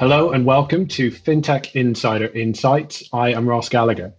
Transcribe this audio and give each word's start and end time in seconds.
Hello 0.00 0.30
and 0.30 0.46
welcome 0.46 0.86
to 0.86 1.10
FinTech 1.10 1.74
Insider 1.74 2.28
Insights. 2.28 3.06
I 3.12 3.34
am 3.34 3.46
Ross 3.46 3.68
Gallagher. 3.68 4.14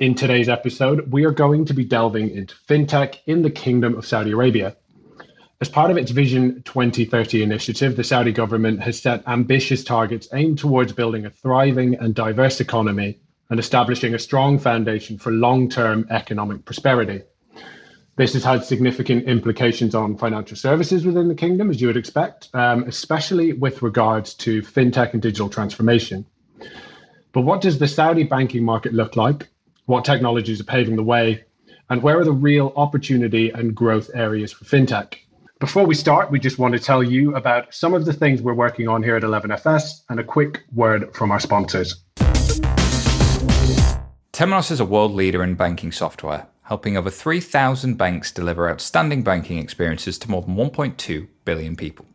In 0.00 0.16
today's 0.16 0.48
episode, 0.48 1.12
we 1.12 1.24
are 1.24 1.30
going 1.30 1.64
to 1.66 1.72
be 1.72 1.84
delving 1.84 2.30
into 2.30 2.56
FinTech 2.68 3.18
in 3.26 3.42
the 3.42 3.50
Kingdom 3.50 3.96
of 3.96 4.04
Saudi 4.04 4.32
Arabia. 4.32 4.76
As 5.60 5.68
part 5.68 5.92
of 5.92 5.96
its 5.96 6.10
Vision 6.10 6.60
2030 6.64 7.40
initiative, 7.40 7.94
the 7.94 8.02
Saudi 8.02 8.32
government 8.32 8.82
has 8.82 9.00
set 9.00 9.22
ambitious 9.28 9.84
targets 9.84 10.26
aimed 10.34 10.58
towards 10.58 10.92
building 10.92 11.24
a 11.24 11.30
thriving 11.30 11.94
and 11.94 12.16
diverse 12.16 12.60
economy 12.60 13.20
and 13.48 13.60
establishing 13.60 14.14
a 14.14 14.18
strong 14.18 14.58
foundation 14.58 15.18
for 15.18 15.30
long 15.30 15.68
term 15.68 16.04
economic 16.10 16.64
prosperity. 16.64 17.22
This 18.16 18.34
has 18.34 18.44
had 18.44 18.62
significant 18.62 19.24
implications 19.24 19.94
on 19.94 20.18
financial 20.18 20.54
services 20.54 21.06
within 21.06 21.28
the 21.28 21.34
kingdom, 21.34 21.70
as 21.70 21.80
you 21.80 21.86
would 21.86 21.96
expect, 21.96 22.50
um, 22.52 22.82
especially 22.82 23.54
with 23.54 23.80
regards 23.80 24.34
to 24.34 24.60
fintech 24.60 25.14
and 25.14 25.22
digital 25.22 25.48
transformation. 25.48 26.26
But 27.32 27.40
what 27.40 27.62
does 27.62 27.78
the 27.78 27.88
Saudi 27.88 28.24
banking 28.24 28.64
market 28.64 28.92
look 28.92 29.16
like? 29.16 29.48
What 29.86 30.04
technologies 30.04 30.60
are 30.60 30.64
paving 30.64 30.96
the 30.96 31.02
way? 31.02 31.44
And 31.88 32.02
where 32.02 32.18
are 32.18 32.24
the 32.24 32.32
real 32.32 32.74
opportunity 32.76 33.48
and 33.48 33.74
growth 33.74 34.10
areas 34.12 34.52
for 34.52 34.66
fintech? 34.66 35.14
Before 35.58 35.86
we 35.86 35.94
start, 35.94 36.30
we 36.30 36.38
just 36.38 36.58
want 36.58 36.74
to 36.74 36.80
tell 36.80 37.02
you 37.02 37.34
about 37.34 37.72
some 37.72 37.94
of 37.94 38.04
the 38.04 38.12
things 38.12 38.42
we're 38.42 38.52
working 38.52 38.88
on 38.88 39.02
here 39.02 39.16
at 39.16 39.22
11FS 39.22 40.02
and 40.10 40.20
a 40.20 40.24
quick 40.24 40.64
word 40.74 41.14
from 41.14 41.30
our 41.30 41.40
sponsors. 41.40 41.96
Temenos 44.34 44.70
is 44.70 44.80
a 44.80 44.84
world 44.84 45.12
leader 45.12 45.42
in 45.42 45.54
banking 45.54 45.92
software 45.92 46.46
helping 46.72 46.96
over 46.96 47.10
3,000 47.10 47.96
banks 47.96 48.32
deliver 48.32 48.66
outstanding 48.66 49.22
banking 49.22 49.58
experiences 49.58 50.18
to 50.18 50.30
more 50.30 50.40
than 50.40 50.56
1.2 50.56 51.28
billion 51.44 51.76
people. 51.76 52.06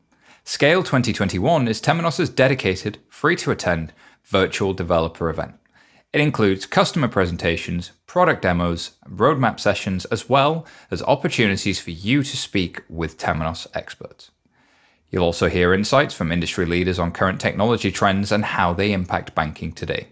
Scale 0.43 0.81
2021 0.81 1.67
is 1.67 1.79
Temenos' 1.79 2.33
dedicated, 2.33 2.97
free 3.07 3.35
to 3.35 3.51
attend 3.51 3.93
virtual 4.23 4.73
developer 4.73 5.29
event. 5.29 5.53
It 6.11 6.21
includes 6.21 6.65
customer 6.65 7.07
presentations, 7.07 7.91
product 8.07 8.41
demos, 8.41 8.93
roadmap 9.07 9.59
sessions, 9.59 10.05
as 10.05 10.27
well 10.27 10.65
as 10.89 11.03
opportunities 11.03 11.79
for 11.79 11.91
you 11.91 12.23
to 12.23 12.35
speak 12.35 12.81
with 12.89 13.19
Temenos 13.19 13.67
experts. 13.75 14.31
You'll 15.11 15.23
also 15.23 15.49
hear 15.49 15.71
insights 15.71 16.15
from 16.15 16.31
industry 16.31 16.65
leaders 16.65 16.97
on 16.97 17.11
current 17.11 17.39
technology 17.39 17.91
trends 17.91 18.31
and 18.31 18.43
how 18.43 18.73
they 18.73 18.91
impact 18.91 19.35
banking 19.35 19.71
today. 19.71 20.07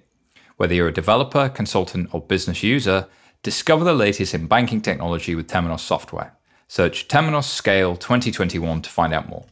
Whether 0.57 0.75
you're 0.75 0.89
a 0.89 1.01
developer, 1.01 1.49
consultant, 1.49 2.13
or 2.13 2.21
business 2.21 2.61
user, 2.61 3.07
Discover 3.43 3.83
the 3.83 3.93
latest 3.93 4.33
in 4.33 4.47
banking 4.47 4.81
technology 4.81 5.35
with 5.35 5.47
Temenos 5.47 5.81
software. 5.81 6.35
Search 6.67 7.07
Temenos 7.07 7.45
Scale 7.45 7.95
2021 7.95 8.81
to 8.81 8.89
find 8.89 9.13
out 9.13 9.29
more. 9.29 9.45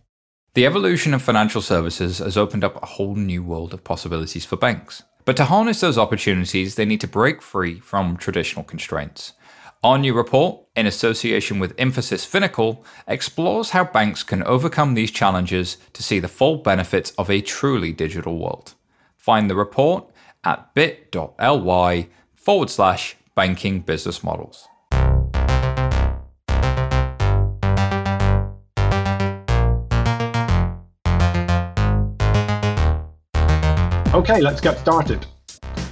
The 0.55 0.65
evolution 0.65 1.13
of 1.13 1.21
financial 1.21 1.61
services 1.61 2.19
has 2.19 2.37
opened 2.37 2.63
up 2.63 2.81
a 2.81 2.85
whole 2.85 3.15
new 3.15 3.43
world 3.43 3.73
of 3.73 3.83
possibilities 3.83 4.45
for 4.45 4.55
banks. 4.55 5.03
But 5.25 5.37
to 5.37 5.45
harness 5.45 5.79
those 5.79 5.97
opportunities, 5.97 6.75
they 6.75 6.85
need 6.85 7.01
to 7.01 7.07
break 7.07 7.41
free 7.41 7.79
from 7.79 8.17
traditional 8.17 8.63
constraints. 8.63 9.33
Our 9.83 9.97
new 9.97 10.13
report, 10.13 10.61
in 10.75 10.85
association 10.85 11.59
with 11.59 11.75
Infosys 11.75 12.25
Finacle, 12.25 12.83
explores 13.07 13.71
how 13.71 13.83
banks 13.83 14.23
can 14.23 14.43
overcome 14.43 14.93
these 14.93 15.11
challenges 15.11 15.77
to 15.93 16.03
see 16.03 16.19
the 16.19 16.27
full 16.27 16.57
benefits 16.57 17.11
of 17.11 17.29
a 17.29 17.41
truly 17.41 17.91
digital 17.91 18.37
world. 18.37 18.75
Find 19.17 19.49
the 19.49 19.55
report 19.55 20.09
at 20.43 20.73
bit.ly 20.73 22.07
forward 22.35 22.69
slash 22.69 23.15
banking 23.35 23.79
business 23.79 24.23
models. 24.23 24.67
Okay, 34.13 34.41
let's 34.41 34.61
get 34.61 34.77
started. 34.77 35.25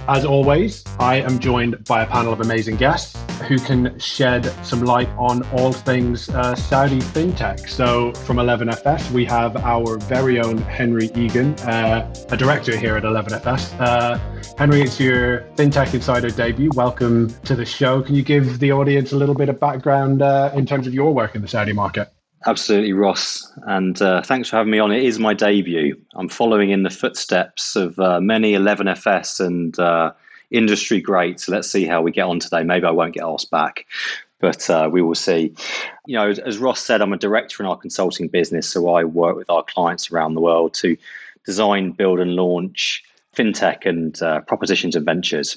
As 0.08 0.24
always, 0.24 0.82
I 0.98 1.20
am 1.20 1.38
joined 1.38 1.84
by 1.84 2.02
a 2.02 2.06
panel 2.06 2.32
of 2.32 2.40
amazing 2.40 2.74
guests 2.74 3.16
who 3.42 3.56
can 3.56 3.96
shed 4.00 4.44
some 4.64 4.84
light 4.84 5.08
on 5.10 5.44
all 5.52 5.72
things 5.72 6.28
uh, 6.28 6.56
Saudi 6.56 6.98
fintech. 6.98 7.68
So, 7.68 8.12
from 8.12 8.38
11FS, 8.38 9.12
we 9.12 9.24
have 9.26 9.56
our 9.58 9.98
very 9.98 10.40
own 10.40 10.58
Henry 10.58 11.08
Egan, 11.14 11.54
uh, 11.60 12.12
a 12.30 12.36
director 12.36 12.76
here 12.76 12.96
at 12.96 13.04
11FS. 13.04 13.80
Uh, 13.80 14.18
Henry, 14.58 14.82
it's 14.82 14.98
your 14.98 15.42
FinTech 15.54 15.94
Insider 15.94 16.30
debut. 16.30 16.70
Welcome 16.74 17.32
to 17.44 17.54
the 17.54 17.64
show. 17.64 18.02
Can 18.02 18.16
you 18.16 18.24
give 18.24 18.58
the 18.58 18.72
audience 18.72 19.12
a 19.12 19.16
little 19.16 19.36
bit 19.36 19.48
of 19.48 19.60
background 19.60 20.20
uh, 20.20 20.50
in 20.52 20.66
terms 20.66 20.88
of 20.88 20.94
your 20.94 21.14
work 21.14 21.36
in 21.36 21.42
the 21.42 21.48
Saudi 21.48 21.72
market? 21.72 22.12
Absolutely, 22.46 22.92
Ross. 22.92 23.52
And 23.66 24.00
uh, 24.02 24.22
thanks 24.22 24.48
for 24.48 24.56
having 24.56 24.72
me 24.72 24.78
on. 24.78 24.90
It 24.90 25.04
is 25.04 25.18
my 25.18 25.34
debut. 25.34 26.00
I'm 26.14 26.28
following 26.28 26.70
in 26.70 26.82
the 26.82 26.90
footsteps 26.90 27.76
of 27.76 27.98
uh, 27.98 28.20
many 28.20 28.52
11FS 28.54 29.44
and 29.44 29.78
uh, 29.78 30.12
industry 30.50 31.00
greats. 31.00 31.46
So 31.46 31.52
let's 31.52 31.70
see 31.70 31.86
how 31.86 32.02
we 32.02 32.10
get 32.10 32.26
on 32.26 32.40
today. 32.40 32.64
Maybe 32.64 32.86
I 32.86 32.90
won't 32.90 33.14
get 33.14 33.24
asked 33.24 33.50
back, 33.50 33.86
but 34.40 34.68
uh, 34.68 34.88
we 34.90 35.02
will 35.02 35.14
see. 35.14 35.54
You 36.06 36.16
know, 36.16 36.30
as 36.30 36.58
Ross 36.58 36.80
said, 36.80 37.00
I'm 37.00 37.12
a 37.12 37.18
director 37.18 37.62
in 37.62 37.68
our 37.68 37.76
consulting 37.76 38.28
business. 38.28 38.68
So 38.68 38.92
I 38.92 39.04
work 39.04 39.36
with 39.36 39.48
our 39.48 39.62
clients 39.62 40.10
around 40.10 40.34
the 40.34 40.40
world 40.40 40.74
to 40.74 40.96
design, 41.46 41.92
build, 41.92 42.18
and 42.18 42.34
launch 42.34 43.04
fintech 43.36 43.86
and 43.86 44.20
uh, 44.20 44.40
propositions 44.40 44.96
and 44.96 45.06
ventures. 45.06 45.56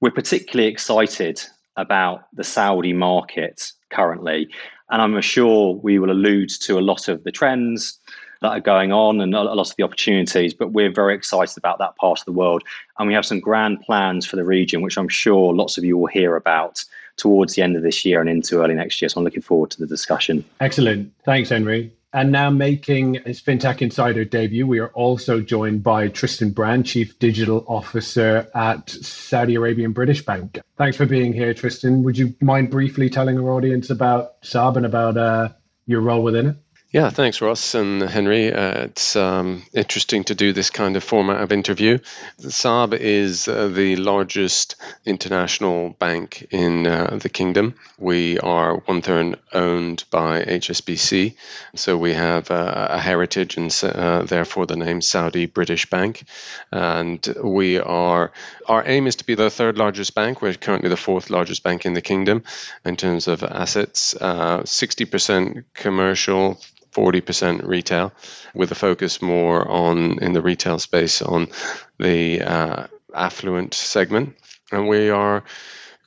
We're 0.00 0.10
particularly 0.10 0.68
excited 0.68 1.40
about 1.76 2.26
the 2.34 2.44
Saudi 2.44 2.92
market 2.92 3.72
currently, 3.90 4.48
and 4.90 5.00
I'm 5.00 5.20
sure 5.20 5.74
we 5.74 5.98
will 5.98 6.10
allude 6.10 6.50
to 6.60 6.78
a 6.78 6.80
lot 6.80 7.08
of 7.08 7.24
the 7.24 7.32
trends 7.32 7.98
that 8.42 8.50
are 8.50 8.60
going 8.60 8.92
on 8.92 9.20
and 9.20 9.34
a 9.34 9.42
lot 9.42 9.70
of 9.70 9.76
the 9.76 9.82
opportunities, 9.82 10.54
but 10.54 10.72
we're 10.72 10.90
very 10.90 11.14
excited 11.14 11.58
about 11.58 11.78
that 11.78 11.96
part 11.96 12.20
of 12.20 12.24
the 12.24 12.32
world. 12.32 12.62
And 12.98 13.06
we 13.06 13.14
have 13.14 13.26
some 13.26 13.38
grand 13.38 13.82
plans 13.82 14.24
for 14.24 14.36
the 14.36 14.44
region, 14.44 14.80
which 14.80 14.96
I'm 14.96 15.08
sure 15.08 15.54
lots 15.54 15.76
of 15.76 15.84
you 15.84 15.98
will 15.98 16.06
hear 16.06 16.36
about 16.36 16.82
towards 17.16 17.54
the 17.54 17.62
end 17.62 17.76
of 17.76 17.82
this 17.82 18.04
year 18.04 18.20
and 18.20 18.30
into 18.30 18.62
early 18.62 18.74
next 18.74 19.00
year. 19.02 19.10
So 19.10 19.20
I'm 19.20 19.24
looking 19.24 19.42
forward 19.42 19.70
to 19.72 19.78
the 19.78 19.86
discussion. 19.86 20.44
Excellent. 20.60 21.12
Thanks, 21.24 21.50
Henry. 21.50 21.92
And 22.12 22.32
now 22.32 22.50
making 22.50 23.14
his 23.24 23.40
FinTech 23.40 23.80
Insider 23.80 24.24
debut, 24.24 24.66
we 24.66 24.80
are 24.80 24.88
also 24.88 25.40
joined 25.40 25.84
by 25.84 26.08
Tristan 26.08 26.50
Brand, 26.50 26.84
Chief 26.84 27.16
Digital 27.20 27.64
Officer 27.68 28.48
at 28.52 28.90
Saudi 28.90 29.54
Arabian 29.54 29.92
British 29.92 30.24
Bank. 30.24 30.60
Thanks 30.76 30.96
for 30.96 31.06
being 31.06 31.32
here, 31.32 31.54
Tristan. 31.54 32.02
Would 32.02 32.18
you 32.18 32.34
mind 32.40 32.70
briefly 32.70 33.10
telling 33.10 33.38
our 33.38 33.52
audience 33.52 33.90
about 33.90 34.42
SABB 34.42 34.78
and 34.78 34.86
about 34.86 35.16
uh, 35.16 35.50
your 35.86 36.00
role 36.00 36.24
within 36.24 36.46
it? 36.48 36.56
Yeah, 36.92 37.10
thanks, 37.10 37.40
Ross 37.40 37.76
and 37.76 38.02
Henry. 38.02 38.52
Uh, 38.52 38.86
it's 38.86 39.14
um, 39.14 39.62
interesting 39.72 40.24
to 40.24 40.34
do 40.34 40.52
this 40.52 40.70
kind 40.70 40.96
of 40.96 41.04
format 41.04 41.40
of 41.40 41.52
interview. 41.52 41.98
SABB 42.40 42.94
is 42.94 43.46
uh, 43.46 43.68
the 43.68 43.94
largest 43.94 44.74
international 45.06 45.90
bank 45.90 46.48
in 46.50 46.88
uh, 46.88 47.16
the 47.22 47.28
kingdom. 47.28 47.76
We 47.96 48.40
are 48.40 48.74
one 48.74 49.02
third 49.02 49.38
owned 49.52 50.02
by 50.10 50.42
HSBC, 50.42 51.36
so 51.76 51.96
we 51.96 52.12
have 52.14 52.50
a 52.50 52.98
heritage 52.98 53.56
and 53.56 53.72
uh, 53.84 54.22
therefore 54.22 54.66
the 54.66 54.74
name 54.74 55.00
Saudi 55.00 55.46
British 55.46 55.88
Bank. 55.88 56.24
And 56.72 57.24
we 57.40 57.78
are 57.78 58.32
our 58.66 58.82
aim 58.84 59.06
is 59.06 59.14
to 59.16 59.24
be 59.24 59.36
the 59.36 59.48
third 59.48 59.78
largest 59.78 60.16
bank. 60.16 60.42
We're 60.42 60.54
currently 60.54 60.88
the 60.88 60.96
fourth 60.96 61.30
largest 61.30 61.62
bank 61.62 61.86
in 61.86 61.92
the 61.92 62.02
kingdom 62.02 62.42
in 62.84 62.96
terms 62.96 63.28
of 63.28 63.44
assets. 63.44 64.16
Uh, 64.16 64.64
sixty 64.64 65.04
percent 65.04 65.66
commercial 65.72 66.58
40% 66.92 67.66
retail, 67.66 68.12
with 68.54 68.70
a 68.72 68.74
focus 68.74 69.22
more 69.22 69.68
on 69.68 70.18
in 70.22 70.32
the 70.32 70.42
retail 70.42 70.78
space 70.78 71.22
on 71.22 71.48
the 71.98 72.42
uh, 72.42 72.86
affluent 73.14 73.74
segment. 73.74 74.36
And 74.72 74.88
we 74.88 75.10
are 75.10 75.44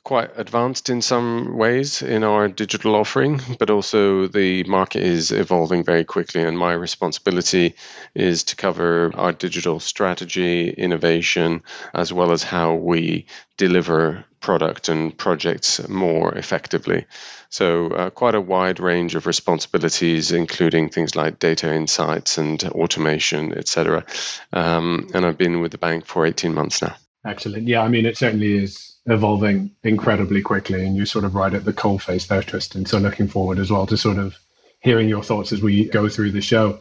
quite 0.04 0.30
advanced 0.36 0.90
in 0.90 1.00
some 1.00 1.56
ways 1.56 2.02
in 2.02 2.24
our 2.24 2.46
digital 2.46 2.94
offering, 2.94 3.40
but 3.58 3.70
also 3.70 4.26
the 4.26 4.62
market 4.64 5.02
is 5.02 5.32
evolving 5.32 5.82
very 5.82 6.04
quickly. 6.04 6.42
And 6.42 6.58
my 6.58 6.72
responsibility 6.72 7.74
is 8.14 8.44
to 8.44 8.56
cover 8.56 9.10
our 9.14 9.32
digital 9.32 9.80
strategy, 9.80 10.68
innovation, 10.68 11.62
as 11.94 12.12
well 12.12 12.32
as 12.32 12.42
how 12.42 12.74
we 12.74 13.26
deliver 13.56 14.24
product 14.40 14.90
and 14.90 15.16
projects 15.16 15.88
more 15.88 16.34
effectively. 16.34 17.06
So, 17.54 17.86
uh, 17.86 18.10
quite 18.10 18.34
a 18.34 18.40
wide 18.40 18.80
range 18.80 19.14
of 19.14 19.28
responsibilities, 19.28 20.32
including 20.32 20.88
things 20.88 21.14
like 21.14 21.38
data 21.38 21.72
insights 21.72 22.36
and 22.36 22.60
automation, 22.64 23.56
etc. 23.56 24.04
Um, 24.52 25.08
and 25.14 25.24
I've 25.24 25.38
been 25.38 25.60
with 25.60 25.70
the 25.70 25.78
bank 25.78 26.04
for 26.04 26.26
18 26.26 26.52
months 26.52 26.82
now. 26.82 26.96
Excellent. 27.24 27.68
Yeah, 27.68 27.82
I 27.82 27.86
mean, 27.86 28.06
it 28.06 28.18
certainly 28.18 28.56
is 28.56 28.96
evolving 29.06 29.70
incredibly 29.84 30.42
quickly, 30.42 30.84
and 30.84 30.96
you're 30.96 31.06
sort 31.06 31.24
of 31.24 31.36
right 31.36 31.54
at 31.54 31.64
the 31.64 31.72
coal 31.72 32.00
face 32.00 32.26
there, 32.26 32.42
Tristan. 32.42 32.86
So, 32.86 32.98
looking 32.98 33.28
forward 33.28 33.60
as 33.60 33.70
well 33.70 33.86
to 33.86 33.96
sort 33.96 34.18
of 34.18 34.36
hearing 34.80 35.08
your 35.08 35.22
thoughts 35.22 35.52
as 35.52 35.62
we 35.62 35.84
go 35.84 36.08
through 36.08 36.32
the 36.32 36.42
show. 36.42 36.80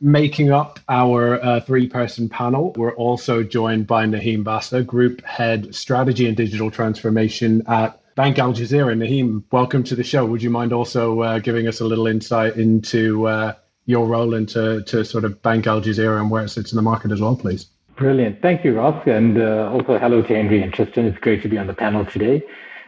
Making 0.00 0.50
up 0.50 0.80
our 0.88 1.40
uh, 1.40 1.60
three 1.60 1.88
person 1.88 2.28
panel, 2.28 2.72
we're 2.72 2.96
also 2.96 3.44
joined 3.44 3.86
by 3.86 4.06
Naheem 4.06 4.42
Bassa, 4.42 4.84
Group 4.84 5.24
Head 5.24 5.72
Strategy 5.72 6.26
and 6.26 6.36
Digital 6.36 6.72
Transformation 6.72 7.62
at 7.68 7.99
Bank 8.20 8.36
AlJazira. 8.36 8.94
Naheem, 8.94 9.42
welcome 9.50 9.82
to 9.82 9.96
the 9.96 10.04
show. 10.04 10.26
Would 10.26 10.42
you 10.42 10.50
mind 10.50 10.74
also 10.74 11.22
uh, 11.22 11.38
giving 11.38 11.66
us 11.66 11.80
a 11.80 11.86
little 11.86 12.06
insight 12.06 12.56
into 12.58 13.26
uh, 13.26 13.54
your 13.86 14.06
role 14.06 14.34
into 14.34 14.82
to 14.82 15.06
sort 15.06 15.24
of 15.24 15.40
Bank 15.40 15.64
AlJazira 15.64 16.20
and 16.20 16.30
where 16.30 16.44
it 16.44 16.50
sits 16.50 16.70
in 16.70 16.76
the 16.76 16.82
market 16.82 17.12
as 17.12 17.22
well, 17.22 17.34
please. 17.34 17.68
Brilliant. 17.96 18.42
Thank 18.42 18.62
you, 18.62 18.76
Ross. 18.76 19.02
And 19.06 19.40
uh, 19.40 19.70
also 19.72 19.98
hello 19.98 20.20
to 20.20 20.34
Henry 20.34 20.62
and 20.62 20.70
Tristan. 20.70 21.06
It's 21.06 21.16
great 21.16 21.40
to 21.44 21.48
be 21.48 21.56
on 21.56 21.66
the 21.66 21.72
panel 21.72 22.04
today. 22.04 22.42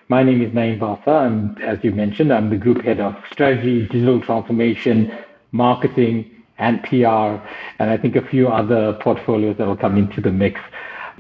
My 0.08 0.23
name 0.23 0.43
is 0.43 0.52
Naeem 0.52 0.79
Bharsa. 0.79 1.08
I'm, 1.08 1.56
as 1.62 1.78
you 1.82 1.93
mentioned, 1.93 2.31
I'm 2.31 2.50
the 2.50 2.58
group 2.58 2.82
head 2.82 3.00
of 3.00 3.17
strategy, 3.32 3.87
digital 3.87 4.20
transformation, 4.20 5.17
marketing, 5.50 6.31
and 6.58 6.82
PR, 6.82 7.40
and 7.78 7.88
I 7.90 7.96
think 7.96 8.17
a 8.17 8.28
few 8.28 8.49
other 8.49 8.93
portfolios 9.00 9.56
that 9.56 9.67
will 9.67 9.78
come 9.78 9.96
into 9.96 10.20
the 10.20 10.31
mix. 10.31 10.61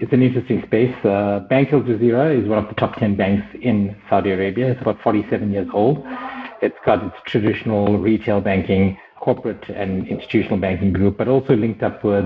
It's 0.02 0.12
an 0.12 0.20
interesting 0.20 0.60
space. 0.64 0.92
Uh, 1.04 1.46
Bank 1.48 1.68
AlJazira 1.68 2.36
is 2.36 2.48
one 2.48 2.58
of 2.58 2.66
the 2.66 2.74
top 2.74 2.96
10 2.96 3.14
banks 3.14 3.46
in 3.62 3.96
Saudi 4.10 4.32
Arabia. 4.32 4.72
It's 4.72 4.80
about 4.80 5.00
47 5.00 5.52
years 5.52 5.68
old. 5.72 6.04
It's 6.60 6.76
got 6.84 7.04
its 7.04 7.14
traditional 7.24 7.98
retail 7.98 8.40
banking, 8.40 8.98
corporate 9.20 9.68
and 9.68 10.08
institutional 10.08 10.58
banking 10.58 10.92
group, 10.92 11.18
but 11.18 11.28
also 11.28 11.54
linked 11.54 11.84
up 11.84 12.02
with 12.02 12.24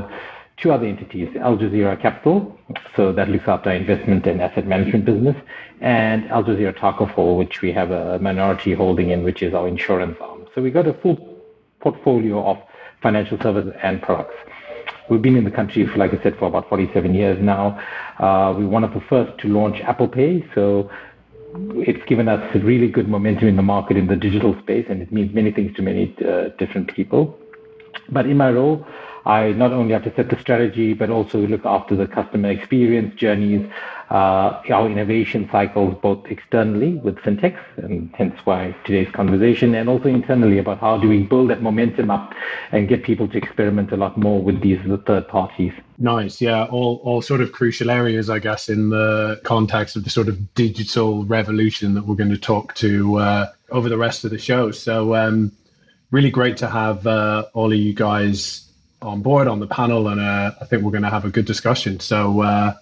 two 0.56 0.72
other 0.72 0.86
entities, 0.86 1.28
AlJazira 1.34 2.00
Capital, 2.00 2.58
so 2.96 3.12
that 3.12 3.28
looks 3.28 3.46
after 3.46 3.70
investment 3.70 4.26
and 4.26 4.40
asset 4.40 4.66
management 4.66 5.04
business, 5.04 5.36
and 5.82 6.24
AlJazira 6.30 6.74
Takaful, 6.78 7.36
which 7.36 7.60
we 7.60 7.72
have 7.72 7.90
a 7.90 8.18
minority 8.20 8.72
holding 8.72 9.10
in, 9.10 9.22
which 9.22 9.42
is 9.42 9.52
our 9.52 9.68
insurance 9.68 10.16
arm. 10.22 10.46
So 10.54 10.62
we 10.62 10.70
got 10.70 10.86
a 10.86 10.94
full 10.94 11.18
portfolio 11.80 12.42
of 12.42 12.56
financial 13.02 13.38
services 13.42 13.74
and 13.82 14.00
products. 14.00 14.34
We've 15.08 15.22
been 15.22 15.36
in 15.36 15.44
the 15.44 15.50
country, 15.50 15.86
for, 15.86 15.98
like 15.98 16.12
I 16.12 16.22
said, 16.22 16.36
for 16.38 16.46
about 16.46 16.68
47 16.68 17.14
years 17.14 17.38
now. 17.40 17.78
Uh, 18.18 18.54
we're 18.56 18.68
one 18.68 18.84
of 18.84 18.92
the 18.92 19.00
first 19.08 19.38
to 19.40 19.48
launch 19.48 19.80
Apple 19.82 20.08
Pay, 20.08 20.44
so 20.54 20.90
it's 21.76 22.04
given 22.06 22.28
us 22.28 22.40
really 22.56 22.88
good 22.88 23.08
momentum 23.08 23.48
in 23.48 23.56
the 23.56 23.62
market 23.62 23.96
in 23.96 24.06
the 24.06 24.16
digital 24.16 24.56
space, 24.62 24.86
and 24.88 25.02
it 25.02 25.12
means 25.12 25.34
many 25.34 25.52
things 25.52 25.74
to 25.76 25.82
many 25.82 26.14
uh, 26.26 26.48
different 26.58 26.92
people. 26.94 27.38
But 28.10 28.26
in 28.26 28.36
my 28.36 28.50
role, 28.50 28.86
I 29.26 29.50
not 29.50 29.72
only 29.72 29.92
have 29.92 30.04
to 30.04 30.14
set 30.14 30.30
the 30.30 30.38
strategy, 30.38 30.92
but 30.92 31.10
also 31.10 31.38
look 31.48 31.66
after 31.66 31.96
the 31.96 32.06
customer 32.06 32.48
experience 32.48 33.12
journeys, 33.16 33.68
uh, 34.08 34.62
our 34.70 34.88
innovation 34.88 35.48
cycles, 35.50 35.96
both 36.00 36.24
externally 36.26 36.94
with 36.94 37.16
fintechs, 37.16 37.60
and 37.78 38.14
hence 38.14 38.38
why 38.44 38.74
today's 38.84 39.12
conversation, 39.12 39.74
and 39.74 39.88
also 39.88 40.08
internally 40.08 40.58
about 40.58 40.78
how 40.78 40.96
do 40.96 41.08
we 41.08 41.24
build 41.24 41.50
that 41.50 41.60
momentum 41.60 42.08
up 42.08 42.32
and 42.70 42.88
get 42.88 43.02
people 43.02 43.26
to 43.26 43.36
experiment 43.36 43.90
a 43.90 43.96
lot 43.96 44.16
more 44.16 44.40
with 44.40 44.60
these 44.60 44.78
third 45.08 45.26
parties. 45.26 45.72
Nice, 45.98 46.40
yeah, 46.40 46.66
all 46.66 47.00
all 47.02 47.20
sort 47.20 47.40
of 47.40 47.50
crucial 47.50 47.90
areas, 47.90 48.30
I 48.30 48.38
guess, 48.38 48.68
in 48.68 48.90
the 48.90 49.40
context 49.42 49.96
of 49.96 50.04
the 50.04 50.10
sort 50.10 50.28
of 50.28 50.54
digital 50.54 51.24
revolution 51.24 51.94
that 51.94 52.06
we're 52.06 52.14
going 52.14 52.30
to 52.30 52.38
talk 52.38 52.74
to 52.76 53.18
uh, 53.18 53.52
over 53.70 53.88
the 53.88 53.98
rest 53.98 54.24
of 54.24 54.30
the 54.30 54.38
show. 54.38 54.70
So, 54.70 55.16
um, 55.16 55.50
really 56.12 56.30
great 56.30 56.56
to 56.58 56.68
have 56.68 57.08
uh, 57.08 57.46
all 57.54 57.72
of 57.72 57.78
you 57.78 57.92
guys 57.92 58.65
on 59.02 59.22
board 59.22 59.48
on 59.48 59.60
the 59.60 59.66
panel, 59.66 60.08
and 60.08 60.20
uh, 60.20 60.52
I 60.60 60.64
think 60.64 60.82
we're 60.82 60.90
going 60.90 61.02
to 61.02 61.10
have 61.10 61.24
a 61.24 61.30
good 61.30 61.44
discussion. 61.44 62.00
So 62.00 62.42
uh, 62.42 62.74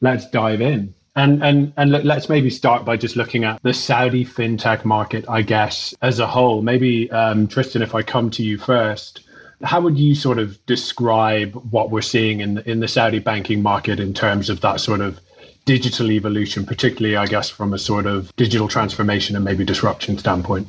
let's 0.00 0.28
dive 0.30 0.60
in. 0.60 0.94
And 1.14 1.44
and 1.44 1.74
and 1.76 1.90
let's 1.90 2.30
maybe 2.30 2.48
start 2.48 2.86
by 2.86 2.96
just 2.96 3.16
looking 3.16 3.44
at 3.44 3.62
the 3.62 3.74
Saudi 3.74 4.24
fintech 4.24 4.86
market, 4.86 5.26
I 5.28 5.42
guess, 5.42 5.94
as 6.00 6.18
a 6.18 6.26
whole. 6.26 6.62
Maybe 6.62 7.10
um, 7.10 7.46
Tristan, 7.46 7.82
if 7.82 7.94
I 7.94 8.02
come 8.02 8.30
to 8.30 8.42
you 8.42 8.56
first, 8.56 9.20
how 9.62 9.82
would 9.82 9.98
you 9.98 10.14
sort 10.14 10.38
of 10.38 10.64
describe 10.64 11.52
what 11.70 11.90
we're 11.90 12.00
seeing 12.00 12.40
in 12.40 12.58
in 12.60 12.80
the 12.80 12.88
Saudi 12.88 13.18
banking 13.18 13.62
market 13.62 14.00
in 14.00 14.14
terms 14.14 14.48
of 14.48 14.62
that 14.62 14.80
sort 14.80 15.02
of 15.02 15.20
digital 15.66 16.10
evolution, 16.10 16.64
particularly, 16.64 17.16
I 17.16 17.26
guess, 17.26 17.50
from 17.50 17.74
a 17.74 17.78
sort 17.78 18.06
of 18.06 18.34
digital 18.36 18.66
transformation 18.66 19.36
and 19.36 19.44
maybe 19.44 19.66
disruption 19.66 20.16
standpoint? 20.16 20.66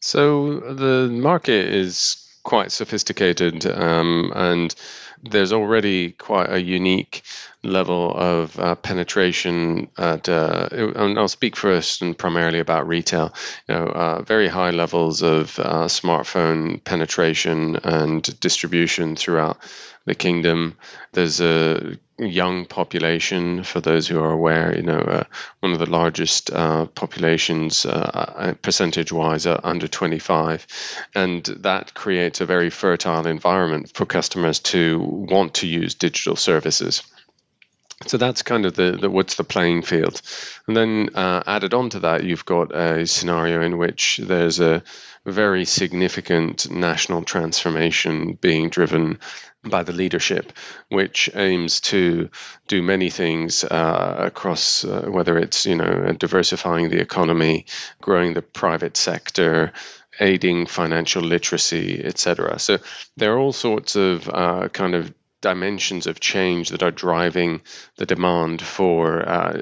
So 0.00 0.60
the 0.60 1.08
market 1.08 1.66
is 1.66 2.16
quite 2.42 2.72
sophisticated, 2.72 3.66
um, 3.66 4.32
and 4.34 4.74
there's 5.22 5.52
already 5.52 6.10
quite 6.12 6.50
a 6.50 6.60
unique 6.60 7.22
level 7.62 8.12
of 8.16 8.58
uh, 8.58 8.74
penetration 8.74 9.88
at 9.96 10.28
uh, 10.28 10.68
and 10.72 11.18
I'll 11.18 11.28
speak 11.28 11.54
first 11.54 12.02
and 12.02 12.18
primarily 12.18 12.58
about 12.58 12.88
retail. 12.88 13.32
You 13.68 13.74
know 13.74 13.86
uh, 13.86 14.22
very 14.22 14.48
high 14.48 14.72
levels 14.72 15.22
of 15.22 15.58
uh, 15.58 15.84
smartphone 15.86 16.82
penetration 16.82 17.76
and 17.84 18.40
distribution 18.40 19.14
throughout 19.14 19.58
the 20.04 20.14
kingdom. 20.14 20.76
There's 21.12 21.40
a 21.40 21.98
young 22.26 22.64
population 22.64 23.62
for 23.64 23.80
those 23.80 24.06
who 24.08 24.20
are 24.20 24.32
aware 24.32 24.74
you 24.76 24.82
know 24.82 24.98
uh, 24.98 25.24
one 25.60 25.72
of 25.72 25.78
the 25.78 25.90
largest 25.90 26.50
uh, 26.50 26.86
populations 26.86 27.86
percentage 28.62 29.12
wise 29.12 29.46
are 29.46 29.60
under 29.62 29.88
25 29.88 30.66
and 31.14 31.44
that 31.60 31.94
creates 31.94 32.40
a 32.40 32.46
very 32.46 32.70
fertile 32.70 33.26
environment 33.26 33.90
for 33.94 34.06
customers 34.06 34.60
to 34.60 34.98
want 35.00 35.54
to 35.54 35.66
use 35.66 35.94
digital 35.94 36.36
services 36.36 37.02
so 38.06 38.16
that's 38.16 38.42
kind 38.42 38.66
of 38.66 38.74
the, 38.74 38.98
the 39.00 39.10
what's 39.10 39.36
the 39.36 39.44
playing 39.44 39.82
field. 39.82 40.20
And 40.66 40.76
then 40.76 41.10
uh, 41.14 41.42
added 41.46 41.74
on 41.74 41.90
to 41.90 42.00
that, 42.00 42.24
you've 42.24 42.44
got 42.44 42.74
a 42.74 43.06
scenario 43.06 43.62
in 43.62 43.78
which 43.78 44.20
there's 44.22 44.60
a 44.60 44.82
very 45.24 45.64
significant 45.64 46.70
national 46.70 47.22
transformation 47.22 48.32
being 48.40 48.68
driven 48.68 49.18
by 49.64 49.84
the 49.84 49.92
leadership, 49.92 50.52
which 50.88 51.30
aims 51.34 51.80
to 51.80 52.28
do 52.66 52.82
many 52.82 53.10
things 53.10 53.62
uh, 53.62 54.16
across 54.18 54.84
uh, 54.84 55.06
whether 55.08 55.38
it's 55.38 55.66
you 55.66 55.76
know 55.76 56.12
diversifying 56.18 56.88
the 56.88 57.00
economy, 57.00 57.66
growing 58.00 58.34
the 58.34 58.42
private 58.42 58.96
sector, 58.96 59.72
aiding 60.18 60.66
financial 60.66 61.22
literacy, 61.22 62.04
etc. 62.04 62.58
So 62.58 62.78
there 63.16 63.34
are 63.34 63.38
all 63.38 63.52
sorts 63.52 63.94
of 63.94 64.28
uh, 64.28 64.68
kind 64.68 64.94
of 64.96 65.14
dimensions 65.42 66.06
of 66.06 66.20
change 66.20 66.70
that 66.70 66.82
are 66.82 66.90
driving 66.90 67.60
the 67.96 68.06
demand 68.06 68.62
for 68.62 69.28
uh, 69.28 69.60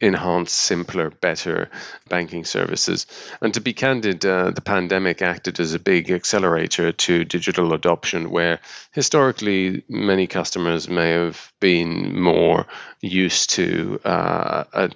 enhanced, 0.00 0.54
simpler, 0.54 1.08
better 1.08 1.70
banking 2.08 2.44
services. 2.44 3.06
And 3.40 3.54
to 3.54 3.60
be 3.60 3.72
candid, 3.72 4.26
uh, 4.26 4.50
the 4.50 4.60
pandemic 4.60 5.22
acted 5.22 5.58
as 5.58 5.72
a 5.72 5.78
big 5.78 6.10
accelerator 6.10 6.92
to 6.92 7.24
digital 7.24 7.72
adoption, 7.72 8.30
where 8.30 8.60
historically 8.92 9.84
many 9.88 10.26
customers 10.26 10.88
may 10.88 11.10
have 11.12 11.52
been 11.60 12.20
more 12.20 12.66
used 13.00 13.50
to 13.50 14.00
uh, 14.04 14.64
a 14.72 14.90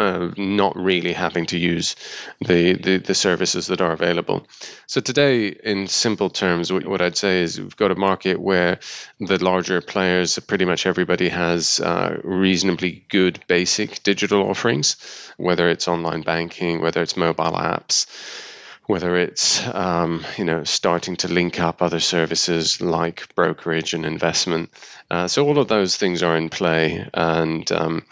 uh, 0.00 0.30
not 0.36 0.76
really 0.76 1.12
having 1.12 1.44
to 1.46 1.58
use 1.58 1.94
the, 2.40 2.72
the, 2.72 2.96
the 2.96 3.14
services 3.14 3.66
that 3.66 3.82
are 3.82 3.92
available. 3.92 4.46
So 4.86 5.00
today, 5.00 5.48
in 5.48 5.88
simple 5.88 6.30
terms, 6.30 6.72
what, 6.72 7.02
I'd 7.02 7.18
say 7.18 7.42
is 7.42 7.60
we've 7.60 7.76
got 7.76 7.90
a 7.90 7.96
market 7.96 8.40
where 8.40 8.80
the 9.18 9.42
larger 9.44 9.80
players, 9.82 10.38
pretty 10.38 10.64
much 10.64 10.86
everybody 10.86 11.28
has 11.28 11.80
uh, 11.80 12.18
reasonably 12.24 13.04
good 13.10 13.44
basic 13.46 14.02
digital 14.02 14.48
offerings, 14.48 14.96
whether 15.36 15.68
it's 15.68 15.86
online 15.86 16.22
banking, 16.22 16.80
whether 16.80 17.02
it's 17.02 17.16
mobile 17.16 17.52
apps 17.52 18.06
whether 18.86 19.16
it's 19.16 19.64
um, 19.68 20.24
you 20.36 20.44
know 20.44 20.64
starting 20.64 21.14
to 21.16 21.28
link 21.28 21.60
up 21.60 21.80
other 21.80 22.00
services 22.00 22.80
like 22.80 23.32
brokerage 23.36 23.94
and 23.94 24.04
investment. 24.04 24.68
Uh, 25.08 25.28
so 25.28 25.46
all 25.46 25.60
of 25.60 25.68
those 25.68 25.96
things 25.96 26.24
are 26.24 26.36
in 26.36 26.48
play, 26.48 27.08
and 27.14 27.70
um, 27.70 28.02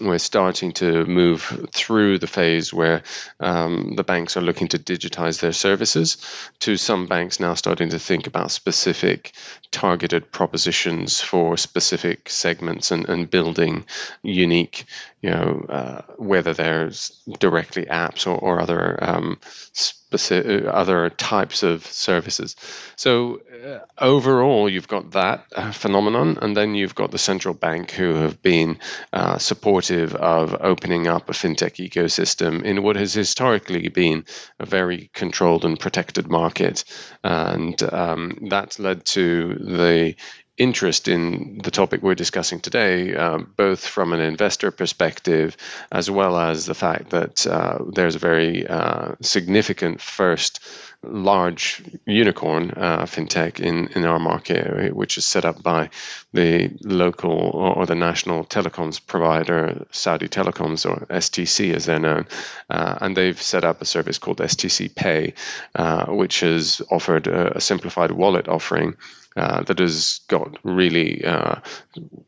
we're 0.00 0.18
starting 0.18 0.72
to 0.72 1.04
move 1.06 1.68
through 1.72 2.18
the 2.18 2.26
phase 2.26 2.72
where 2.72 3.02
um, 3.40 3.94
the 3.96 4.04
banks 4.04 4.36
are 4.36 4.42
looking 4.42 4.68
to 4.68 4.78
digitize 4.78 5.40
their 5.40 5.52
services 5.52 6.18
to 6.60 6.76
some 6.76 7.06
banks 7.06 7.40
now 7.40 7.54
starting 7.54 7.88
to 7.90 7.98
think 7.98 8.26
about 8.26 8.50
specific 8.50 9.32
targeted 9.70 10.30
propositions 10.30 11.20
for 11.20 11.56
specific 11.56 12.28
segments 12.28 12.90
and, 12.90 13.08
and 13.08 13.30
building 13.30 13.84
unique 14.22 14.84
you 15.26 15.32
know 15.32 15.66
uh, 15.68 16.02
whether 16.18 16.54
there's 16.54 17.20
directly 17.40 17.84
apps 17.86 18.28
or, 18.28 18.38
or 18.38 18.60
other 18.60 19.02
um, 19.02 19.38
specific 19.72 20.64
other 20.66 21.10
types 21.10 21.64
of 21.64 21.84
services. 21.84 22.54
So 22.94 23.40
uh, 23.66 23.80
overall, 23.98 24.70
you've 24.70 24.86
got 24.86 25.10
that 25.12 25.46
uh, 25.52 25.72
phenomenon, 25.72 26.38
and 26.40 26.56
then 26.56 26.76
you've 26.76 26.94
got 26.94 27.10
the 27.10 27.18
central 27.18 27.54
bank 27.54 27.90
who 27.90 28.14
have 28.14 28.40
been 28.40 28.78
uh, 29.12 29.38
supportive 29.38 30.14
of 30.14 30.54
opening 30.60 31.08
up 31.08 31.28
a 31.28 31.32
fintech 31.32 31.84
ecosystem 31.84 32.62
in 32.62 32.84
what 32.84 32.94
has 32.94 33.12
historically 33.12 33.88
been 33.88 34.24
a 34.60 34.66
very 34.66 35.10
controlled 35.12 35.64
and 35.64 35.80
protected 35.80 36.28
market, 36.28 36.84
and 37.24 37.82
um, 37.92 38.46
that's 38.48 38.78
led 38.78 39.04
to 39.06 39.54
the 39.54 40.14
interest 40.58 41.08
in 41.08 41.58
the 41.62 41.70
topic 41.70 42.02
we're 42.02 42.14
discussing 42.14 42.60
today, 42.60 43.14
uh, 43.14 43.38
both 43.56 43.86
from 43.86 44.12
an 44.12 44.20
investor 44.20 44.70
perspective 44.70 45.56
as 45.92 46.10
well 46.10 46.38
as 46.38 46.64
the 46.64 46.74
fact 46.74 47.10
that 47.10 47.46
uh, 47.46 47.78
there's 47.92 48.14
a 48.14 48.20
very 48.20 48.66
uh, 48.66 49.12
significant 49.20 50.00
first 50.00 50.60
large 51.02 51.82
unicorn 52.06 52.72
uh, 52.76 53.02
fintech 53.02 53.60
in, 53.60 53.88
in 53.88 54.04
our 54.04 54.18
market, 54.18 54.94
which 54.94 55.18
is 55.18 55.26
set 55.26 55.44
up 55.44 55.62
by 55.62 55.90
the 56.32 56.70
local 56.82 57.32
or, 57.32 57.86
the 57.86 57.94
national 57.94 58.44
telecoms 58.44 59.04
provider, 59.04 59.86
Saudi 59.92 60.26
Telecoms 60.26 60.88
or 60.88 61.06
STC 61.06 61.74
as 61.74 61.86
they're 61.86 62.00
known. 62.00 62.26
Uh, 62.68 62.98
and 63.00 63.16
they've 63.16 63.40
set 63.40 63.64
up 63.64 63.80
a 63.80 63.84
service 63.84 64.18
called 64.18 64.38
STC 64.38 64.92
Pay, 64.92 65.34
uh, 65.74 66.06
which 66.06 66.40
has 66.40 66.82
offered 66.90 67.28
a, 67.28 67.58
a 67.58 67.60
simplified 67.60 68.10
wallet 68.10 68.48
offering 68.48 68.96
uh, 69.36 69.62
that 69.64 69.78
has 69.78 70.20
got 70.28 70.58
really 70.62 71.24
uh, 71.24 71.56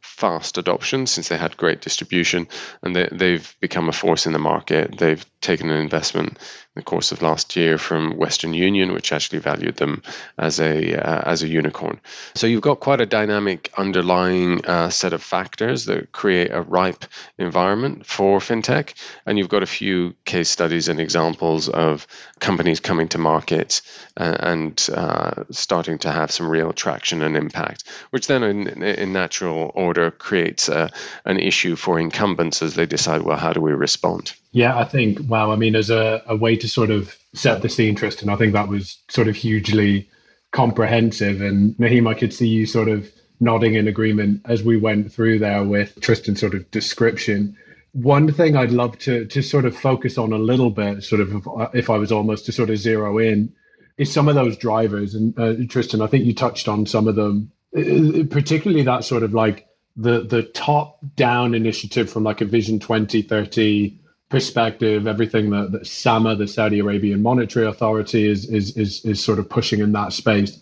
fast 0.01 0.59
adoption 0.59 1.07
since 1.07 1.29
they 1.29 1.39
had 1.39 1.57
great 1.57 1.81
distribution 1.81 2.49
and 2.83 2.95
they, 2.95 3.33
have 3.33 3.57
become 3.61 3.89
a 3.89 3.93
force 3.93 4.27
in 4.27 4.33
the 4.33 4.39
market. 4.39 4.99
They've 4.99 5.25
taken 5.41 5.71
an 5.71 5.81
investment 5.81 6.39
in 6.68 6.68
the 6.79 6.83
course 6.83 7.11
of 7.11 7.23
last 7.23 7.57
year 7.57 7.77
from 7.77 8.17
Western 8.17 8.55
Union, 8.55 8.93
which 8.93 9.13
actually 9.13 9.41
valued 9.41 9.77
them 9.77 10.03
as 10.39 10.61
a 10.61 10.95
uh, 10.95 11.23
as 11.33 11.43
a 11.43 11.49
unicorn. 11.49 12.01
So 12.35 12.47
you've 12.47 12.63
got 12.63 12.79
quite 12.79 13.01
a 13.01 13.07
dynamic 13.07 13.73
underlying 13.77 14.65
uh, 14.65 14.89
set 14.89 15.13
of 15.13 15.23
factors 15.23 15.87
that 15.87 16.13
create 16.13 16.53
a 16.53 16.63
ripe 16.63 17.05
environment 17.37 18.07
for 18.07 18.39
fintech, 18.39 18.95
and 19.27 19.39
you've 19.39 19.49
got 19.49 19.65
a 19.65 19.75
few 19.81 20.15
case 20.25 20.49
studies 20.49 20.89
and 20.89 21.01
examples 21.01 21.69
of 21.69 22.07
companies 22.39 22.81
coming 22.81 23.09
to 23.09 23.19
market 23.19 23.83
uh, 24.17 24.37
and 24.39 24.89
uh, 24.95 25.45
starting 25.51 25.99
to 25.99 26.11
have 26.13 26.31
some 26.31 26.49
real 26.49 26.73
traction 26.73 27.23
and 27.23 27.37
impact, 27.37 27.85
which 28.11 28.29
then 28.29 28.43
in, 28.45 28.83
in 28.83 29.13
natural 29.13 29.73
order 29.75 30.13
creates 30.13 30.69
uh, 30.69 30.89
an 31.25 31.39
issue 31.39 31.75
for 31.75 31.99
incumbents 31.99 32.63
as 32.63 32.75
they 32.75 32.87
decide, 32.87 33.23
well, 33.23 33.37
how 33.37 33.53
do 33.53 33.61
we 33.61 33.73
respond? 33.73 34.33
Yeah, 34.53 34.79
I 34.79 34.85
think, 34.85 35.19
wow, 35.29 35.53
I 35.53 35.57
mean, 35.57 35.77
as 35.77 35.91
a, 35.91 36.23
a 36.27 36.35
way 36.35 36.57
to 36.57 36.69
sort 36.69 36.91
of 36.91 37.17
set 37.35 37.63
the 37.63 37.69
scene, 37.69 37.95
Tristan, 37.95 38.31
I 38.31 38.37
think 38.37 38.55
that 38.55 38.69
was 38.69 38.99
sort 39.09 39.29
of 39.29 39.37
hugely 39.37 40.09
comprehensive. 40.53 41.41
And 41.43 41.77
Naheem, 41.77 42.09
I 42.09 42.15
could 42.15 42.33
see 42.33 42.49
you 42.49 42.67
sort 42.67 42.89
of 42.89 43.11
nodding 43.41 43.75
in 43.75 43.87
agreement 43.87 44.41
as 44.47 44.63
we 44.63 44.77
went 44.77 45.13
through 45.13 45.39
there 45.39 45.63
with 45.63 46.01
Tristan's 46.01 46.41
sort 46.41 46.55
of 46.55 46.71
description. 46.71 47.57
One 47.93 48.33
thing 48.33 48.57
I'd 48.57 48.73
love 48.73 48.99
to 49.01 49.25
to 49.27 49.43
sort 49.43 49.65
of 49.65 49.77
focus 49.77 50.19
on 50.19 50.33
a 50.33 50.39
little 50.39 50.71
bit, 50.71 51.03
sort 51.03 51.21
of 51.21 51.49
if 51.75 51.91
I 51.91 51.97
was 51.97 52.13
almost 52.13 52.47
to 52.47 52.53
sort 52.53 52.71
of 52.71 52.79
zero 52.79 53.19
in, 53.19 53.53
is 53.97 54.13
some 54.13 54.29
of 54.29 54.35
those 54.35 54.57
drivers. 54.57 55.15
And 55.15 55.39
uh, 55.39 55.55
Tristan, 55.69 56.03
I 56.03 56.07
think 56.07 56.25
you 56.25 56.35
touched 56.35 56.69
on 56.69 56.87
some 56.87 57.09
of 57.09 57.17
them, 57.17 57.51
uh, 57.77 58.25
particularly 58.31 58.83
that 58.85 59.05
sort 59.05 59.23
of 59.23 59.35
like 59.35 59.67
the 59.97 60.21
the 60.21 60.43
top 60.43 60.99
down 61.17 61.55
initiative 61.55 62.11
from 62.11 62.25
like 62.25 62.41
a 62.41 62.45
Vision 62.45 62.79
2030 62.79 63.98
perspective, 64.29 65.07
everything 65.07 65.51
that, 65.51 65.73
that 65.73 65.87
SAMA, 65.87 66.37
the 66.37 66.47
Saudi 66.47 66.79
Arabian 66.81 67.23
Monetary 67.23 67.67
Authority, 67.67 68.29
is, 68.29 68.49
is 68.51 68.77
is 68.77 69.05
is 69.05 69.23
sort 69.23 69.39
of 69.39 69.49
pushing 69.49 69.81
in 69.81 69.93
that 69.93 70.13
space. 70.13 70.59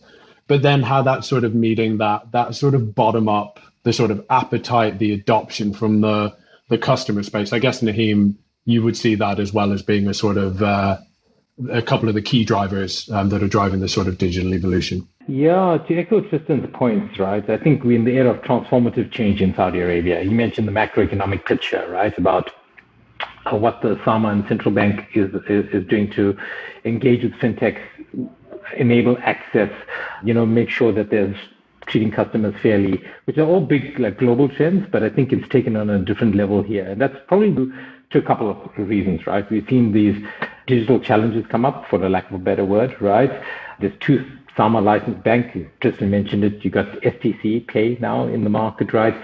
But 0.49 0.63
then 0.63 0.83
how 0.83 1.03
that 1.03 1.25
sort 1.25 1.45
of 1.45 1.55
meeting 1.55 1.99
that 1.99 2.33
that 2.33 2.55
sort 2.55 2.75
of 2.75 2.95
bottom 2.95 3.29
up, 3.29 3.61
the 3.83 3.93
sort 3.93 4.11
of 4.11 4.25
appetite, 4.31 4.99
the 4.99 5.13
adoption 5.13 5.73
from 5.73 6.01
the 6.01 6.37
the 6.69 6.79
customer 6.79 7.23
space. 7.23 7.53
I 7.53 7.59
guess 7.59 7.81
Naheem, 7.81 8.35
you 8.65 8.83
would 8.83 8.97
see 8.97 9.15
that 9.17 9.39
as 9.39 9.53
well 9.53 9.73
as 9.73 9.83
being 9.83 10.07
a 10.09 10.15
sort 10.15 10.37
of 10.37 10.63
uh, 10.63 10.99
a 11.71 11.83
couple 11.83 12.09
of 12.09 12.15
the 12.15 12.23
key 12.23 12.45
drivers 12.45 13.09
um, 13.11 13.31
that 13.31 13.43
are 13.43 13.49
driving 13.49 13.81
the 13.81 13.89
sort 13.89 14.07
of 14.07 14.19
digital 14.19 14.55
evolution. 14.55 15.09
Yeah, 15.29 15.79
to 15.89 15.99
echo 15.99 16.21
Tristan's 16.21 16.69
points, 16.73 17.19
right? 17.19 17.49
I 17.51 17.57
think 17.57 17.83
we're 17.83 17.99
in 17.99 18.05
the 18.05 18.13
era 18.13 18.31
of 18.31 18.43
transformative 18.43 19.11
change 19.11 19.43
in 19.43 19.55
Saudi 19.55 19.81
Arabia. 19.81 20.23
You 20.23 20.31
mentioned 20.31 20.69
the 20.69 20.73
macroeconomic 20.73 21.45
picture, 21.47 21.85
right? 21.91 22.17
About 22.17 22.53
what 23.55 23.81
the 23.83 24.01
SAMA 24.05 24.29
and 24.29 24.47
central 24.49 24.75
bank 24.75 25.07
is, 25.15 25.33
is, 25.49 25.67
is 25.73 25.87
doing 25.87 26.11
to 26.13 26.37
engage 26.85 27.23
with 27.23 27.33
fintech, 27.35 27.81
enable 28.77 29.17
access, 29.19 29.71
you 30.25 30.35
know, 30.35 30.45
make 30.45 30.71
sure 30.71 30.93
that 30.93 31.11
there's 31.11 31.37
treating 31.87 32.11
customers 32.11 32.55
fairly, 32.61 33.01
which 33.25 33.39
are 33.39 33.47
all 33.47 33.61
big 33.61 33.99
like 33.99 34.19
global 34.19 34.49
trends, 34.49 34.87
but 34.91 35.03
I 35.03 35.09
think 35.09 35.33
it's 35.33 35.49
taken 35.49 35.77
on 35.77 35.89
a 35.89 35.99
different 35.99 36.35
level 36.35 36.63
here. 36.63 36.85
And 36.85 37.01
that's 37.01 37.17
probably 37.29 37.53
due 37.53 37.73
to 38.11 38.19
a 38.19 38.23
couple 38.23 38.51
of 38.51 38.59
reasons, 38.77 39.27
right? 39.27 39.49
We've 39.51 39.67
seen 39.69 39.93
these 39.93 40.17
digital 40.67 40.99
challenges 40.99 41.45
come 41.49 41.65
up, 41.65 41.89
for 41.89 41.99
the 41.99 42.09
lack 42.09 42.29
of 42.29 42.35
a 42.35 42.39
better 42.39 42.65
word, 42.65 43.01
right? 43.01 43.31
There's 43.81 43.95
two 44.01 44.25
SAMA 44.57 44.81
licensed 44.81 45.23
banks. 45.23 45.57
Tristan 45.81 46.11
mentioned 46.11 46.45
it. 46.45 46.65
You 46.65 46.71
got 46.71 46.87
STC 47.03 47.67
Pay 47.69 47.99
now 48.01 48.27
in 48.27 48.43
the 48.43 48.51
market, 48.51 48.93
right? 48.93 49.15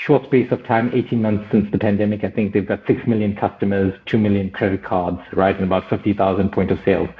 Short 0.00 0.24
space 0.24 0.50
of 0.50 0.64
time, 0.64 0.90
18 0.94 1.20
months 1.20 1.44
since 1.50 1.70
the 1.70 1.78
pandemic, 1.78 2.24
I 2.24 2.30
think 2.30 2.54
they've 2.54 2.66
got 2.66 2.86
6 2.86 3.06
million 3.06 3.36
customers, 3.36 3.92
2 4.06 4.16
million 4.16 4.50
credit 4.50 4.82
cards, 4.82 5.20
right, 5.34 5.54
and 5.54 5.64
about 5.64 5.90
50,000 5.90 6.50
point 6.50 6.70
of 6.70 6.80
sales. 6.86 7.10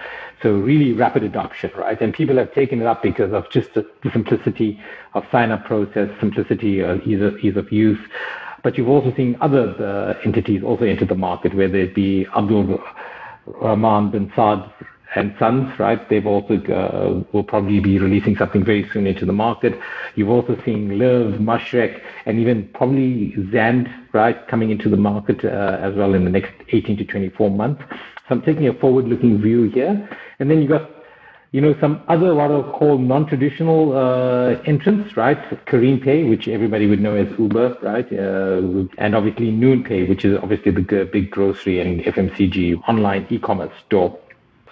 So 0.43 0.55
really 0.55 0.95
rapid 0.95 1.23
adoption, 1.23 1.71
right? 1.77 2.01
And 2.01 2.15
people 2.15 2.37
have 2.37 2.55
taken 2.55 2.81
it 2.81 2.87
up 2.87 3.03
because 3.03 3.35
of 3.35 3.51
just 3.51 3.75
the, 3.75 3.87
simplicity 4.15 4.81
of 5.13 5.25
sign-up 5.31 5.67
process, 5.67 6.09
simplicity, 6.21 6.83
uh, 6.83 6.97
ease, 7.05 7.21
of, 7.21 7.39
ease 7.41 7.57
of 7.59 7.71
use. 7.71 8.01
But 8.63 8.79
you've 8.79 8.89
also 8.89 9.15
seen 9.15 9.37
other 9.43 9.75
uh, 9.79 10.19
entities 10.25 10.63
also 10.63 10.87
enter 10.87 11.05
the 11.05 11.15
market, 11.15 11.55
whether 11.55 11.77
it 11.77 11.95
be 11.95 12.27
Abdul 12.35 12.83
Rahman 13.45 14.11
bin 14.11 14.33
Saad 14.35 14.73
and 15.15 15.35
Sons, 15.39 15.77
right? 15.79 16.09
They've 16.09 16.27
also 16.27 16.55
uh, 16.55 17.25
will 17.33 17.43
probably 17.43 17.81
be 17.81 17.99
releasing 17.99 18.37
something 18.37 18.65
very 18.65 18.89
soon 18.93 19.07
into 19.07 19.27
the 19.27 19.33
market. 19.33 19.79
You've 20.15 20.29
also 20.29 20.61
seen 20.65 20.99
Liv, 20.99 21.41
Mashreq, 21.41 22.01
and 22.27 22.39
even 22.39 22.69
probably 22.75 23.35
Zand, 23.51 23.89
right, 24.13 24.47
coming 24.49 24.71
into 24.71 24.89
the 24.89 24.97
market 24.97 25.45
uh, 25.45 25.79
as 25.81 25.95
well 25.95 26.15
in 26.15 26.25
the 26.25 26.31
next 26.31 26.53
18 26.71 26.97
to 26.99 27.05
24 27.05 27.51
months. 27.51 27.83
So 27.89 28.37
I'm 28.37 28.43
taking 28.43 28.69
a 28.69 28.75
forward-looking 28.75 29.43
view 29.43 29.65
here, 29.65 30.09
and 30.39 30.49
then 30.49 30.63
you 30.63 30.69
got, 30.69 30.89
you 31.51 31.61
know, 31.61 31.75
some 31.81 32.03
other 32.07 32.33
what 32.33 32.53
I'll 32.53 32.73
call 32.73 32.97
non-traditional 32.97 33.97
uh, 33.97 34.63
entrants, 34.63 35.17
right? 35.17 35.39
Careem 35.67 36.01
Pay, 36.01 36.23
which 36.29 36.47
everybody 36.47 36.87
would 36.87 37.01
know 37.01 37.17
as 37.17 37.27
Uber, 37.37 37.79
right, 37.83 38.07
uh, 38.13 38.87
and 38.99 39.17
obviously 39.17 39.51
Noon 39.51 39.83
Pay, 39.83 40.05
which 40.05 40.25
is 40.25 40.39
obviously 40.41 40.71
the 40.71 41.09
big 41.13 41.33
grocery 41.33 41.81
and 41.81 42.01
FMCG 42.03 42.81
online 42.89 43.27
e-commerce 43.29 43.73
store 43.87 44.17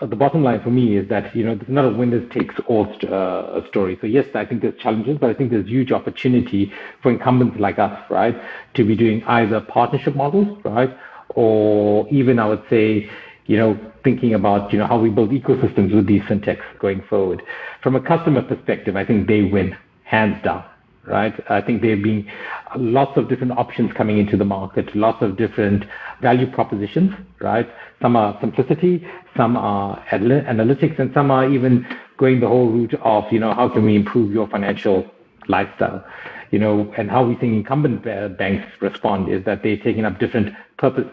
the 0.00 0.17
bottom 0.17 0.45
line 0.45 0.62
for 0.62 0.71
me 0.71 0.97
is 0.97 1.09
that 1.09 1.35
you 1.35 1.45
know 1.45 1.52
it's 1.52 1.69
not 1.69 1.85
a 1.85 1.90
winner 1.90 2.25
takes 2.28 2.55
all 2.67 2.87
uh, 3.11 3.67
story. 3.69 3.99
So 4.00 4.07
yes, 4.07 4.26
I 4.35 4.45
think 4.45 4.62
there's 4.62 4.78
challenges, 4.81 5.19
but 5.19 5.31
I 5.31 5.35
think 5.35 5.50
there's 5.50 5.67
huge 5.67 5.93
opportunity 5.93 6.73
for 7.02 7.11
incumbents 7.11 7.59
like 7.59 7.78
us, 7.78 7.99
right, 8.11 8.37
to 8.75 8.85
be 8.85 8.97
doing 8.97 9.25
either 9.25 9.61
partnership 9.61 10.14
models, 10.14 10.59
right, 10.64 10.97
or 11.31 12.09
even 12.09 12.38
I 12.38 12.47
would 12.47 12.62
say, 12.71 13.11
you 13.47 13.57
know, 13.57 13.78
thinking 14.05 14.35
about 14.35 14.73
you 14.73 14.78
know 14.78 14.87
how 14.87 14.99
we 14.99 15.11
build 15.11 15.31
ecosystems 15.31 15.95
with 15.95 16.07
these 16.07 16.23
fintechs 16.23 16.64
going 16.78 17.02
forward. 17.09 17.43
From 17.83 17.97
a 17.97 18.00
customer 18.00 18.43
perspective, 18.43 18.97
I 18.97 19.05
think 19.05 19.26
they 19.26 19.43
win 19.43 19.76
hands 20.05 20.43
down 20.45 20.64
right? 21.08 21.34
I 21.50 21.60
think 21.60 21.82
there 21.82 21.92
have 21.92 22.02
been 22.02 22.30
lots 22.76 23.16
of 23.16 23.28
different 23.28 23.52
options 23.52 23.92
coming 23.92 24.18
into 24.18 24.36
the 24.36 24.44
market, 24.44 24.94
lots 24.94 25.22
of 25.22 25.36
different 25.36 25.84
value 26.20 26.50
propositions, 26.50 27.14
right? 27.40 27.68
Some 28.02 28.16
are 28.16 28.36
simplicity, 28.40 29.06
some 29.36 29.56
are 29.56 30.02
analytics, 30.12 30.98
and 30.98 31.12
some 31.14 31.30
are 31.30 31.48
even 31.48 31.86
going 32.16 32.40
the 32.40 32.48
whole 32.48 32.70
route 32.70 32.94
of, 33.02 33.24
you 33.32 33.40
know, 33.40 33.54
how 33.54 33.68
can 33.68 33.84
we 33.84 33.96
improve 33.96 34.32
your 34.32 34.48
financial 34.48 35.10
lifestyle? 35.48 36.04
You 36.50 36.58
know, 36.58 36.92
and 36.96 37.10
how 37.10 37.24
we 37.24 37.34
think 37.34 37.52
incumbent 37.54 38.04
banks 38.04 38.66
respond 38.80 39.28
is 39.28 39.44
that 39.44 39.62
they're 39.62 39.76
taking 39.76 40.04
up 40.04 40.18
different 40.18 40.54
purpose 40.78 41.08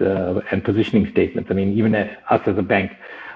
uh, 0.00 0.40
and 0.50 0.64
positioning 0.64 1.10
statements. 1.10 1.50
I 1.50 1.54
mean, 1.54 1.76
even 1.76 1.94
us 1.94 2.40
as 2.46 2.56
a 2.56 2.62
bank, 2.62 2.92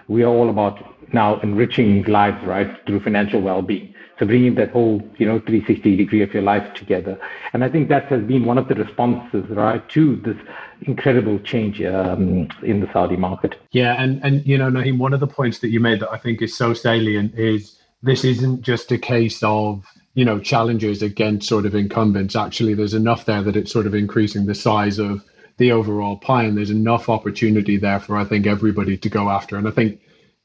we 0.09 0.23
are 0.23 0.28
all 0.28 0.50
about 0.50 0.83
now 1.12 1.40
enriching 1.40 2.04
lives, 2.04 2.45
right, 2.47 2.71
through 2.87 3.00
financial 3.00 3.40
well-being. 3.40 3.92
So 4.23 4.26
bringing 4.26 4.55
that 4.55 4.71
whole, 4.71 5.02
you 5.19 5.26
know, 5.26 5.41
360 5.41 5.97
degree 5.97 6.23
of 6.23 6.33
your 6.33 6.45
life 6.45 6.75
together. 6.75 7.19
And 7.55 7.64
I 7.64 7.69
think 7.69 7.88
that 7.88 8.05
has 8.05 8.23
been 8.23 8.45
one 8.45 8.57
of 8.57 8.69
the 8.69 8.76
responses, 8.76 9.45
right, 9.50 9.87
to 9.88 10.14
this 10.14 10.37
incredible 10.83 11.41
change 11.41 11.83
um, 11.83 12.47
in 12.62 12.79
the 12.79 12.88
Saudi 12.93 13.17
market. 13.17 13.57
Yeah, 13.73 14.00
and 14.00 14.23
and 14.23 14.47
you 14.47 14.57
know, 14.57 14.71
Naheem, 14.71 14.99
one 14.99 15.12
of 15.12 15.19
the 15.19 15.26
points 15.26 15.59
that 15.59 15.71
you 15.71 15.81
made 15.81 15.99
that 15.99 16.11
I 16.12 16.19
think 16.19 16.41
is 16.41 16.57
so 16.57 16.73
salient 16.73 17.37
is 17.37 17.76
this 18.05 18.23
isn't 18.23 18.62
just 18.62 18.93
a 18.93 18.99
case 18.99 19.43
of 19.43 19.85
you 20.14 20.25
know 20.25 20.38
challenges 20.38 21.02
against 21.02 21.49
sort 21.49 21.67
of 21.67 21.75
incumbents. 21.75 22.37
Actually, 22.37 22.75
there's 22.75 22.95
enough 22.95 23.25
there 23.25 23.43
that 23.43 23.57
it's 23.57 23.73
sort 23.73 23.87
of 23.87 23.95
increasing 23.95 24.47
the 24.47 24.55
size 24.55 25.00
of 25.00 25.25
the 25.57 25.73
overall 25.73 26.17
pie, 26.17 26.45
and 26.45 26.57
there's 26.57 26.71
enough 26.71 27.09
opportunity 27.09 27.76
there 27.76 27.99
for 27.99 28.17
I 28.17 28.23
think 28.23 28.47
everybody 28.47 28.97
to 28.99 29.09
go 29.09 29.31
after. 29.31 29.57
And 29.57 29.67
I 29.67 29.73
think 29.73 30.00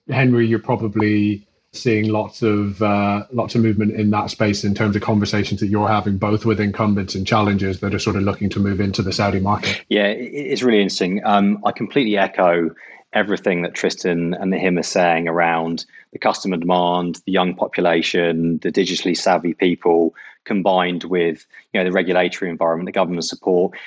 Henry, 0.09 0.47
you're 0.47 0.57
probably 0.57 1.46
seeing 1.77 2.09
lots 2.09 2.41
of 2.41 2.81
uh, 2.81 3.25
lots 3.31 3.55
of 3.55 3.61
movement 3.61 3.93
in 3.93 4.09
that 4.11 4.29
space 4.29 4.63
in 4.63 4.73
terms 4.73 4.95
of 4.95 5.01
conversations 5.01 5.59
that 5.59 5.67
you're 5.67 5.87
having, 5.87 6.17
both 6.17 6.45
with 6.45 6.59
incumbents 6.59 7.15
and 7.15 7.25
challengers 7.25 7.79
that 7.79 7.93
are 7.93 7.99
sort 7.99 8.15
of 8.15 8.23
looking 8.23 8.49
to 8.49 8.59
move 8.59 8.79
into 8.79 9.01
the 9.01 9.13
Saudi 9.13 9.39
market. 9.39 9.81
Yeah, 9.89 10.07
it's 10.07 10.63
really 10.63 10.81
interesting. 10.81 11.23
Um, 11.25 11.61
I 11.65 11.71
completely 11.71 12.17
echo 12.17 12.71
everything 13.13 13.61
that 13.61 13.73
Tristan 13.73 14.33
and 14.33 14.53
him 14.53 14.77
are 14.77 14.83
saying 14.83 15.27
around 15.27 15.85
the 16.11 16.19
customer 16.19 16.57
demand, 16.57 17.21
the 17.25 17.31
young 17.31 17.55
population, 17.55 18.59
the 18.59 18.71
digitally 18.71 19.15
savvy 19.15 19.53
people, 19.53 20.13
combined 20.45 21.03
with 21.05 21.45
you 21.73 21.79
know 21.79 21.83
the 21.83 21.91
regulatory 21.91 22.49
environment, 22.49 22.87
the 22.87 22.91
government 22.91 23.25
support 23.25 23.77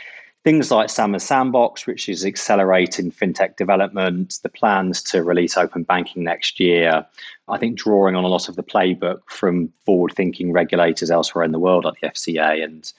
things 0.43 0.71
like 0.71 0.89
SAMA 0.89 1.21
Sandbox, 1.21 1.87
which 1.87 2.09
is 2.09 2.25
accelerating 2.25 3.11
fintech 3.11 3.57
development, 3.57 4.39
the 4.43 4.49
plans 4.49 5.03
to 5.03 5.23
release 5.23 5.57
open 5.57 5.83
banking 5.83 6.25
next 6.25 6.59
year. 6.59 7.07
I 7.49 7.59
think 7.59 7.77
drawing 7.77 8.17
on 8.17 8.25
a 8.25 8.29
lot 8.29 8.49
of 8.49 8.57
the 8.57 8.63
playbook 8.63 9.21
from 9.27 9.73
forward 9.85 10.13
thinking 10.15 10.53
regulators 10.53 11.11
elsewhere 11.11 11.45
in 11.45 11.53
the 11.53 11.59
world, 11.59 11.85
like 11.85 12.01
the 12.01 12.09
FCA 12.09 12.65
and 12.65 12.91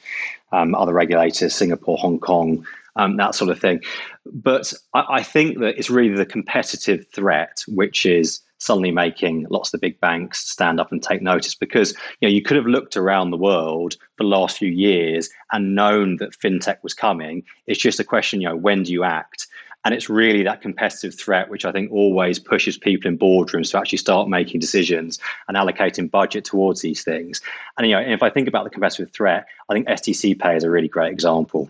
um, 0.51 0.75
other 0.75 0.93
regulators, 0.93 1.55
Singapore, 1.55 1.97
Hong 1.97 2.19
Kong, 2.19 2.65
um, 2.95 3.17
that 3.17 3.33
sort 3.33 3.49
of 3.49 3.59
thing. 3.59 3.81
But 4.25 4.73
I, 4.93 5.05
I 5.09 5.23
think 5.23 5.59
that 5.59 5.77
it's 5.77 5.89
really 5.89 6.15
the 6.15 6.25
competitive 6.25 7.07
threat, 7.07 7.63
which 7.67 8.05
is 8.05 8.41
suddenly 8.61 8.91
making 8.91 9.47
lots 9.49 9.69
of 9.69 9.71
the 9.71 9.87
big 9.87 9.99
banks 9.99 10.47
stand 10.47 10.79
up 10.79 10.91
and 10.91 11.01
take 11.01 11.21
notice 11.21 11.55
because 11.55 11.93
you 12.19 12.27
know 12.27 12.33
you 12.33 12.41
could 12.41 12.57
have 12.57 12.67
looked 12.67 12.95
around 12.95 13.31
the 13.31 13.37
world 13.37 13.95
for 14.15 14.23
the 14.23 14.29
last 14.29 14.59
few 14.59 14.69
years 14.69 15.29
and 15.51 15.75
known 15.75 16.17
that 16.17 16.37
fintech 16.37 16.77
was 16.83 16.93
coming. 16.93 17.43
It's 17.65 17.81
just 17.81 17.99
a 17.99 18.03
question 18.03 18.39
you 18.39 18.47
know 18.47 18.55
when 18.55 18.83
do 18.83 18.91
you 18.91 19.03
act? 19.03 19.47
And 19.83 19.95
it's 19.95 20.11
really 20.11 20.43
that 20.43 20.61
competitive 20.61 21.15
threat 21.15 21.49
which 21.49 21.65
i 21.65 21.71
think 21.71 21.91
always 21.91 22.37
pushes 22.37 22.77
people 22.77 23.07
in 23.07 23.17
boardrooms 23.17 23.71
to 23.71 23.79
actually 23.79 23.97
start 23.97 24.29
making 24.29 24.59
decisions 24.59 25.17
and 25.47 25.57
allocating 25.57 26.11
budget 26.11 26.45
towards 26.45 26.81
these 26.81 27.03
things. 27.03 27.41
And 27.79 27.87
you 27.87 27.95
know 27.95 28.01
if 28.01 28.21
i 28.21 28.29
think 28.29 28.47
about 28.47 28.63
the 28.63 28.69
competitive 28.69 29.11
threat 29.11 29.47
i 29.69 29.73
think 29.73 29.87
stc 29.87 30.39
pay 30.39 30.55
is 30.55 30.63
a 30.63 30.69
really 30.69 30.87
great 30.87 31.11
example 31.11 31.67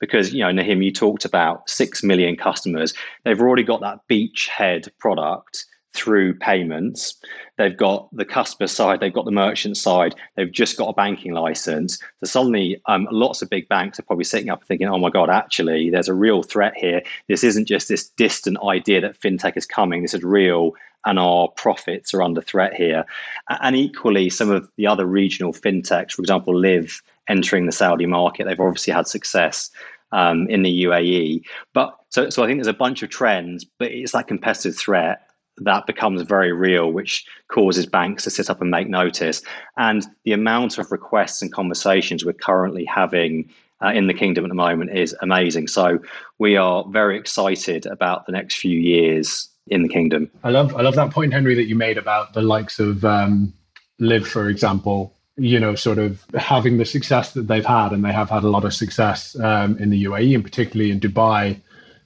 because 0.00 0.34
you 0.34 0.40
know 0.40 0.50
nahim 0.50 0.84
you 0.84 0.90
talked 0.90 1.24
about 1.24 1.70
6 1.70 2.02
million 2.02 2.34
customers. 2.34 2.94
They've 3.22 3.40
already 3.40 3.62
got 3.62 3.80
that 3.82 4.00
beachhead 4.08 4.88
product 4.98 5.66
through 5.94 6.34
payments. 6.34 7.14
They've 7.58 7.76
got 7.76 8.08
the 8.14 8.24
customer 8.24 8.66
side, 8.66 9.00
they've 9.00 9.12
got 9.12 9.24
the 9.24 9.30
merchant 9.30 9.76
side, 9.76 10.14
they've 10.36 10.50
just 10.50 10.76
got 10.78 10.88
a 10.88 10.94
banking 10.94 11.32
license. 11.32 11.98
So 12.22 12.26
suddenly, 12.26 12.80
um, 12.86 13.06
lots 13.10 13.42
of 13.42 13.50
big 13.50 13.68
banks 13.68 13.98
are 13.98 14.04
probably 14.04 14.24
sitting 14.24 14.50
up 14.50 14.64
thinking, 14.64 14.88
oh 14.88 14.98
my 14.98 15.10
God, 15.10 15.30
actually, 15.30 15.90
there's 15.90 16.08
a 16.08 16.14
real 16.14 16.42
threat 16.42 16.74
here. 16.76 17.02
This 17.28 17.44
isn't 17.44 17.66
just 17.66 17.88
this 17.88 18.08
distant 18.08 18.58
idea 18.64 19.00
that 19.02 19.20
fintech 19.20 19.56
is 19.56 19.66
coming, 19.66 20.02
this 20.02 20.14
is 20.14 20.22
real. 20.22 20.72
And 21.04 21.18
our 21.18 21.48
profits 21.48 22.14
are 22.14 22.22
under 22.22 22.40
threat 22.40 22.74
here. 22.74 23.04
And 23.48 23.74
equally, 23.74 24.30
some 24.30 24.50
of 24.50 24.70
the 24.76 24.86
other 24.86 25.04
regional 25.04 25.52
fintechs, 25.52 26.12
for 26.12 26.22
example, 26.22 26.56
Liv 26.56 27.02
entering 27.28 27.66
the 27.66 27.72
Saudi 27.72 28.06
market, 28.06 28.46
they've 28.46 28.60
obviously 28.60 28.92
had 28.92 29.08
success 29.08 29.70
um, 30.12 30.48
in 30.48 30.62
the 30.62 30.84
UAE. 30.84 31.42
But 31.72 31.96
so, 32.10 32.30
so 32.30 32.44
I 32.44 32.46
think 32.46 32.58
there's 32.58 32.66
a 32.68 32.72
bunch 32.72 33.02
of 33.02 33.10
trends, 33.10 33.64
but 33.64 33.90
it's 33.90 34.12
that 34.12 34.28
competitive 34.28 34.76
threat 34.76 35.26
that 35.58 35.86
becomes 35.86 36.22
very 36.22 36.52
real, 36.52 36.92
which 36.92 37.24
causes 37.48 37.86
banks 37.86 38.24
to 38.24 38.30
sit 38.30 38.50
up 38.50 38.60
and 38.60 38.70
make 38.70 38.88
notice. 38.88 39.42
And 39.76 40.06
the 40.24 40.32
amount 40.32 40.78
of 40.78 40.90
requests 40.90 41.42
and 41.42 41.52
conversations 41.52 42.24
we're 42.24 42.32
currently 42.32 42.84
having 42.84 43.50
uh, 43.84 43.92
in 43.92 44.06
the 44.06 44.14
kingdom 44.14 44.44
at 44.44 44.48
the 44.48 44.54
moment 44.54 44.96
is 44.96 45.14
amazing. 45.22 45.68
So 45.68 45.98
we 46.38 46.56
are 46.56 46.84
very 46.88 47.18
excited 47.18 47.86
about 47.86 48.26
the 48.26 48.32
next 48.32 48.56
few 48.56 48.78
years 48.78 49.48
in 49.68 49.82
the 49.82 49.88
kingdom. 49.88 50.30
I 50.44 50.50
love 50.50 50.74
I 50.76 50.82
love 50.82 50.96
that 50.96 51.10
point, 51.10 51.32
Henry, 51.32 51.54
that 51.54 51.64
you 51.64 51.74
made 51.74 51.98
about 51.98 52.32
the 52.34 52.42
likes 52.42 52.78
of 52.78 53.04
um, 53.04 53.52
Liv, 53.98 54.26
for 54.26 54.48
example. 54.48 55.14
You 55.36 55.58
know, 55.58 55.74
sort 55.74 55.98
of 55.98 56.24
having 56.36 56.76
the 56.76 56.84
success 56.84 57.32
that 57.32 57.48
they've 57.48 57.64
had, 57.64 57.92
and 57.92 58.04
they 58.04 58.12
have 58.12 58.28
had 58.28 58.44
a 58.44 58.50
lot 58.50 58.64
of 58.64 58.74
success 58.74 59.38
um, 59.40 59.78
in 59.78 59.90
the 59.90 60.04
UAE, 60.04 60.34
and 60.34 60.44
particularly 60.44 60.90
in 60.90 61.00
Dubai, 61.00 61.60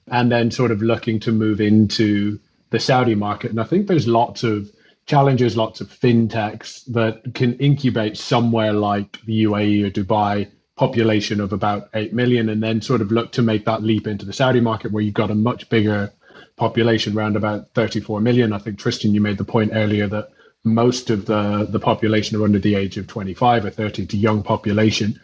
and 0.07 0.31
then 0.31 0.49
sort 0.49 0.71
of 0.71 0.81
looking 0.81 1.19
to 1.21 1.31
move 1.31 1.59
into 1.59 2.39
the 2.69 2.79
Saudi 2.79 3.15
market. 3.15 3.51
And 3.51 3.59
I 3.59 3.63
think 3.63 3.87
there's 3.87 4.07
lots 4.07 4.43
of 4.43 4.69
challenges, 5.05 5.55
lots 5.55 5.81
of 5.81 5.87
fintechs 5.87 6.85
that 6.87 7.33
can 7.33 7.57
incubate 7.59 8.17
somewhere 8.17 8.73
like 8.73 9.21
the 9.25 9.43
UAE 9.43 9.85
or 9.85 9.89
Dubai 9.89 10.49
population 10.75 11.39
of 11.41 11.53
about 11.53 11.89
8 11.93 12.13
million 12.13 12.49
and 12.49 12.61
then 12.61 12.81
sort 12.81 13.01
of 13.01 13.11
look 13.11 13.31
to 13.31 13.41
make 13.41 13.65
that 13.65 13.81
leap 13.83 14.05
into 14.05 14.25
the 14.25 14.33
Saudi 14.33 14.59
market 14.59 14.91
where 14.91 15.01
you've 15.01 15.13
got 15.13 15.31
a 15.31 15.35
much 15.35 15.69
bigger 15.69 16.11
population 16.55 17.17
around 17.17 17.35
about 17.35 17.73
34 17.73 18.21
million. 18.21 18.53
I 18.53 18.59
think 18.59 18.77
Tristan, 18.77 19.13
you 19.13 19.21
made 19.21 19.37
the 19.37 19.43
point 19.43 19.71
earlier 19.73 20.07
that 20.07 20.29
most 20.63 21.09
of 21.09 21.25
the, 21.25 21.67
the 21.69 21.79
population 21.79 22.39
are 22.39 22.43
under 22.43 22.59
the 22.59 22.75
age 22.75 22.97
of 22.97 23.07
25 23.07 23.65
or 23.65 23.69
30 23.69 24.05
to 24.07 24.17
young 24.17 24.43
population 24.43 25.19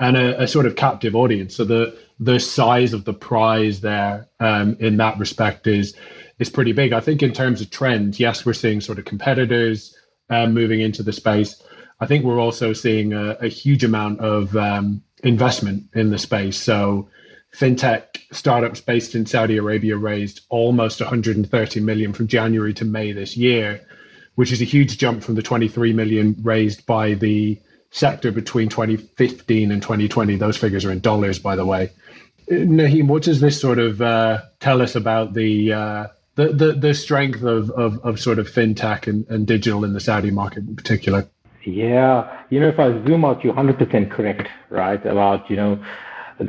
and 0.00 0.16
a, 0.16 0.42
a 0.42 0.48
sort 0.48 0.66
of 0.66 0.76
captive 0.76 1.14
audience. 1.14 1.54
So 1.56 1.64
the 1.64 1.98
the 2.20 2.40
size 2.40 2.92
of 2.92 3.04
the 3.04 3.14
prize 3.14 3.80
there 3.80 4.28
um, 4.40 4.76
in 4.80 4.96
that 4.96 5.18
respect 5.18 5.68
is 5.68 5.94
is 6.38 6.50
pretty 6.50 6.72
big. 6.72 6.92
I 6.92 7.00
think 7.00 7.22
in 7.22 7.32
terms 7.32 7.60
of 7.60 7.70
trends, 7.70 8.20
yes, 8.20 8.46
we're 8.46 8.52
seeing 8.52 8.80
sort 8.80 8.98
of 8.98 9.04
competitors 9.04 9.96
uh, 10.30 10.46
moving 10.46 10.80
into 10.80 11.02
the 11.02 11.12
space. 11.12 11.62
I 12.00 12.06
think 12.06 12.24
we're 12.24 12.40
also 12.40 12.72
seeing 12.72 13.12
a, 13.12 13.30
a 13.40 13.48
huge 13.48 13.82
amount 13.82 14.20
of 14.20 14.56
um, 14.56 15.02
investment 15.24 15.84
in 15.94 16.10
the 16.10 16.18
space. 16.18 16.56
So 16.56 17.08
fintech 17.54 18.02
startups 18.30 18.80
based 18.80 19.14
in 19.14 19.26
Saudi 19.26 19.56
Arabia 19.56 19.96
raised 19.96 20.42
almost 20.48 21.00
130 21.00 21.80
million 21.80 22.12
from 22.12 22.28
January 22.28 22.74
to 22.74 22.84
May 22.84 23.12
this 23.12 23.36
year, 23.36 23.80
which 24.36 24.52
is 24.52 24.60
a 24.60 24.64
huge 24.64 24.98
jump 24.98 25.22
from 25.22 25.34
the 25.34 25.42
23 25.42 25.92
million 25.92 26.36
raised 26.42 26.86
by 26.86 27.14
the 27.14 27.60
sector 27.90 28.30
between 28.30 28.68
2015 28.68 29.72
and 29.72 29.82
2020. 29.82 30.36
Those 30.36 30.56
figures 30.56 30.84
are 30.84 30.92
in 30.92 31.00
dollars, 31.00 31.38
by 31.38 31.56
the 31.56 31.64
way. 31.64 31.90
Nahim, 32.50 33.08
what 33.08 33.22
does 33.22 33.40
this 33.40 33.60
sort 33.60 33.78
of 33.78 34.00
uh, 34.00 34.42
tell 34.60 34.80
us 34.80 34.94
about 34.94 35.34
the 35.34 35.72
uh, 35.72 36.06
the, 36.38 36.52
the, 36.52 36.72
the 36.72 36.94
strength 36.94 37.42
of, 37.42 37.68
of, 37.70 37.98
of 38.04 38.20
sort 38.20 38.38
of 38.38 38.48
fintech 38.48 39.08
and, 39.08 39.26
and 39.28 39.44
digital 39.44 39.84
in 39.84 39.92
the 39.92 39.98
Saudi 39.98 40.30
market 40.30 40.58
in 40.68 40.76
particular? 40.76 41.28
Yeah, 41.64 42.44
you 42.48 42.60
know, 42.60 42.68
if 42.68 42.78
I 42.78 42.92
zoom 43.04 43.24
out, 43.24 43.42
you're 43.42 43.52
100% 43.52 44.08
correct, 44.08 44.48
right? 44.70 45.04
About, 45.04 45.50
you 45.50 45.56
know, 45.56 45.84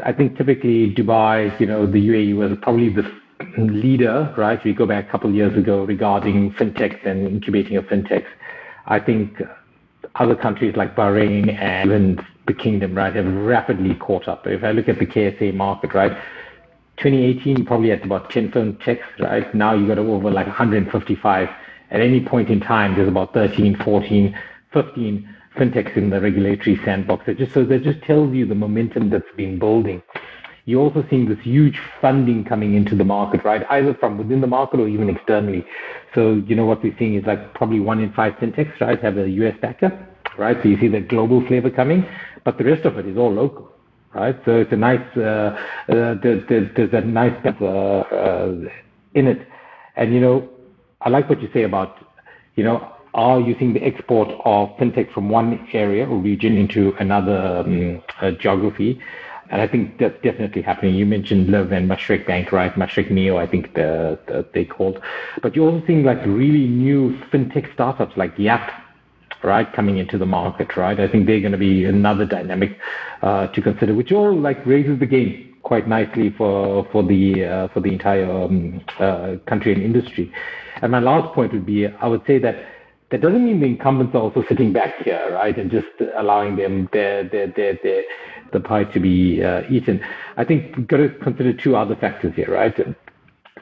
I 0.06 0.14
think 0.14 0.38
typically 0.38 0.94
Dubai, 0.94 1.60
you 1.60 1.66
know, 1.66 1.88
the 1.88 2.08
UAE 2.08 2.38
was 2.38 2.56
probably 2.62 2.90
the 2.90 3.12
leader, 3.58 4.32
right? 4.38 4.60
If 4.60 4.66
you 4.66 4.76
go 4.76 4.86
back 4.86 5.10
a 5.10 5.12
couple 5.12 5.32
of 5.32 5.36
years 5.36 5.58
ago 5.58 5.84
regarding 5.84 6.54
fintechs 6.54 7.04
and 7.04 7.28
incubating 7.28 7.76
of 7.76 7.86
fintechs. 7.86 8.28
I 8.86 9.00
think 9.00 9.42
other 10.16 10.36
countries 10.36 10.76
like 10.76 10.96
Bahrain 10.96 11.52
and 11.60 11.90
even 11.90 12.26
the 12.46 12.54
kingdom, 12.54 12.94
right, 12.94 13.16
have 13.16 13.26
rapidly 13.26 13.96
caught 13.96 14.28
up. 14.28 14.46
If 14.46 14.64
I 14.64 14.72
look 14.72 14.88
at 14.88 15.00
the 15.00 15.08
KSA 15.08 15.56
market, 15.56 15.96
right, 15.96 16.16
2018 17.00 17.58
you 17.58 17.64
probably 17.64 17.90
had 17.90 18.04
about 18.04 18.30
10 18.30 18.52
fintechs, 18.52 19.04
right? 19.20 19.54
Now 19.56 19.74
you 19.74 19.88
got 19.88 19.98
over 19.98 20.30
like 20.30 20.48
155. 20.48 21.50
At 21.92 22.02
any 22.02 22.24
point 22.24 22.50
in 22.50 22.60
time, 22.60 22.96
there's 22.96 23.08
about 23.08 23.34
13, 23.34 23.78
14, 23.84 24.38
15 24.74 25.36
fintechs 25.56 25.96
in 25.96 26.10
the 26.10 26.20
regulatory 26.20 26.80
sandbox. 26.84 27.28
It 27.28 27.38
just 27.38 27.54
so 27.54 27.64
that 27.66 27.84
just 27.84 28.02
tells 28.04 28.34
you 28.34 28.46
the 28.46 28.56
momentum 28.56 29.10
that's 29.10 29.32
been 29.38 29.58
building. 29.58 30.04
You're 30.66 30.82
also 30.82 31.06
seeing 31.10 31.28
this 31.28 31.40
huge 31.40 31.80
funding 32.02 32.44
coming 32.44 32.76
into 32.76 32.96
the 32.96 33.06
market, 33.06 33.46
right? 33.46 33.66
Either 33.70 33.94
from 33.96 34.18
within 34.18 34.42
the 34.42 34.48
market 34.48 34.82
or 34.82 34.88
even 34.90 35.10
externally. 35.10 35.66
So 36.14 36.44
you 36.46 36.56
know 36.56 36.66
what 36.66 36.84
we're 36.84 36.96
seeing 37.00 37.16
is 37.16 37.26
like 37.26 37.54
probably 37.54 37.80
one 37.80 38.00
in 38.02 38.12
five 38.12 38.34
fintechs, 38.34 38.80
right, 38.82 39.02
have 39.02 39.18
a 39.18 39.28
US 39.30 39.56
backer, 39.62 40.08
right? 40.38 40.62
So 40.62 40.68
you 40.68 40.78
see 40.80 40.90
the 40.90 41.00
global 41.00 41.46
flavor 41.48 41.70
coming, 41.70 42.06
but 42.44 42.58
the 42.58 42.66
rest 42.66 42.86
of 42.86 42.98
it 42.98 43.08
is 43.08 43.18
all 43.18 43.32
local 43.32 43.72
right? 44.14 44.40
So 44.46 44.58
it's 44.58 44.72
a 44.72 44.78
nice, 44.78 45.06
uh, 45.18 45.22
uh, 45.22 46.16
there's, 46.22 46.44
there's, 46.50 46.94
a 46.94 47.02
nice 47.02 47.36
uh, 47.46 47.66
uh, 47.66 48.56
in 49.14 49.28
it. 49.28 49.48
And, 49.96 50.14
you 50.14 50.20
know, 50.20 50.50
I 51.02 51.10
like 51.10 51.30
what 51.30 51.42
you 51.42 51.50
say 51.54 51.64
about, 51.64 51.98
you 52.56 52.64
know, 52.64 52.94
are 53.14 53.40
you 53.40 53.56
seeing 53.58 53.74
the 53.74 53.84
export 53.84 54.30
of 54.46 54.70
fintech 54.78 55.12
from 55.14 55.30
one 55.30 55.68
area 55.74 56.08
or 56.08 56.18
region 56.18 56.58
into 56.58 56.94
another 57.00 57.64
um, 57.66 58.04
uh, 58.22 58.32
geography? 58.32 59.02
And 59.50 59.62
I 59.62 59.68
think 59.68 59.98
that's 59.98 60.22
definitely 60.22 60.62
happening. 60.62 60.94
You 60.94 61.08
mentioned 61.08 61.48
Liv 61.48 61.72
and 61.72 61.90
Mashreq 61.90 62.28
Bank, 62.28 62.52
right? 62.52 62.72
Mashreq 62.76 63.10
Neo, 63.10 63.38
I 63.38 63.48
think 63.48 63.74
the, 63.74 64.20
the, 64.28 64.46
they 64.54 64.64
called. 64.64 65.02
But 65.42 65.56
you're 65.56 65.72
also 65.72 65.86
seeing 65.88 66.04
like 66.04 66.24
really 66.26 66.68
new 66.68 67.18
fintech 67.32 67.74
startups 67.74 68.16
like 68.16 68.38
Yap, 68.38 68.72
right, 69.44 69.72
coming 69.74 69.98
into 69.98 70.18
the 70.18 70.26
market, 70.26 70.76
right? 70.76 71.00
I 71.00 71.08
think 71.08 71.26
they're 71.26 71.40
going 71.40 71.52
to 71.52 71.58
be 71.58 71.86
another 71.86 72.26
dynamic 72.26 72.78
uh, 73.22 73.48
to 73.48 73.62
consider, 73.62 73.94
which 73.94 74.12
all 74.12 74.36
like 74.36 74.66
raises 74.66 75.00
the 75.00 75.06
game 75.06 75.58
quite 75.64 75.88
nicely 75.88 76.34
for 76.38 76.88
for 76.92 77.04
the 77.04 77.46
uh, 77.46 77.68
for 77.70 77.80
the 77.82 77.90
entire 77.90 78.32
um, 78.32 78.82
uh, 79.00 79.36
country 79.48 79.74
and 79.74 79.84
industry. 79.84 80.32
And 80.82 80.92
my 80.92 81.00
last 81.00 81.34
point 81.34 81.54
would 81.54 81.66
be, 81.66 81.88
I 81.88 82.08
would 82.08 82.22
say 82.26 82.40
that 82.40 82.56
that 83.12 83.22
doesn't 83.22 83.44
mean 83.44 83.60
the 83.60 83.66
incumbents 83.66 84.14
are 84.16 84.22
also 84.22 84.44
sitting 84.48 84.72
back 84.72 85.04
here, 85.04 85.32
right, 85.34 85.58
and 85.58 85.72
just 85.72 85.88
allowing 86.18 86.56
them 86.56 86.90
their 86.94 87.28
their 87.28 87.48
their, 87.48 87.78
their 87.84 88.04
the 88.54 88.60
pie 88.60 88.84
to 88.86 89.00
be 89.00 89.44
uh, 89.44 89.62
eaten. 89.70 90.02
I 90.38 90.44
think 90.44 90.76
we've 90.76 90.88
got 90.88 90.98
to 90.98 91.10
consider 91.10 91.54
two 91.54 91.76
other 91.76 91.96
factors 91.96 92.34
here, 92.36 92.52
right? 92.52 92.76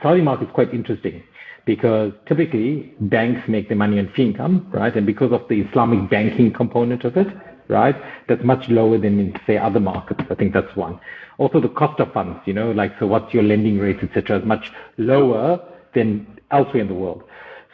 Saudi 0.01 0.21
market 0.21 0.45
is 0.47 0.53
quite 0.53 0.73
interesting 0.73 1.23
because 1.67 2.13
typically 2.27 2.93
banks 3.01 3.47
make 3.47 3.67
their 3.67 3.77
money 3.77 3.99
on 3.99 4.09
fee 4.15 4.23
income, 4.23 4.65
right? 4.71 4.95
And 4.95 5.05
because 5.05 5.33
of 5.33 5.47
the 5.49 5.61
Islamic 5.61 6.09
banking 6.09 6.51
component 6.51 7.03
of 7.03 7.17
it, 7.17 7.27
right, 7.67 7.95
that's 8.29 8.43
much 8.43 8.69
lower 8.69 8.97
than 8.97 9.19
in 9.19 9.35
say 9.45 9.57
other 9.57 9.81
markets. 9.81 10.21
I 10.31 10.35
think 10.35 10.53
that's 10.53 10.73
one. 10.77 10.99
Also, 11.37 11.59
the 11.59 11.67
cost 11.69 11.99
of 11.99 12.13
funds, 12.13 12.39
you 12.45 12.53
know, 12.53 12.71
like 12.71 12.93
so, 12.99 13.05
what's 13.05 13.33
your 13.33 13.43
lending 13.43 13.77
rate, 13.79 13.99
etc., 14.01 14.39
is 14.39 14.45
much 14.45 14.71
lower 14.97 15.59
than 15.93 16.25
elsewhere 16.51 16.81
in 16.83 16.87
the 16.87 16.95
world. 16.95 17.23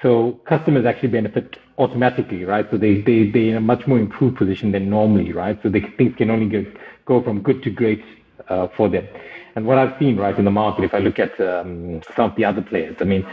So 0.01 0.41
customers 0.49 0.86
actually 0.86 1.10
benefit 1.10 1.58
automatically, 1.77 2.43
right? 2.45 2.65
So 2.71 2.77
they 2.77 3.01
they 3.01 3.29
they 3.29 3.49
in 3.49 3.58
a 3.58 3.62
much 3.62 3.86
more 3.86 3.99
improved 3.99 4.38
position 4.38 4.71
than 4.71 4.89
normally, 4.89 5.32
right? 5.34 5.58
So 5.62 5.69
they, 5.69 5.82
things 5.99 6.15
can 6.17 6.32
only 6.32 6.49
go 6.49 6.65
go 7.06 7.21
from 7.21 7.43
good 7.43 7.62
to 7.62 7.69
great 7.69 8.03
uh, 8.49 8.69
for 8.75 8.89
them. 8.89 9.08
And 9.56 9.67
what 9.67 9.77
I've 9.77 9.97
seen 9.99 10.17
right 10.17 10.38
in 10.38 10.45
the 10.45 10.51
market, 10.51 10.84
if 10.84 10.93
I 10.95 10.97
look 10.97 11.19
at 11.19 11.39
um, 11.39 12.01
some 12.15 12.32
of 12.32 12.36
the 12.36 12.43
other 12.43 12.63
players, 12.63 12.95
I 12.99 13.03
mean, 13.03 13.23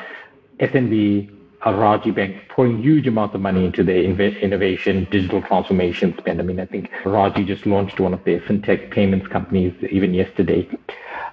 SNB, 0.61 1.31
Al 1.64 1.75
Rajhi 1.75 2.14
Bank 2.14 2.37
pouring 2.49 2.83
huge 2.83 3.07
amounts 3.07 3.35
of 3.35 3.40
money 3.40 3.64
into 3.66 3.83
their 3.83 4.03
innovation, 4.03 5.07
digital 5.11 5.42
transformation 5.42 6.14
spend. 6.18 6.40
I 6.40 6.44
mean, 6.44 6.61
I 6.61 6.66
think 6.66 6.90
Rajhi 7.05 7.46
just 7.46 7.66
launched 7.66 8.01
one 8.01 8.14
of 8.14 8.25
their 8.25 8.40
fintech 8.40 8.90
payments 8.90 9.27
companies 9.29 9.75
even 9.90 10.14
yesterday. 10.14 10.68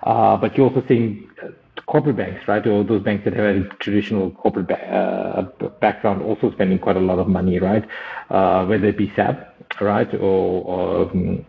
Uh, 0.04 0.38
but 0.38 0.58
you're 0.58 0.70
also 0.70 0.84
seeing 0.88 1.30
uh, 1.44 1.50
corporate 1.86 2.18
banks, 2.18 2.48
right, 2.48 2.66
or 2.66 2.84
those 2.84 3.02
banks 3.04 3.24
that 3.26 3.34
have 3.34 3.46
a 3.46 3.64
traditional 3.80 4.32
corporate 4.32 4.68
ba- 4.68 4.88
uh, 4.94 5.70
background 5.82 6.22
also 6.22 6.52
spending 6.52 6.80
quite 6.80 6.98
a 6.98 7.00
lot 7.02 7.20
of 7.20 7.28
money, 7.28 7.60
right, 7.60 7.86
uh, 8.30 8.66
whether 8.66 8.88
it 8.88 8.98
be 8.98 9.10
SABB, 9.16 9.46
right, 9.82 10.14
or 10.16 10.64
or, 10.64 11.12
um, 11.12 11.46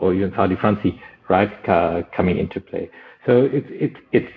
or 0.00 0.14
even 0.14 0.32
Saudi 0.34 0.56
Fransi, 0.56 1.00
right, 1.28 1.52
coming 2.12 2.38
into 2.38 2.60
play. 2.60 2.90
So 3.26 3.44
it's 3.52 3.68
it's 3.70 3.96
it's 4.12 4.32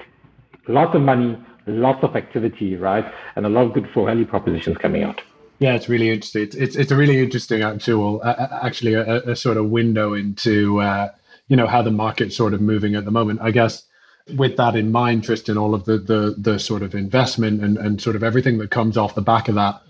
lots 0.68 0.96
of 0.96 1.02
money, 1.02 1.38
lots 1.66 2.04
of 2.04 2.16
activity, 2.16 2.76
right, 2.76 3.06
and 3.36 3.46
a 3.46 3.50
lot 3.50 3.66
of 3.66 3.74
good 3.74 3.90
for 3.94 4.06
value 4.06 4.26
propositions 4.26 4.78
coming 4.78 5.04
out. 5.04 5.22
Yeah, 5.60 5.76
it's 5.76 5.88
really 5.88 6.10
interesting. 6.10 6.44
It's 6.44 6.56
it's, 6.56 6.76
it's 6.76 6.92
a 6.92 6.96
really 6.96 7.22
interesting 7.22 7.62
actual, 7.62 8.22
uh, 8.24 8.60
actually, 8.62 8.96
a, 8.96 9.22
a, 9.22 9.36
sort 9.36 9.58
of 9.58 9.70
window 9.70 10.14
into 10.14 10.82
uh, 10.82 11.10
you 11.48 11.56
know 11.56 11.68
how 11.68 11.82
the 11.82 11.92
market's 11.92 12.36
sort 12.36 12.54
of 12.54 12.62
moving 12.62 12.96
at 12.96 13.06
the 13.06 13.12
moment. 13.12 13.40
I 13.42 13.52
guess 13.52 13.86
with 14.36 14.58
that 14.58 14.76
in 14.76 14.92
mind, 14.92 15.24
Tristan, 15.24 15.58
all 15.58 15.74
of 15.74 15.86
the 15.86 15.98
the 15.98 16.36
the 16.38 16.60
sort 16.60 16.82
of 16.82 16.96
investment 16.96 17.64
and, 17.64 17.78
and 17.78 18.02
sort 18.02 18.16
of 18.16 18.24
everything 18.24 18.58
that 18.58 18.72
comes 18.72 18.98
off 18.98 19.16
the 19.16 19.22
back 19.22 19.48
of 19.48 19.56
that, 19.56 19.82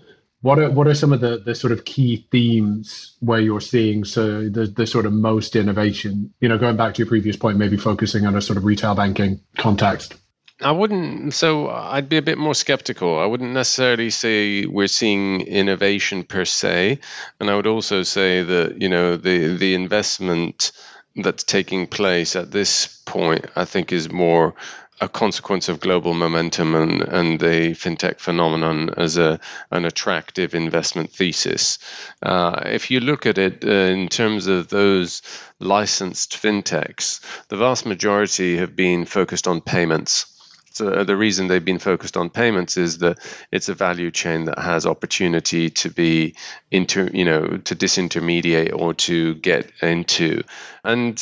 what 0.44 0.58
are 0.58 0.70
what 0.70 0.86
are 0.86 0.94
some 0.94 1.12
of 1.12 1.20
the, 1.20 1.38
the 1.38 1.54
sort 1.54 1.72
of 1.72 1.84
key 1.84 2.26
themes 2.30 3.16
where 3.20 3.40
you're 3.40 3.60
seeing 3.60 4.04
so 4.04 4.48
the, 4.48 4.66
the 4.66 4.86
sort 4.86 5.06
of 5.06 5.12
most 5.12 5.56
innovation? 5.56 6.32
You 6.40 6.48
know, 6.48 6.58
going 6.58 6.76
back 6.76 6.94
to 6.94 6.98
your 6.98 7.08
previous 7.08 7.36
point, 7.36 7.56
maybe 7.56 7.76
focusing 7.76 8.26
on 8.26 8.36
a 8.36 8.42
sort 8.42 8.58
of 8.58 8.64
retail 8.64 8.94
banking 8.94 9.40
context. 9.56 10.14
I 10.60 10.70
wouldn't. 10.70 11.34
So 11.34 11.68
I'd 11.68 12.08
be 12.08 12.16
a 12.16 12.22
bit 12.22 12.38
more 12.38 12.54
skeptical. 12.54 13.18
I 13.18 13.26
wouldn't 13.26 13.52
necessarily 13.52 14.10
say 14.10 14.66
we're 14.66 14.86
seeing 14.86 15.40
innovation 15.40 16.22
per 16.22 16.44
se, 16.44 17.00
and 17.40 17.50
I 17.50 17.56
would 17.56 17.66
also 17.66 18.04
say 18.04 18.42
that 18.42 18.80
you 18.80 18.88
know 18.88 19.16
the 19.16 19.56
the 19.56 19.74
investment 19.74 20.70
that's 21.16 21.44
taking 21.44 21.86
place 21.86 22.36
at 22.36 22.50
this 22.50 23.00
point, 23.04 23.46
I 23.56 23.64
think, 23.64 23.92
is 23.92 24.12
more 24.12 24.54
a 25.00 25.08
consequence 25.08 25.68
of 25.68 25.80
global 25.80 26.14
momentum 26.14 26.74
and, 26.74 27.02
and 27.02 27.40
the 27.40 27.74
fintech 27.74 28.20
phenomenon 28.20 28.90
as 28.96 29.16
a, 29.18 29.40
an 29.72 29.84
attractive 29.84 30.54
investment 30.54 31.10
thesis. 31.10 31.78
Uh, 32.22 32.62
if 32.66 32.92
you 32.92 33.00
look 33.00 33.26
at 33.26 33.38
it 33.38 33.64
uh, 33.64 33.70
in 33.70 34.08
terms 34.08 34.46
of 34.46 34.68
those 34.68 35.20
licensed 35.58 36.34
fintechs, 36.40 37.20
the 37.48 37.56
vast 37.56 37.86
majority 37.86 38.56
have 38.56 38.76
been 38.76 39.04
focused 39.04 39.48
on 39.48 39.60
payments. 39.60 40.33
So 40.74 40.88
uh, 40.88 41.04
the 41.04 41.16
reason 41.16 41.46
they've 41.46 41.64
been 41.64 41.78
focused 41.78 42.16
on 42.16 42.30
payments 42.30 42.76
is 42.76 42.98
that 42.98 43.18
it's 43.52 43.68
a 43.68 43.74
value 43.74 44.10
chain 44.10 44.46
that 44.46 44.58
has 44.58 44.86
opportunity 44.86 45.70
to 45.70 45.88
be 45.88 46.34
inter, 46.70 47.08
you 47.12 47.24
know, 47.24 47.58
to 47.58 47.76
disintermediate 47.76 48.76
or 48.76 48.94
to 48.94 49.34
get 49.36 49.70
into. 49.80 50.42
And 50.82 51.16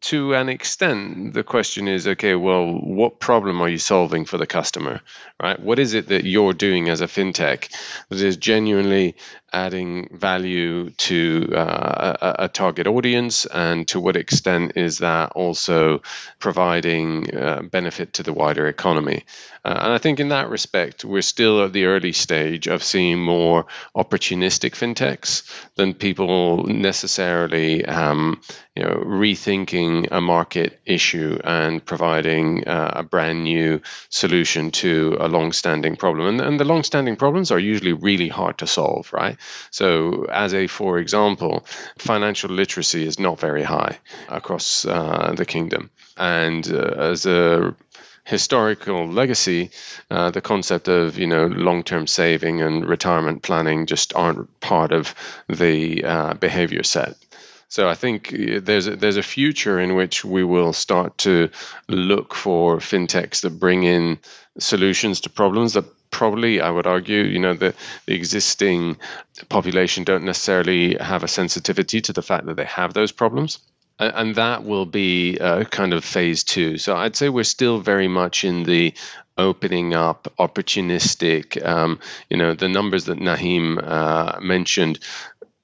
to 0.00 0.34
an 0.34 0.48
extent, 0.48 1.34
the 1.34 1.44
question 1.44 1.88
is, 1.88 2.08
okay, 2.08 2.34
well, 2.34 2.72
what 2.72 3.20
problem 3.20 3.60
are 3.60 3.68
you 3.68 3.78
solving 3.78 4.24
for 4.24 4.38
the 4.38 4.46
customer, 4.46 5.02
right? 5.42 5.60
What 5.60 5.78
is 5.78 5.92
it 5.92 6.08
that 6.08 6.24
you're 6.24 6.54
doing 6.54 6.88
as 6.88 7.02
a 7.02 7.06
fintech 7.06 7.70
that 8.08 8.20
is 8.20 8.38
genuinely 8.38 9.16
adding 9.56 10.08
value 10.12 10.90
to 10.90 11.50
uh, 11.54 12.16
a, 12.20 12.44
a, 12.44 12.48
target 12.48 12.86
audience, 12.86 13.46
and 13.46 13.88
to 13.88 13.98
what 13.98 14.14
extent 14.14 14.72
is 14.76 14.98
that 14.98 15.32
also 15.32 16.02
providing 16.38 17.34
uh, 17.34 17.62
benefit 17.62 18.12
to 18.12 18.22
the 18.22 18.34
wider 18.34 18.66
economy? 18.66 19.24
Uh, 19.66 19.80
and 19.82 19.92
I 19.92 19.98
think 19.98 20.20
in 20.20 20.28
that 20.28 20.48
respect, 20.48 21.04
we're 21.04 21.22
still 21.22 21.64
at 21.64 21.72
the 21.72 21.86
early 21.86 22.12
stage 22.12 22.68
of 22.68 22.84
seeing 22.84 23.18
more 23.20 23.66
opportunistic 23.96 24.76
fintechs 24.76 25.42
than 25.74 25.92
people 25.92 26.62
necessarily, 26.68 27.84
um, 27.84 28.40
you 28.76 28.84
know, 28.84 29.02
rethinking 29.04 30.06
a 30.12 30.20
market 30.20 30.78
issue 30.86 31.40
and 31.42 31.84
providing 31.84 32.68
uh, 32.68 32.92
a 32.94 33.02
brand 33.02 33.42
new 33.42 33.80
solution 34.08 34.70
to 34.70 35.16
a 35.18 35.26
long-standing 35.26 35.96
problem. 35.96 36.28
And, 36.28 36.40
and 36.40 36.60
the 36.60 36.64
long-standing 36.64 37.16
problems 37.16 37.50
are 37.50 37.58
usually 37.58 37.92
really 37.92 38.28
hard 38.28 38.58
to 38.58 38.68
solve, 38.68 39.12
right? 39.12 39.36
So, 39.72 40.26
as 40.30 40.54
a 40.54 40.68
for 40.68 40.98
example, 40.98 41.66
financial 41.98 42.50
literacy 42.50 43.04
is 43.04 43.18
not 43.18 43.40
very 43.40 43.64
high 43.64 43.98
across 44.28 44.84
uh, 44.84 45.34
the 45.36 45.44
kingdom, 45.44 45.90
and 46.16 46.64
uh, 46.70 47.10
as 47.10 47.26
a 47.26 47.74
historical 48.26 49.06
legacy, 49.06 49.70
uh, 50.10 50.32
the 50.32 50.40
concept 50.40 50.88
of 50.88 51.16
you 51.16 51.28
know 51.28 51.46
long-term 51.46 52.06
saving 52.08 52.60
and 52.60 52.84
retirement 52.84 53.42
planning 53.42 53.86
just 53.86 54.14
aren't 54.14 54.60
part 54.60 54.92
of 54.92 55.14
the 55.48 56.04
uh, 56.04 56.34
behavior 56.34 56.82
set. 56.82 57.16
So 57.68 57.88
I 57.88 57.94
think 57.94 58.32
uh, 58.32 58.60
there's 58.60 58.88
a, 58.88 58.96
there's 58.96 59.16
a 59.16 59.22
future 59.22 59.78
in 59.78 59.94
which 59.94 60.24
we 60.24 60.42
will 60.42 60.72
start 60.72 61.18
to 61.18 61.50
look 61.88 62.34
for 62.34 62.78
fintechs 62.78 63.42
that 63.42 63.60
bring 63.60 63.84
in 63.84 64.18
solutions 64.58 65.20
to 65.20 65.30
problems 65.30 65.74
that 65.74 65.84
probably 66.10 66.60
I 66.60 66.70
would 66.70 66.86
argue 66.86 67.22
you 67.22 67.38
know 67.38 67.54
the, 67.54 67.74
the 68.06 68.14
existing 68.14 68.96
population 69.48 70.02
don't 70.04 70.24
necessarily 70.24 70.96
have 70.96 71.22
a 71.22 71.28
sensitivity 71.28 72.00
to 72.02 72.12
the 72.12 72.22
fact 72.22 72.46
that 72.46 72.56
they 72.56 72.64
have 72.64 72.92
those 72.92 73.12
problems 73.12 73.60
and 73.98 74.34
that 74.36 74.64
will 74.64 74.86
be 74.86 75.38
uh, 75.38 75.64
kind 75.64 75.92
of 75.92 76.04
phase 76.04 76.44
two. 76.44 76.78
So 76.78 76.96
I'd 76.96 77.16
say 77.16 77.28
we're 77.28 77.44
still 77.44 77.80
very 77.80 78.08
much 78.08 78.44
in 78.44 78.62
the 78.64 78.94
opening 79.38 79.94
up, 79.94 80.32
opportunistic. 80.38 81.64
Um, 81.64 82.00
you 82.30 82.36
know, 82.36 82.54
the 82.54 82.68
numbers 82.68 83.06
that 83.06 83.18
Naheem 83.18 83.82
uh, 83.82 84.38
mentioned 84.40 84.98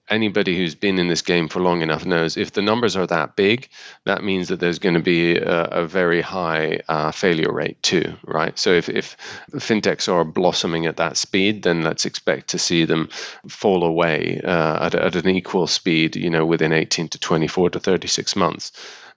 anybody 0.09 0.57
who's 0.57 0.75
been 0.75 0.99
in 0.99 1.09
this 1.09 1.23
game 1.23 1.49
for 1.49 1.61
long 1.61 1.83
enough 1.83 2.05
knows 2.05 2.37
if 2.37 2.53
the 2.53 2.62
numbers 2.62 2.97
are 2.97 3.07
that 3.07 3.37
big, 3.37 3.69
that 4.05 4.23
means 4.23 4.49
that 4.49 4.61
there's 4.61 4.79
going 4.79 4.95
to 4.95 5.03
be 5.03 5.37
a, 5.37 5.62
a 5.65 5.87
very 5.87 6.21
high 6.21 6.81
uh, 6.88 7.11
failure 7.12 7.53
rate 7.53 7.83
too, 7.83 8.15
right? 8.25 8.59
So 8.59 8.73
if, 8.73 8.88
if 8.88 9.17
fintechs 9.53 10.12
are 10.12 10.25
blossoming 10.25 10.87
at 10.87 10.99
that 10.99 11.17
speed, 11.17 11.62
then 11.62 11.83
let's 11.83 12.05
expect 12.05 12.49
to 12.49 12.59
see 12.59 12.85
them 12.85 13.09
fall 13.49 13.85
away 13.85 14.41
uh, 14.43 14.87
at, 14.87 14.95
at 14.95 15.17
an 15.17 15.29
equal 15.29 15.67
speed, 15.67 16.17
you 16.17 16.31
know, 16.31 16.45
within 16.45 16.73
18 16.73 17.09
to 17.09 17.19
24 17.19 17.71
to 17.71 17.81
36 17.81 18.37
months. 18.37 18.73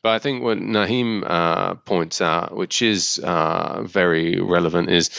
But 0.05 0.11
I 0.11 0.19
think 0.19 0.43
what 0.43 0.59
Naheem 0.59 1.23
uh, 1.25 1.75
points 1.75 2.21
out, 2.21 2.55
which 2.55 2.83
is 2.83 3.19
uh, 3.23 3.81
very 3.83 4.39
relevant, 4.39 4.91
is 4.91 5.09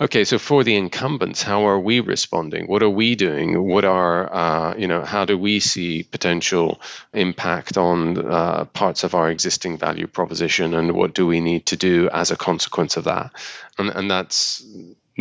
Okay, 0.00 0.24
so 0.24 0.38
for 0.38 0.62
the 0.62 0.76
incumbents, 0.76 1.42
how 1.42 1.66
are 1.66 1.80
we 1.80 1.98
responding? 1.98 2.68
What 2.68 2.84
are 2.84 2.90
we 2.90 3.16
doing? 3.16 3.60
What 3.60 3.84
are, 3.84 4.32
uh, 4.32 4.76
you 4.76 4.86
know, 4.86 5.02
how 5.04 5.24
do 5.24 5.36
we 5.36 5.58
see 5.58 6.04
potential 6.04 6.80
impact 7.12 7.76
on 7.76 8.16
uh, 8.16 8.64
parts 8.66 9.02
of 9.02 9.16
our 9.16 9.28
existing 9.28 9.76
value 9.76 10.06
proposition, 10.06 10.74
and 10.74 10.92
what 10.92 11.14
do 11.14 11.26
we 11.26 11.40
need 11.40 11.66
to 11.66 11.76
do 11.76 12.08
as 12.10 12.30
a 12.30 12.36
consequence 12.36 12.96
of 12.96 13.04
that? 13.04 13.32
And, 13.76 13.90
and 13.90 14.08
that's 14.08 14.64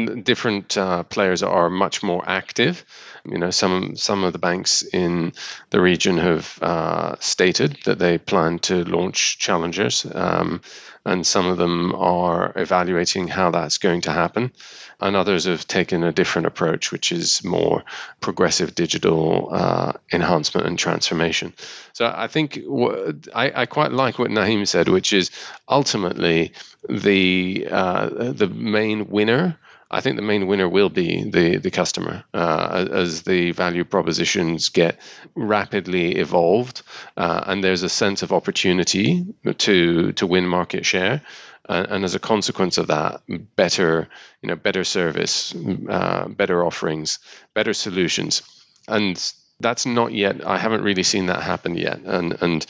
different 0.06 0.78
uh, 0.78 1.04
players 1.04 1.44
are 1.44 1.70
much 1.70 2.04
more 2.04 2.24
active. 2.28 2.86
You 3.26 3.38
know, 3.38 3.52
some 3.52 3.96
some 3.96 4.24
of 4.24 4.34
the 4.34 4.40
banks 4.40 4.84
in 4.84 5.34
the 5.70 5.82
region 5.82 6.18
have 6.18 6.60
uh, 6.62 7.16
stated 7.20 7.78
that 7.86 8.00
they 8.00 8.18
plan 8.18 8.60
to 8.60 8.84
launch 8.84 9.40
challengers. 9.40 10.06
Um, 10.14 10.62
and 11.08 11.26
some 11.26 11.48
of 11.48 11.58
them 11.58 11.96
are 11.96 12.52
evaluating 12.58 13.30
how 13.30 13.52
that's 13.52 13.78
going 13.78 14.02
to 14.02 14.12
happen. 14.12 14.52
And 15.00 15.16
others 15.16 15.46
have 15.46 15.66
taken 15.66 16.04
a 16.04 16.12
different 16.12 16.48
approach, 16.48 16.92
which 16.92 17.14
is 17.14 17.46
more 17.46 17.86
progressive 18.20 18.76
digital 18.76 19.48
uh, 19.52 19.94
enhancement 20.12 20.68
and 20.68 20.78
transformation. 20.78 21.54
So 21.94 22.12
I 22.14 22.28
think 22.28 22.60
what, 22.66 23.30
I, 23.34 23.62
I, 23.62 23.66
quite 23.68 23.94
like 23.94 24.20
what 24.20 24.32
Naheem 24.32 24.68
said, 24.68 24.90
which 24.90 25.14
is 25.14 25.32
ultimately 25.70 26.52
the 26.90 27.68
uh, 27.72 28.10
the 28.34 28.48
main 28.48 29.08
winner 29.08 29.58
I 29.90 30.02
think 30.02 30.16
the 30.18 30.22
main 30.22 30.48
winner 30.48 30.68
will 30.68 30.90
be 30.90 31.30
the 31.30 31.58
the 31.58 31.72
customer 31.72 32.24
uh, 32.34 32.86
as 32.92 33.24
the 33.24 33.52
value 33.52 33.86
propositions 33.86 34.70
get 34.70 35.00
rapidly 35.36 36.16
evolved, 36.16 36.82
uh, 37.16 37.44
and 37.48 37.64
there's 37.64 37.84
a 37.84 37.90
sense 37.90 38.22
of 38.22 38.34
opportunity 38.34 39.26
to 39.60 40.12
to 40.14 40.28
win 40.28 40.46
market 40.46 40.86
share, 40.86 41.22
uh, 41.70 41.86
and 41.90 42.04
as 42.04 42.16
a 42.16 42.20
consequence 42.20 42.78
of 42.78 42.88
that, 42.88 43.22
better 43.56 44.10
you 44.42 44.50
know 44.50 44.56
better 44.56 44.84
service, 44.84 45.56
uh, 45.90 46.28
better 46.28 46.66
offerings, 46.66 47.20
better 47.54 47.74
solutions, 47.74 48.42
and 48.88 49.34
that's 49.60 49.86
not 49.86 50.12
yet. 50.14 50.46
I 50.46 50.58
haven't 50.58 50.84
really 50.84 51.04
seen 51.04 51.28
that 51.28 51.44
happen 51.44 51.76
yet, 51.76 52.00
and 52.04 52.38
and 52.42 52.66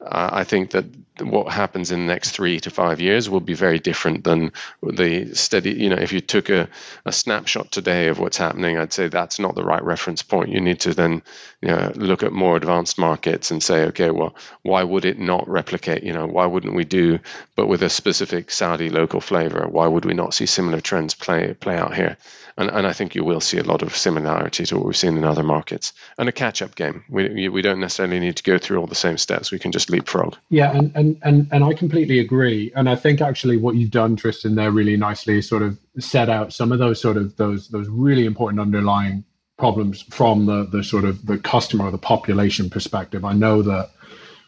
uh, 0.00 0.30
I 0.32 0.44
think 0.44 0.70
that 0.70 0.86
what 1.20 1.52
happens 1.52 1.90
in 1.90 2.00
the 2.00 2.12
next 2.12 2.30
three 2.30 2.60
to 2.60 2.70
five 2.70 3.00
years 3.00 3.28
will 3.28 3.40
be 3.40 3.54
very 3.54 3.78
different 3.78 4.24
than 4.24 4.52
the 4.82 5.34
steady. 5.34 5.72
You 5.72 5.90
know, 5.90 5.96
if 5.96 6.12
you 6.12 6.20
took 6.20 6.48
a, 6.48 6.68
a 7.04 7.12
snapshot 7.12 7.70
today 7.70 8.08
of 8.08 8.18
what's 8.18 8.38
happening, 8.38 8.78
I'd 8.78 8.92
say 8.92 9.08
that's 9.08 9.38
not 9.38 9.54
the 9.54 9.64
right 9.64 9.82
reference 9.84 10.22
point. 10.22 10.50
You 10.50 10.60
need 10.60 10.80
to 10.80 10.94
then 10.94 11.22
you 11.60 11.68
know, 11.68 11.92
look 11.94 12.22
at 12.22 12.32
more 12.32 12.56
advanced 12.56 12.98
markets 12.98 13.50
and 13.50 13.62
say, 13.62 13.86
okay, 13.86 14.10
well, 14.10 14.34
why 14.62 14.82
would 14.82 15.04
it 15.04 15.18
not 15.18 15.48
replicate? 15.48 16.02
You 16.02 16.12
know, 16.12 16.26
why 16.26 16.46
wouldn't 16.46 16.74
we 16.74 16.84
do, 16.84 17.18
but 17.54 17.66
with 17.66 17.82
a 17.82 17.90
specific 17.90 18.50
Saudi 18.50 18.88
local 18.88 19.20
flavor? 19.20 19.66
Why 19.68 19.86
would 19.86 20.04
we 20.04 20.14
not 20.14 20.34
see 20.34 20.46
similar 20.46 20.80
trends 20.80 21.14
play 21.14 21.54
play 21.54 21.76
out 21.76 21.94
here? 21.94 22.16
And, 22.56 22.70
and 22.70 22.86
I 22.86 22.92
think 22.92 23.14
you 23.14 23.24
will 23.24 23.40
see 23.40 23.58
a 23.58 23.64
lot 23.64 23.82
of 23.82 23.96
similarity 23.96 24.66
to 24.66 24.76
what 24.76 24.84
we've 24.86 24.96
seen 24.96 25.16
in 25.16 25.24
other 25.24 25.42
markets 25.42 25.92
and 26.18 26.28
a 26.28 26.32
catch 26.32 26.60
up 26.60 26.74
game. 26.74 27.04
We, 27.08 27.48
we 27.48 27.62
don't 27.62 27.80
necessarily 27.80 28.20
need 28.20 28.36
to 28.36 28.42
go 28.42 28.58
through 28.58 28.78
all 28.78 28.86
the 28.86 28.94
same 28.94 29.16
steps. 29.16 29.50
We 29.50 29.58
can 29.58 29.72
just 29.72 29.89
leapfrog. 29.90 30.36
Yeah, 30.48 30.76
and, 30.76 30.92
and, 30.94 31.18
and, 31.22 31.48
and 31.52 31.64
I 31.64 31.74
completely 31.74 32.18
agree. 32.18 32.72
And 32.74 32.88
I 32.88 32.96
think 32.96 33.20
actually 33.20 33.56
what 33.56 33.74
you've 33.74 33.90
done, 33.90 34.16
Tristan, 34.16 34.54
there 34.54 34.70
really 34.70 34.96
nicely 34.96 35.42
sort 35.42 35.62
of 35.62 35.78
set 35.98 36.28
out 36.28 36.52
some 36.52 36.72
of 36.72 36.78
those 36.78 37.00
sort 37.00 37.16
of 37.16 37.36
those 37.36 37.68
those 37.68 37.88
really 37.88 38.26
important 38.26 38.60
underlying 38.60 39.24
problems 39.58 40.02
from 40.02 40.46
the, 40.46 40.64
the 40.64 40.82
sort 40.82 41.04
of 41.04 41.26
the 41.26 41.38
customer 41.38 41.84
or 41.84 41.90
the 41.90 41.98
population 41.98 42.70
perspective. 42.70 43.24
I 43.24 43.34
know 43.34 43.62
that 43.62 43.90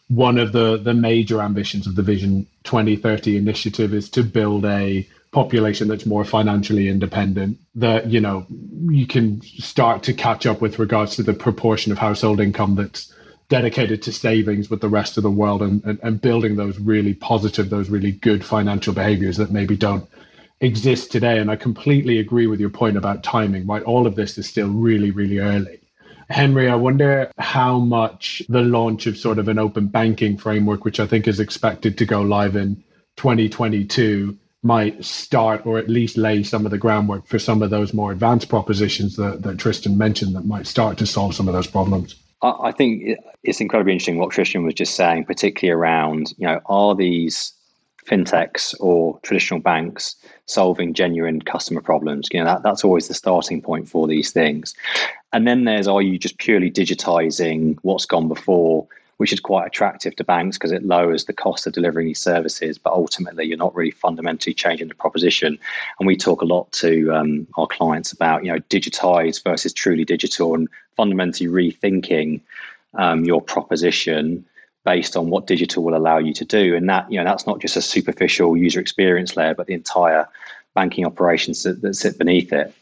one 0.09 0.39
of 0.39 0.53
the, 0.53 0.79
the 0.79 0.95
major 0.95 1.41
ambitions 1.41 1.87
of 1.87 1.95
the 1.95 2.03
Vision 2.03 2.47
2030 2.65 3.37
initiative 3.37 3.95
is 3.95 4.11
to 4.11 4.23
build 4.23 4.65
a 4.65 5.07
population 5.33 5.89
that's 5.89 6.05
more 6.05 6.25
financially 6.25 6.89
independent 6.89 7.59
that 7.75 8.11
you 8.11 8.21
know 8.21 8.47
you 8.91 9.07
can 9.07 9.41
start 9.41 10.03
to 10.03 10.13
catch 10.13 10.45
up 10.45 10.61
with 10.61 10.79
regards 10.79 11.17
to 11.17 11.23
the 11.23 11.33
proportion 11.33 11.91
of 11.91 11.97
household 11.97 12.39
income 12.39 12.75
that's 12.75 13.15
dedicated 13.53 14.01
to 14.01 14.11
savings 14.11 14.71
with 14.71 14.81
the 14.81 14.88
rest 14.88 15.19
of 15.19 15.23
the 15.23 15.31
world 15.31 15.61
and, 15.61 15.85
and, 15.85 15.99
and 16.03 16.23
building 16.23 16.57
those 16.57 16.79
really 16.79 17.12
positive 17.12 17.69
those 17.69 17.91
really 17.91 18.12
good 18.12 18.43
financial 18.43 18.95
behaviors 18.95 19.37
that 19.37 19.51
maybe 19.51 19.77
don't 19.77 20.09
exist 20.62 21.12
today. 21.12 21.38
And 21.38 21.51
i 21.51 21.57
completely 21.57 22.19
agree 22.19 22.47
with 22.47 22.61
your 22.61 22.71
point 22.71 22.97
about 22.97 23.23
timing 23.23 23.67
right? 23.67 23.83
All 23.83 24.07
of 24.07 24.17
this 24.17 24.38
is 24.38 24.49
still 24.49 24.69
really 24.69 25.11
really 25.11 25.38
early. 25.38 25.81
Henry 26.31 26.67
i 26.71 26.75
wonder 26.75 27.31
how 27.37 27.79
much 27.79 28.43
the 28.49 28.62
launch 28.62 29.07
of 29.07 29.19
sort 29.19 29.38
of 29.38 29.49
an 29.49 29.59
open 29.59 29.87
banking 29.87 30.38
framework 30.38 30.87
which 30.87 30.99
i 30.99 31.07
think 31.07 31.29
is 31.29 31.38
expected 31.38 31.99
to 31.99 32.07
go 32.07 32.23
live 32.23 32.57
in 32.57 32.83
2022 33.17 34.35
might 34.62 35.05
start 35.05 35.67
or 35.67 35.77
at 35.77 35.91
least 35.91 36.17
lay 36.17 36.43
some 36.43 36.65
of 36.65 36.71
the 36.71 36.79
groundwork 36.79 37.27
for 37.27 37.38
some 37.38 37.61
of 37.61 37.69
those 37.69 37.93
more 37.93 38.12
advanced 38.12 38.49
propositions 38.49 39.17
that, 39.17 39.43
that 39.43 39.59
Tristan 39.59 39.99
mentioned 39.99 40.35
that 40.37 40.47
might 40.47 40.69
start 40.69 40.97
to 40.99 41.07
solve 41.07 41.35
some 41.35 41.49
of 41.49 41.55
those 41.55 41.67
problems. 41.67 42.15
I 42.43 42.73
think 42.73 43.19
it's 43.45 43.61
incredibly 43.61 43.93
interesting 43.93 44.19
what 44.19 44.33
Tristan 44.33 44.65
was 44.65 44.75
just 44.75 44.97
saying, 44.97 45.25
particularly 45.27 45.79
around, 45.79 46.33
you 46.39 46.47
know, 46.47 46.61
are 46.67 46.95
these 46.95 47.53
fintechs 48.07 48.75
or 48.81 49.19
traditional 49.23 49.61
banks 49.61 50.17
solving 50.47 50.93
genuine 50.93 51.41
customer 51.41 51.81
problems? 51.81 52.29
You 52.33 52.41
know, 52.41 52.47
that, 52.47 52.65
that's 52.65 52.85
always 52.85 53.07
the 53.07 53.15
starting 53.15 53.63
point 53.63 53.89
for 53.89 54.09
these 54.09 54.33
things. 54.33 54.75
And 55.33 55.47
then 55.47 55.65
there's, 55.65 55.87
are 55.87 56.03
you 56.03 56.19
just 56.19 56.39
purely 56.39 56.71
digitizing 56.71 57.79
what's 57.83 58.07
gone 58.07 58.27
before 58.27 58.89
which 59.18 59.33
is 59.33 59.40
quite 59.40 59.66
attractive 59.66 60.16
to 60.16 60.25
banks 60.25 60.57
because 60.57 60.72
it 60.72 60.85
lowers 60.85 61.25
the 61.25 61.33
cost 61.33 61.66
of 61.66 61.72
delivering 61.72 62.09
these 62.09 62.18
services. 62.18 62.79
But 62.79 62.92
ultimately, 62.92 63.44
you're 63.44 63.59
not 63.59 63.75
really 63.75 63.90
fundamentally 63.90 64.55
changing 64.55 64.88
the 64.88 64.94
proposition. 64.94 65.59
And 65.98 66.07
we 66.07 66.16
talk 66.16 66.42
a 66.42 66.46
lot 66.46 66.70
to 66.72 67.12
um, 67.14 67.46
our 67.57 67.66
clients 67.66 68.12
about 68.12 68.44
you 68.44 68.53
know 68.53 68.59
digitized 68.70 69.44
versus 69.44 69.72
truly 69.72 70.05
digital 70.05 70.55
and 70.55 70.68
fundamentally 70.96 71.48
rethinking 71.48 72.40
um, 72.94 73.25
your 73.25 73.40
proposition 73.40 74.44
based 74.85 75.16
on 75.16 75.31
what 75.31 75.46
digital 75.46 75.85
will 75.85 75.96
allow 75.96 76.18
you 76.18 76.35
to 76.35 76.44
do. 76.44 76.75
And 76.75 76.88
that 76.88 77.11
you 77.11 77.18
know 77.18 77.25
that's 77.25 77.46
not 77.46 77.61
just 77.61 77.77
a 77.77 77.83
superficial 77.83 78.57
user 78.57 78.81
experience 78.81 79.37
layer, 79.37 79.55
but 79.55 79.66
the 79.66 79.75
entire 79.75 80.29
banking 80.75 81.05
operations 81.05 81.62
that, 81.62 81.83
that 81.83 81.94
sit 81.94 82.18
beneath 82.18 82.53
it. 82.53 82.75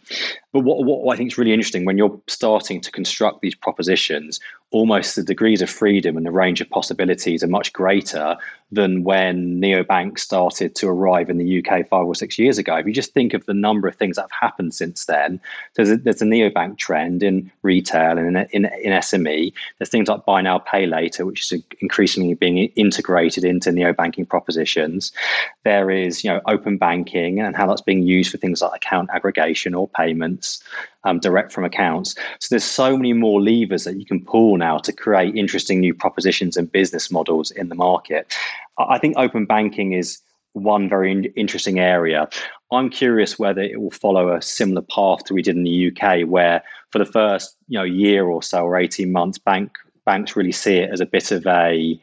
But 0.52 0.60
what, 0.60 0.84
what 0.84 1.12
I 1.12 1.16
think 1.16 1.32
is 1.32 1.38
really 1.38 1.52
interesting 1.52 1.84
when 1.84 1.98
you're 1.98 2.20
starting 2.26 2.80
to 2.80 2.90
construct 2.90 3.40
these 3.40 3.54
propositions, 3.54 4.40
almost 4.72 5.16
the 5.16 5.22
degrees 5.22 5.60
of 5.60 5.68
freedom 5.68 6.16
and 6.16 6.24
the 6.24 6.30
range 6.30 6.60
of 6.60 6.70
possibilities 6.70 7.42
are 7.42 7.48
much 7.48 7.72
greater 7.72 8.36
than 8.72 9.02
when 9.02 9.60
neobanks 9.60 10.20
started 10.20 10.76
to 10.76 10.88
arrive 10.88 11.28
in 11.28 11.38
the 11.38 11.58
UK 11.58 11.88
five 11.88 12.06
or 12.06 12.14
six 12.14 12.38
years 12.38 12.56
ago. 12.56 12.76
If 12.76 12.86
you 12.86 12.92
just 12.92 13.12
think 13.12 13.34
of 13.34 13.44
the 13.46 13.54
number 13.54 13.88
of 13.88 13.96
things 13.96 14.14
that 14.14 14.22
have 14.22 14.30
happened 14.30 14.72
since 14.72 15.06
then, 15.06 15.40
there's 15.74 15.90
a, 15.90 15.96
there's 15.96 16.22
a 16.22 16.26
neobank 16.26 16.78
trend 16.78 17.24
in 17.24 17.50
retail 17.62 18.16
and 18.16 18.36
in, 18.36 18.46
in, 18.52 18.64
in 18.66 18.92
SME. 18.92 19.52
There's 19.78 19.88
things 19.88 20.08
like 20.08 20.24
buy 20.24 20.40
now, 20.40 20.58
pay 20.58 20.86
later, 20.86 21.26
which 21.26 21.50
is 21.50 21.62
increasingly 21.80 22.34
being 22.34 22.58
integrated 22.58 23.44
into 23.44 23.70
neobanking 23.70 24.28
propositions. 24.28 25.10
There 25.64 25.90
is, 25.90 26.22
you 26.22 26.30
know, 26.30 26.40
open 26.46 26.78
banking 26.78 27.40
and 27.40 27.56
how 27.56 27.66
that's 27.66 27.80
being 27.80 28.02
used 28.02 28.30
for 28.30 28.38
things 28.38 28.62
like 28.62 28.76
account 28.76 29.10
aggregation 29.12 29.74
or 29.74 29.88
payments 29.88 30.62
um, 31.04 31.18
direct 31.18 31.52
from 31.52 31.64
accounts. 31.64 32.14
So 32.40 32.48
there's 32.50 32.64
so 32.64 32.96
many 32.96 33.12
more 33.12 33.40
levers 33.40 33.84
that 33.84 33.98
you 33.98 34.06
can 34.06 34.24
pull 34.24 34.56
now 34.56 34.78
to 34.78 34.92
create 34.92 35.34
interesting 35.34 35.80
new 35.80 35.94
propositions 35.94 36.56
and 36.56 36.70
business 36.70 37.10
models 37.10 37.50
in 37.50 37.68
the 37.68 37.74
market. 37.74 38.34
I 38.78 38.98
think 38.98 39.16
open 39.16 39.46
banking 39.46 39.92
is 39.92 40.18
one 40.52 40.88
very 40.88 41.12
in- 41.12 41.24
interesting 41.36 41.78
area. 41.78 42.28
I'm 42.72 42.90
curious 42.90 43.38
whether 43.38 43.62
it 43.62 43.80
will 43.80 43.90
follow 43.90 44.34
a 44.34 44.42
similar 44.42 44.82
path 44.82 45.24
to 45.24 45.34
we 45.34 45.42
did 45.42 45.56
in 45.56 45.64
the 45.64 45.90
UK, 45.90 46.28
where 46.28 46.62
for 46.90 46.98
the 46.98 47.06
first 47.06 47.56
you 47.68 47.78
know 47.78 47.84
year 47.84 48.26
or 48.26 48.42
so 48.42 48.64
or 48.64 48.76
18 48.76 49.10
months, 49.12 49.38
bank 49.38 49.76
banks 50.04 50.34
really 50.34 50.52
see 50.52 50.76
it 50.76 50.90
as 50.90 51.00
a 51.00 51.06
bit 51.06 51.30
of 51.30 51.46
a 51.46 52.00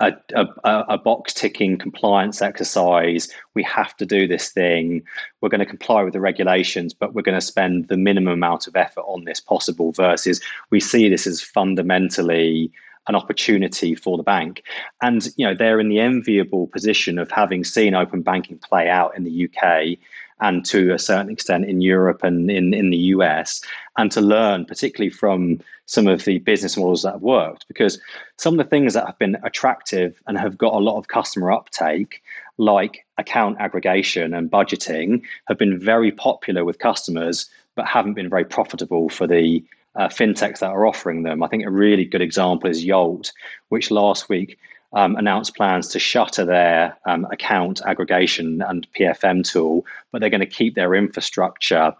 a, 0.00 0.12
a, 0.34 0.46
a, 0.64 0.98
box 0.98 1.34
ticking 1.34 1.76
compliance 1.76 2.40
exercise. 2.40 3.28
We 3.54 3.62
have 3.64 3.96
to 3.98 4.06
do 4.06 4.26
this 4.26 4.50
thing. 4.50 5.02
We're 5.40 5.50
going 5.50 5.60
to 5.60 5.66
comply 5.66 6.02
with 6.02 6.14
the 6.14 6.20
regulations, 6.20 6.94
but 6.94 7.14
we're 7.14 7.22
going 7.22 7.38
to 7.38 7.46
spend 7.46 7.88
the 7.88 7.98
minimum 7.98 8.32
amount 8.32 8.66
of 8.66 8.76
effort 8.76 9.02
on 9.02 9.24
this 9.24 9.40
possible 9.40 9.92
versus 9.92 10.40
we 10.70 10.80
see 10.80 11.08
this 11.08 11.26
as 11.26 11.42
fundamentally 11.42 12.72
an 13.08 13.14
opportunity 13.14 13.94
for 13.94 14.16
the 14.16 14.22
bank. 14.22 14.62
And 15.02 15.28
you 15.36 15.46
know, 15.46 15.54
they're 15.54 15.80
in 15.80 15.88
the 15.88 16.00
enviable 16.00 16.66
position 16.68 17.18
of 17.18 17.30
having 17.30 17.64
seen 17.64 17.94
open 17.94 18.22
banking 18.22 18.58
play 18.58 18.88
out 18.88 19.16
in 19.16 19.24
the 19.24 19.48
UK 19.48 19.98
and 20.40 20.64
to 20.66 20.92
a 20.92 20.98
certain 20.98 21.30
extent 21.30 21.64
in 21.66 21.80
Europe 21.80 22.22
and 22.22 22.50
in, 22.50 22.72
in 22.74 22.90
the 22.90 22.96
US, 23.14 23.62
and 23.96 24.10
to 24.12 24.20
learn, 24.20 24.64
particularly 24.64 25.10
from 25.10 25.60
some 25.86 26.06
of 26.06 26.24
the 26.24 26.38
business 26.38 26.76
models 26.76 27.02
that 27.02 27.12
have 27.12 27.22
worked. 27.22 27.66
Because 27.68 28.00
some 28.36 28.54
of 28.54 28.64
the 28.64 28.70
things 28.70 28.94
that 28.94 29.06
have 29.06 29.18
been 29.18 29.36
attractive 29.42 30.20
and 30.26 30.38
have 30.38 30.56
got 30.56 30.74
a 30.74 30.78
lot 30.78 30.98
of 30.98 31.08
customer 31.08 31.50
uptake, 31.50 32.22
like 32.58 33.04
account 33.18 33.58
aggregation 33.60 34.32
and 34.32 34.50
budgeting, 34.50 35.22
have 35.46 35.58
been 35.58 35.78
very 35.78 36.12
popular 36.12 36.64
with 36.64 36.78
customers, 36.78 37.50
but 37.74 37.86
haven't 37.86 38.14
been 38.14 38.30
very 38.30 38.44
profitable 38.44 39.08
for 39.08 39.26
the 39.26 39.64
uh, 39.96 40.08
fintechs 40.08 40.60
that 40.60 40.70
are 40.70 40.86
offering 40.86 41.24
them. 41.24 41.42
I 41.42 41.48
think 41.48 41.64
a 41.64 41.70
really 41.70 42.04
good 42.04 42.22
example 42.22 42.70
is 42.70 42.84
Yolt, 42.84 43.32
which 43.70 43.90
last 43.90 44.28
week 44.28 44.58
um, 44.92 45.16
announced 45.16 45.56
plans 45.56 45.88
to 45.88 45.98
shutter 45.98 46.44
their 46.44 46.96
um, 47.06 47.26
account 47.30 47.80
aggregation 47.86 48.62
and 48.62 48.86
PFM 48.92 49.48
tool, 49.48 49.86
but 50.10 50.20
they're 50.20 50.30
going 50.30 50.40
to 50.40 50.46
keep 50.46 50.74
their 50.74 50.94
infrastructure 50.94 51.94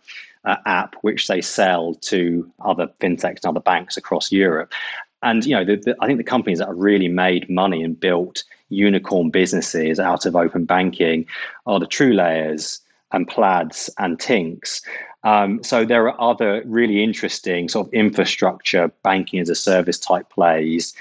uh, 0.45 0.57
app, 0.67 0.97
which 1.03 1.27
they 1.27 1.41
sell 1.41 1.95
to 1.95 2.51
other 2.65 2.89
fintechs 3.01 3.45
and 3.45 3.47
other 3.47 3.61
banks 3.61 3.97
across 3.97 4.33
Europe. 4.33 4.73
And 5.23 5.45
you 5.45 5.55
know, 5.55 5.65
the, 5.65 5.77
the, 5.77 5.97
I 6.01 6.07
think 6.07 6.19
the 6.19 6.25
companies 6.25 6.59
that 6.59 6.69
have 6.69 6.77
really 6.77 7.09
made 7.09 7.51
money 7.51 7.83
and 7.83 7.99
built 7.99 8.43
unicorn 8.71 9.31
businesses 9.31 10.01
out 10.01 10.27
of 10.27 10.37
open 10.37 10.65
banking 10.65 11.27
are 11.67 11.79
the 11.79 11.87
True 11.87 12.13
Layers 12.13 12.81
and 13.13 13.29
Plaids 13.29 13.91
and 13.99 14.19
Tinks. 14.19 14.83
Um, 15.23 15.63
so 15.63 15.85
there 15.85 16.09
are 16.09 16.21
other 16.21 16.63
really 16.65 17.03
interesting 17.03 17.69
sort 17.69 17.89
of 17.89 17.93
infrastructure 17.93 18.91
banking 19.03 19.41
as 19.41 19.51
a 19.51 19.55
service 19.55 19.99
type 19.99 20.31
plays 20.31 20.95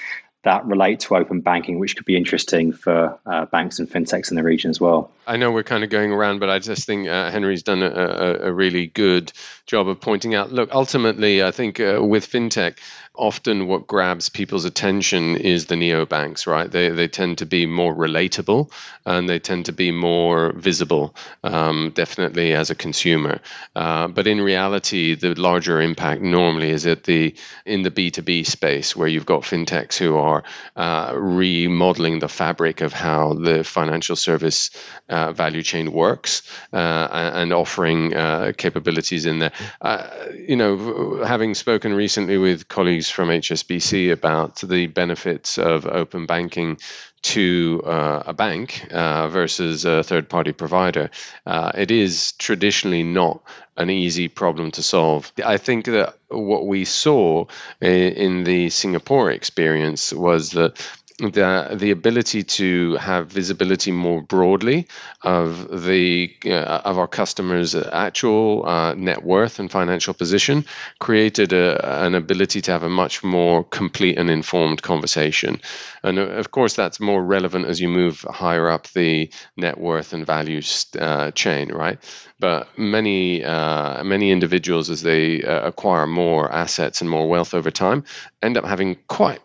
that 0.44 0.66
relate 0.66 1.02
to 1.02 1.16
open 1.16 1.42
banking, 1.42 1.80
which 1.80 1.98
could 1.98 2.06
be 2.06 2.16
interesting 2.16 2.72
for 2.72 3.20
uh, 3.26 3.46
banks 3.46 3.78
and 3.80 3.90
fintechs 3.90 4.30
in 4.32 4.38
the 4.38 4.44
region 4.44 4.70
as 4.70 4.80
well. 4.80 5.12
I 5.28 5.36
know 5.36 5.52
we're 5.52 5.64
kind 5.64 5.84
of 5.84 5.90
going 5.90 6.12
around, 6.12 6.40
but 6.40 6.50
I 6.50 6.60
just 6.60 6.86
think 6.86 7.08
uh, 7.08 7.30
Henry's 7.30 7.62
done 7.62 7.84
a, 7.84 8.38
a, 8.42 8.52
really 8.54 8.88
good 8.88 9.34
job 9.66 9.88
of 9.90 10.00
pointing 10.00 10.36
out. 10.36 10.52
Look, 10.52 10.70
ultimately, 10.74 11.44
I 11.44 11.52
think 11.52 11.80
uh, 11.80 12.00
with 12.02 12.30
fintech, 12.30 12.78
often 13.16 13.68
what 13.68 13.88
grabs 13.88 14.30
people's 14.30 14.66
attention 14.66 15.36
is 15.36 15.66
the 15.66 15.76
neobanks, 15.76 16.48
right? 16.48 16.72
They, 16.72 16.90
they 16.90 17.08
tend 17.08 17.40
to 17.40 17.46
be 17.46 17.66
more 17.66 17.94
relatable 17.94 18.72
and 19.06 19.28
they 19.28 19.40
tend 19.40 19.66
to 19.66 19.72
be 19.74 19.92
more 19.92 20.54
visible, 20.54 21.16
um, 21.44 21.92
definitely 21.94 22.54
as 22.54 22.70
a 22.70 22.76
consumer. 22.76 23.42
Uh, 23.76 24.08
but 24.08 24.28
in 24.28 24.40
reality, 24.40 25.16
the 25.16 25.36
larger 25.36 25.82
impact 25.82 26.22
normally 26.22 26.70
is 26.70 26.86
at 26.86 27.04
the 27.04 27.36
in 27.66 27.84
the 27.84 27.92
B2B 27.92 28.46
space 28.46 28.96
where 28.96 29.08
you've 29.08 29.26
got 29.26 29.42
fintechs 29.44 29.98
who 29.98 30.18
are 30.18 30.44
uh, 30.76 31.14
remodeling 31.16 32.20
the 32.20 32.30
fabric 32.30 32.82
of 32.82 32.94
how 32.94 33.34
the 33.34 33.64
financial 33.64 34.16
service 34.16 34.70
uh, 35.10 35.34
value 35.34 35.64
chain 35.64 35.92
works 35.92 36.44
uh, 36.72 36.78
and 37.34 37.52
offering 37.54 38.16
uh, 38.16 38.54
capabilities 38.56 39.26
in 39.26 39.40
there. 39.40 39.52
Uh, 39.82 40.08
you 40.34 40.56
know, 40.56 41.24
having 41.24 41.54
spoken 41.54 41.94
recently 41.94 42.38
with 42.38 42.68
colleagues 42.68 42.99
colleagues 43.00 43.10
from 43.10 43.30
HSBC 43.30 44.12
about 44.12 44.58
the 44.58 44.88
benefits 44.88 45.58
of 45.58 45.86
open 45.86 46.26
banking 46.26 46.78
to 47.22 47.82
uh, 47.86 48.24
a 48.28 48.34
bank 48.34 48.88
uh, 48.92 49.30
versus 49.30 49.86
a 49.86 50.04
third 50.04 50.28
party 50.28 50.52
provider, 50.52 51.10
uh, 51.46 51.72
it 51.76 51.92
is 51.92 52.34
traditionally 52.34 53.04
not 53.04 53.42
an 53.78 53.90
easy 53.90 54.28
problem 54.28 54.72
to 54.72 54.84
solve. 54.84 55.32
I 55.46 55.58
think 55.58 55.86
that 55.86 56.16
what 56.28 56.68
we 56.68 56.84
saw 56.84 57.46
in 57.80 58.44
the 58.44 58.70
Singapore 58.70 59.32
experience 59.32 60.12
was 60.12 60.52
that 60.52 60.78
the 61.20 61.76
the 61.76 61.92
ability 61.92 62.44
to 62.44 62.96
have 62.96 63.28
visibility 63.28 63.92
more 63.92 64.22
broadly 64.22 64.88
of 65.22 65.84
the 65.84 66.34
uh, 66.46 66.82
of 66.86 66.98
our 66.98 67.08
customers' 67.08 67.76
actual 67.76 68.66
uh, 68.66 68.94
net 68.94 69.24
worth 69.24 69.60
and 69.60 69.70
financial 69.70 70.14
position 70.14 70.66
created 71.00 71.54
a, 71.54 72.06
an 72.06 72.16
ability 72.16 72.62
to 72.62 72.72
have 72.72 72.84
a 72.84 72.90
much 72.90 73.24
more 73.24 73.64
complete 73.64 74.18
and 74.18 74.30
informed 74.30 74.82
conversation. 74.82 75.62
And 76.04 76.18
uh, 76.18 76.24
of 76.24 76.52
course, 76.52 76.76
that's 76.76 77.00
more 77.00 77.24
relevant 77.24 77.66
as 77.66 77.82
you 77.82 77.90
move 77.90 78.22
higher 78.22 78.70
up 78.70 78.88
the 78.88 79.30
net 79.58 79.78
worth 79.78 80.14
and 80.14 80.26
values 80.26 80.88
uh, 80.98 81.32
chain, 81.32 81.72
right? 81.72 82.00
But 82.40 82.78
many 82.78 83.44
uh, 83.44 84.04
many 84.04 84.32
individuals, 84.32 84.90
as 84.90 85.02
they 85.02 85.44
uh, 85.44 85.68
acquire 85.68 86.08
more 86.08 86.50
assets 86.50 87.02
and 87.02 87.10
more 87.10 87.28
wealth 87.28 87.54
over 87.54 87.72
time, 87.72 88.06
end 88.42 88.58
up 88.58 88.64
having 88.66 88.98
quite 89.08 89.42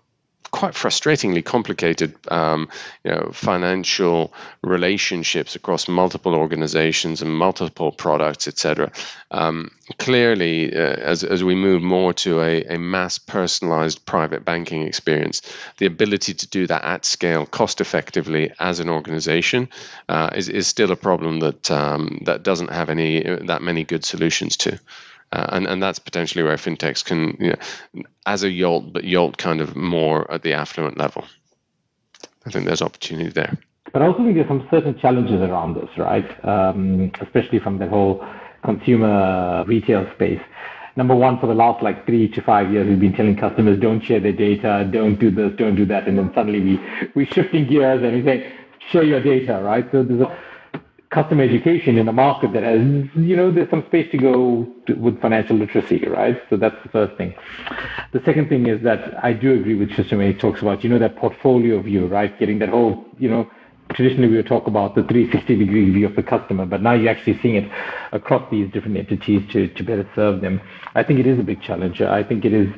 quite 0.54 0.74
frustratingly 0.74 1.44
complicated, 1.44 2.14
um, 2.30 2.68
you 3.02 3.10
know, 3.10 3.30
financial 3.32 4.32
relationships 4.62 5.56
across 5.56 5.88
multiple 5.88 6.32
organizations 6.32 7.22
and 7.22 7.36
multiple 7.36 7.90
products, 7.90 8.46
etc. 8.46 8.92
Um, 9.32 9.72
clearly, 9.98 10.72
uh, 10.72 10.78
as, 10.78 11.24
as 11.24 11.42
we 11.42 11.56
move 11.56 11.82
more 11.82 12.12
to 12.12 12.40
a, 12.40 12.62
a 12.66 12.78
mass 12.78 13.18
personalized 13.18 14.06
private 14.06 14.44
banking 14.44 14.82
experience, 14.82 15.42
the 15.78 15.86
ability 15.86 16.34
to 16.34 16.46
do 16.46 16.68
that 16.68 16.84
at 16.84 17.04
scale, 17.04 17.46
cost 17.46 17.80
effectively 17.80 18.52
as 18.60 18.78
an 18.78 18.88
organization, 18.88 19.68
uh, 20.08 20.30
is, 20.36 20.48
is 20.48 20.68
still 20.68 20.92
a 20.92 20.96
problem 20.96 21.40
that 21.40 21.68
um, 21.72 22.20
that 22.26 22.44
doesn't 22.44 22.70
have 22.70 22.90
any 22.90 23.24
that 23.24 23.60
many 23.60 23.82
good 23.82 24.04
solutions 24.04 24.56
to. 24.58 24.78
Uh, 25.34 25.46
and, 25.50 25.66
and 25.66 25.82
that's 25.82 25.98
potentially 25.98 26.44
where 26.44 26.56
fintechs 26.56 27.04
can, 27.04 27.36
you 27.40 27.48
know, 27.50 28.04
as 28.24 28.44
a 28.44 28.50
Yolt, 28.50 28.92
but 28.92 29.02
Yolt 29.02 29.36
kind 29.36 29.60
of 29.60 29.74
more 29.74 30.30
at 30.30 30.42
the 30.42 30.52
affluent 30.52 30.96
level. 30.96 31.24
I 32.46 32.50
think 32.50 32.66
there's 32.66 32.80
opportunity 32.80 33.30
there. 33.30 33.58
But 33.92 34.02
I 34.02 34.06
also 34.06 34.22
think 34.22 34.36
there's 34.36 34.46
some 34.46 34.68
certain 34.70 34.96
challenges 34.96 35.40
around 35.40 35.74
this, 35.74 35.88
right? 35.98 36.44
Um, 36.44 37.10
especially 37.20 37.58
from 37.58 37.78
the 37.78 37.88
whole 37.88 38.24
consumer 38.62 39.64
retail 39.66 40.08
space. 40.14 40.40
Number 40.94 41.16
one, 41.16 41.40
for 41.40 41.48
the 41.48 41.54
last 41.54 41.82
like 41.82 42.06
three 42.06 42.28
to 42.28 42.40
five 42.40 42.70
years, 42.70 42.86
we've 42.86 43.00
been 43.00 43.14
telling 43.14 43.36
customers 43.36 43.80
don't 43.80 44.00
share 44.04 44.20
their 44.20 44.32
data, 44.32 44.88
don't 44.88 45.18
do 45.18 45.32
this, 45.32 45.50
don't 45.58 45.74
do 45.74 45.84
that, 45.86 46.06
and 46.06 46.16
then 46.16 46.30
suddenly 46.32 46.60
we 46.60 46.80
we 47.16 47.26
shifting 47.34 47.66
gears 47.66 48.04
and 48.04 48.14
we 48.14 48.22
say 48.22 48.52
share 48.92 49.02
your 49.02 49.20
data, 49.20 49.60
right? 49.64 49.84
So 49.90 50.04
there's 50.04 50.20
a 50.20 50.38
customer 51.14 51.44
education 51.44 51.96
in 51.96 52.08
a 52.08 52.12
market 52.12 52.52
that 52.52 52.64
has, 52.64 52.80
you 53.14 53.36
know, 53.36 53.52
there's 53.52 53.70
some 53.70 53.84
space 53.86 54.10
to 54.10 54.18
go 54.18 54.66
to, 54.86 54.94
with 54.94 55.20
financial 55.22 55.56
literacy, 55.56 56.04
right? 56.08 56.36
So 56.50 56.56
that's 56.56 56.76
the 56.82 56.88
first 56.88 57.16
thing. 57.16 57.34
The 58.12 58.20
second 58.24 58.48
thing 58.48 58.66
is 58.66 58.82
that 58.82 59.24
I 59.24 59.32
do 59.32 59.54
agree 59.54 59.76
with 59.76 59.90
when 60.10 60.32
he 60.32 60.38
talks 60.38 60.60
about, 60.60 60.82
you 60.82 60.90
know, 60.90 60.98
that 60.98 61.16
portfolio 61.16 61.80
view, 61.80 62.06
right? 62.06 62.36
Getting 62.38 62.58
that 62.58 62.68
whole, 62.68 63.04
you 63.18 63.30
know, 63.30 63.48
traditionally 63.94 64.28
we 64.28 64.36
would 64.36 64.46
talk 64.46 64.66
about 64.66 64.96
the 64.96 65.04
360 65.04 65.56
degree 65.56 65.90
view 65.90 66.06
of 66.06 66.16
the 66.16 66.22
customer, 66.22 66.66
but 66.66 66.82
now 66.82 66.94
you're 66.94 67.10
actually 67.10 67.38
seeing 67.40 67.56
it 67.56 67.70
across 68.12 68.50
these 68.50 68.70
different 68.72 68.96
entities 68.96 69.42
to, 69.52 69.68
to 69.68 69.82
better 69.84 70.08
serve 70.16 70.40
them. 70.40 70.60
I 70.96 71.04
think 71.04 71.20
it 71.20 71.26
is 71.26 71.38
a 71.38 71.44
big 71.44 71.62
challenge. 71.62 72.00
I 72.00 72.24
think 72.24 72.44
it 72.44 72.52
is 72.52 72.68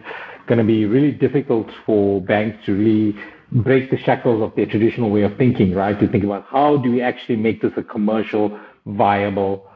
going 0.47 0.59
to 0.59 0.65
be 0.65 0.85
really 0.85 1.13
difficult 1.13 1.69
for 1.87 2.21
banks 2.21 2.65
to 2.67 2.77
really 2.77 3.17
break 3.63 3.91
the 3.91 3.99
shackles 3.99 4.43
of 4.43 4.55
their 4.55 4.67
traditional 4.67 5.11
way 5.11 5.23
of 5.23 5.37
thinking, 5.37 5.75
right? 5.75 5.99
To 5.99 6.09
think 6.09 6.25
about 6.25 6.47
how 6.49 6.77
do 6.77 6.91
we 6.91 7.01
actually 7.01 7.37
make 7.37 7.63
this 7.63 7.73
a 7.77 7.83
commercial 7.83 8.59
viable 8.85 9.69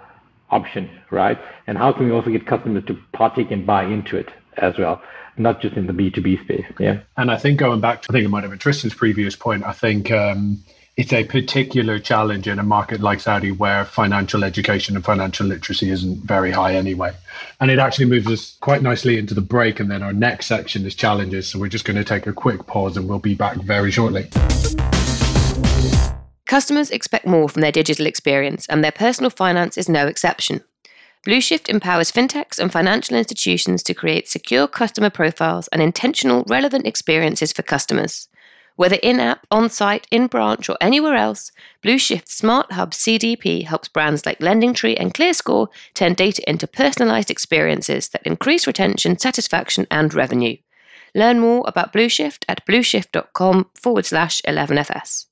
option, 0.50 0.90
right? 1.10 1.38
And 1.66 1.78
how 1.78 1.92
can 1.92 2.06
we 2.06 2.12
also 2.12 2.30
get 2.30 2.46
customers 2.46 2.84
to 2.86 2.98
partake 3.12 3.50
and 3.50 3.66
buy 3.66 3.84
into 3.84 4.16
it 4.16 4.28
as 4.56 4.76
well, 4.78 5.00
not 5.36 5.60
just 5.60 5.76
in 5.76 5.86
the 5.86 5.92
B2B 5.92 6.44
space. 6.44 6.66
Yeah. 6.78 7.00
And 7.16 7.30
I 7.30 7.38
think 7.38 7.58
going 7.58 7.80
back 7.80 8.02
to, 8.02 8.08
I 8.10 8.12
think 8.12 8.24
it 8.24 8.28
might 8.28 8.42
have 8.42 8.50
been 8.50 8.58
Tristan's 8.58 8.94
previous 8.94 9.36
point, 9.36 9.64
I 9.64 9.72
think 9.72 10.10
um, 10.10 10.62
it's 10.96 11.12
a 11.12 11.24
particular 11.24 11.98
challenge 11.98 12.46
in 12.46 12.58
a 12.58 12.62
market 12.62 13.00
like 13.00 13.20
Saudi 13.20 13.52
where 13.52 13.84
financial 13.84 14.44
education 14.44 14.96
and 14.96 15.04
financial 15.04 15.46
literacy 15.46 15.90
isn't 15.90 16.24
very 16.24 16.50
high 16.50 16.74
anyway. 16.74 17.12
And 17.60 17.70
it 17.70 17.78
actually 17.78 18.06
moves 18.06 18.26
us 18.26 18.56
quite 18.60 18.82
nicely 18.82 19.16
into 19.18 19.32
the 19.32 19.40
break. 19.40 19.80
And 19.80 19.90
then 19.90 20.02
our 20.02 20.12
next 20.12 20.46
section 20.46 20.84
is 20.84 20.94
challenges. 20.94 21.48
So 21.48 21.58
we're 21.58 21.68
just 21.68 21.84
going 21.84 21.96
to 21.96 22.04
take 22.04 22.26
a 22.26 22.32
quick 22.32 22.66
pause 22.66 22.96
and 22.96 23.08
we'll 23.08 23.18
be 23.18 23.34
back 23.34 23.56
very 23.56 23.90
shortly. 23.90 24.28
Customers 26.46 26.90
expect 26.90 27.26
more 27.26 27.48
from 27.48 27.62
their 27.62 27.70
digital 27.70 28.06
experience, 28.06 28.66
and 28.66 28.82
their 28.82 28.90
personal 28.90 29.30
finance 29.30 29.78
is 29.78 29.88
no 29.88 30.08
exception. 30.08 30.64
Blueshift 31.24 31.68
empowers 31.68 32.10
fintechs 32.10 32.58
and 32.58 32.72
financial 32.72 33.16
institutions 33.16 33.84
to 33.84 33.94
create 33.94 34.26
secure 34.26 34.66
customer 34.66 35.10
profiles 35.10 35.68
and 35.68 35.80
intentional, 35.80 36.44
relevant 36.48 36.88
experiences 36.88 37.52
for 37.52 37.62
customers. 37.62 38.26
Whether 38.76 38.96
in 39.02 39.20
app, 39.20 39.46
on 39.50 39.68
site, 39.70 40.06
in 40.10 40.26
branch, 40.26 40.68
or 40.68 40.76
anywhere 40.80 41.14
else, 41.14 41.52
BlueShift 41.82 42.28
Smart 42.28 42.72
Hub 42.72 42.92
CDP 42.92 43.64
helps 43.64 43.88
brands 43.88 44.24
like 44.24 44.38
LendingTree 44.38 44.96
and 44.98 45.12
ClearScore 45.12 45.68
turn 45.94 46.14
data 46.14 46.48
into 46.48 46.66
personalized 46.66 47.30
experiences 47.30 48.08
that 48.08 48.22
increase 48.24 48.66
retention, 48.66 49.18
satisfaction, 49.18 49.86
and 49.90 50.14
revenue. 50.14 50.56
Learn 51.14 51.40
more 51.40 51.64
about 51.66 51.92
Blueshift 51.92 52.44
at 52.48 52.64
blueshift.com 52.66 53.70
forward 53.74 54.06
slash 54.06 54.40
11FS. 54.42 55.26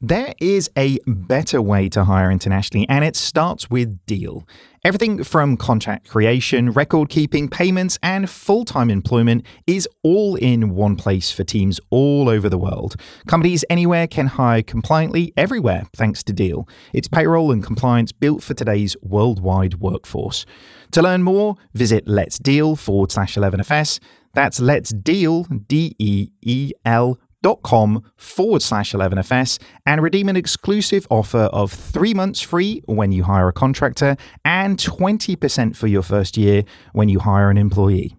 There 0.00 0.32
is 0.38 0.70
a 0.76 0.98
better 1.06 1.60
way 1.60 1.88
to 1.88 2.04
hire 2.04 2.30
internationally, 2.30 2.88
and 2.88 3.04
it 3.04 3.16
starts 3.16 3.68
with 3.68 3.98
Deel. 4.06 4.46
Everything 4.88 5.22
from 5.22 5.58
contract 5.58 6.08
creation, 6.08 6.72
record 6.72 7.10
keeping, 7.10 7.46
payments, 7.50 7.98
and 8.02 8.30
full 8.30 8.64
time 8.64 8.88
employment 8.88 9.44
is 9.66 9.86
all 10.02 10.34
in 10.36 10.70
one 10.70 10.96
place 10.96 11.30
for 11.30 11.44
teams 11.44 11.78
all 11.90 12.26
over 12.26 12.48
the 12.48 12.56
world. 12.56 12.96
Companies 13.26 13.66
anywhere 13.68 14.06
can 14.06 14.28
hire 14.28 14.62
compliantly 14.62 15.34
everywhere 15.36 15.82
thanks 15.94 16.22
to 16.22 16.32
Deel. 16.32 16.66
It's 16.94 17.06
payroll 17.06 17.52
and 17.52 17.62
compliance 17.62 18.12
built 18.12 18.42
for 18.42 18.54
today's 18.54 18.96
worldwide 19.02 19.74
workforce. 19.74 20.46
To 20.92 21.02
learn 21.02 21.22
more, 21.22 21.56
visit 21.74 22.08
Let's 22.08 22.38
Deel 22.38 22.74
forward 22.74 23.12
slash 23.12 23.34
11FS. 23.34 24.00
That's 24.32 24.58
Let's 24.58 24.88
Deel, 24.88 25.42
D 25.42 25.96
E 25.98 26.30
E 26.40 26.72
L 26.86 27.18
dot 27.42 27.62
com 27.62 28.02
forward 28.16 28.62
slash 28.62 28.92
11fs 28.92 29.58
and 29.86 30.02
redeem 30.02 30.28
an 30.28 30.36
exclusive 30.36 31.06
offer 31.10 31.48
of 31.52 31.72
three 31.72 32.14
months 32.14 32.40
free 32.40 32.82
when 32.86 33.12
you 33.12 33.24
hire 33.24 33.48
a 33.48 33.52
contractor 33.52 34.16
and 34.44 34.78
20% 34.78 35.76
for 35.76 35.86
your 35.86 36.02
first 36.02 36.36
year 36.36 36.64
when 36.92 37.08
you 37.08 37.20
hire 37.20 37.50
an 37.50 37.58
employee. 37.58 38.16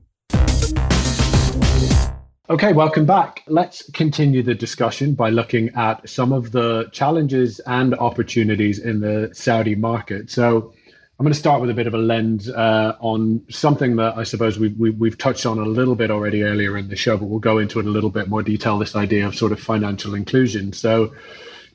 Okay, 2.52 2.74
welcome 2.74 3.06
back. 3.06 3.44
Let's 3.46 3.88
continue 3.92 4.42
the 4.42 4.56
discussion 4.56 5.14
by 5.14 5.30
looking 5.30 5.70
at 5.76 6.10
some 6.10 6.34
of 6.34 6.52
the 6.52 6.90
challenges 6.92 7.60
and 7.68 7.94
opportunities 7.94 8.80
in 8.80 9.02
the 9.02 9.30
Saudi 9.34 9.76
market. 9.76 10.32
So, 10.32 10.74
I'm 11.20 11.26
going 11.26 11.34
to 11.34 11.40
start 11.40 11.60
with 11.60 11.70
a 11.70 11.74
bit 11.74 11.86
of 11.86 11.94
a 11.94 11.98
lens 11.98 12.50
uh, 12.50 12.96
on 13.02 13.44
something 13.50 13.98
that 13.98 14.18
I 14.18 14.24
suppose 14.24 14.58
we've, 14.58 14.78
we've, 14.78 15.18
touched 15.18 15.46
on 15.46 15.60
a 15.60 15.66
little 15.66 15.96
bit 15.96 16.12
already 16.12 16.44
earlier 16.44 16.78
in 16.78 16.88
the 16.88 16.96
show, 16.96 17.18
but 17.18 17.26
we'll 17.26 17.40
go 17.40 17.58
into 17.58 17.82
it 17.82 17.86
a 17.86 17.90
little 17.90 18.10
bit 18.10 18.30
more 18.30 18.42
detail 18.42 18.80
this 18.80 18.96
idea 18.96 19.28
of 19.28 19.36
sort 19.36 19.52
of 19.52 19.60
financial 19.60 20.16
inclusion. 20.16 20.72
So, 20.72 21.14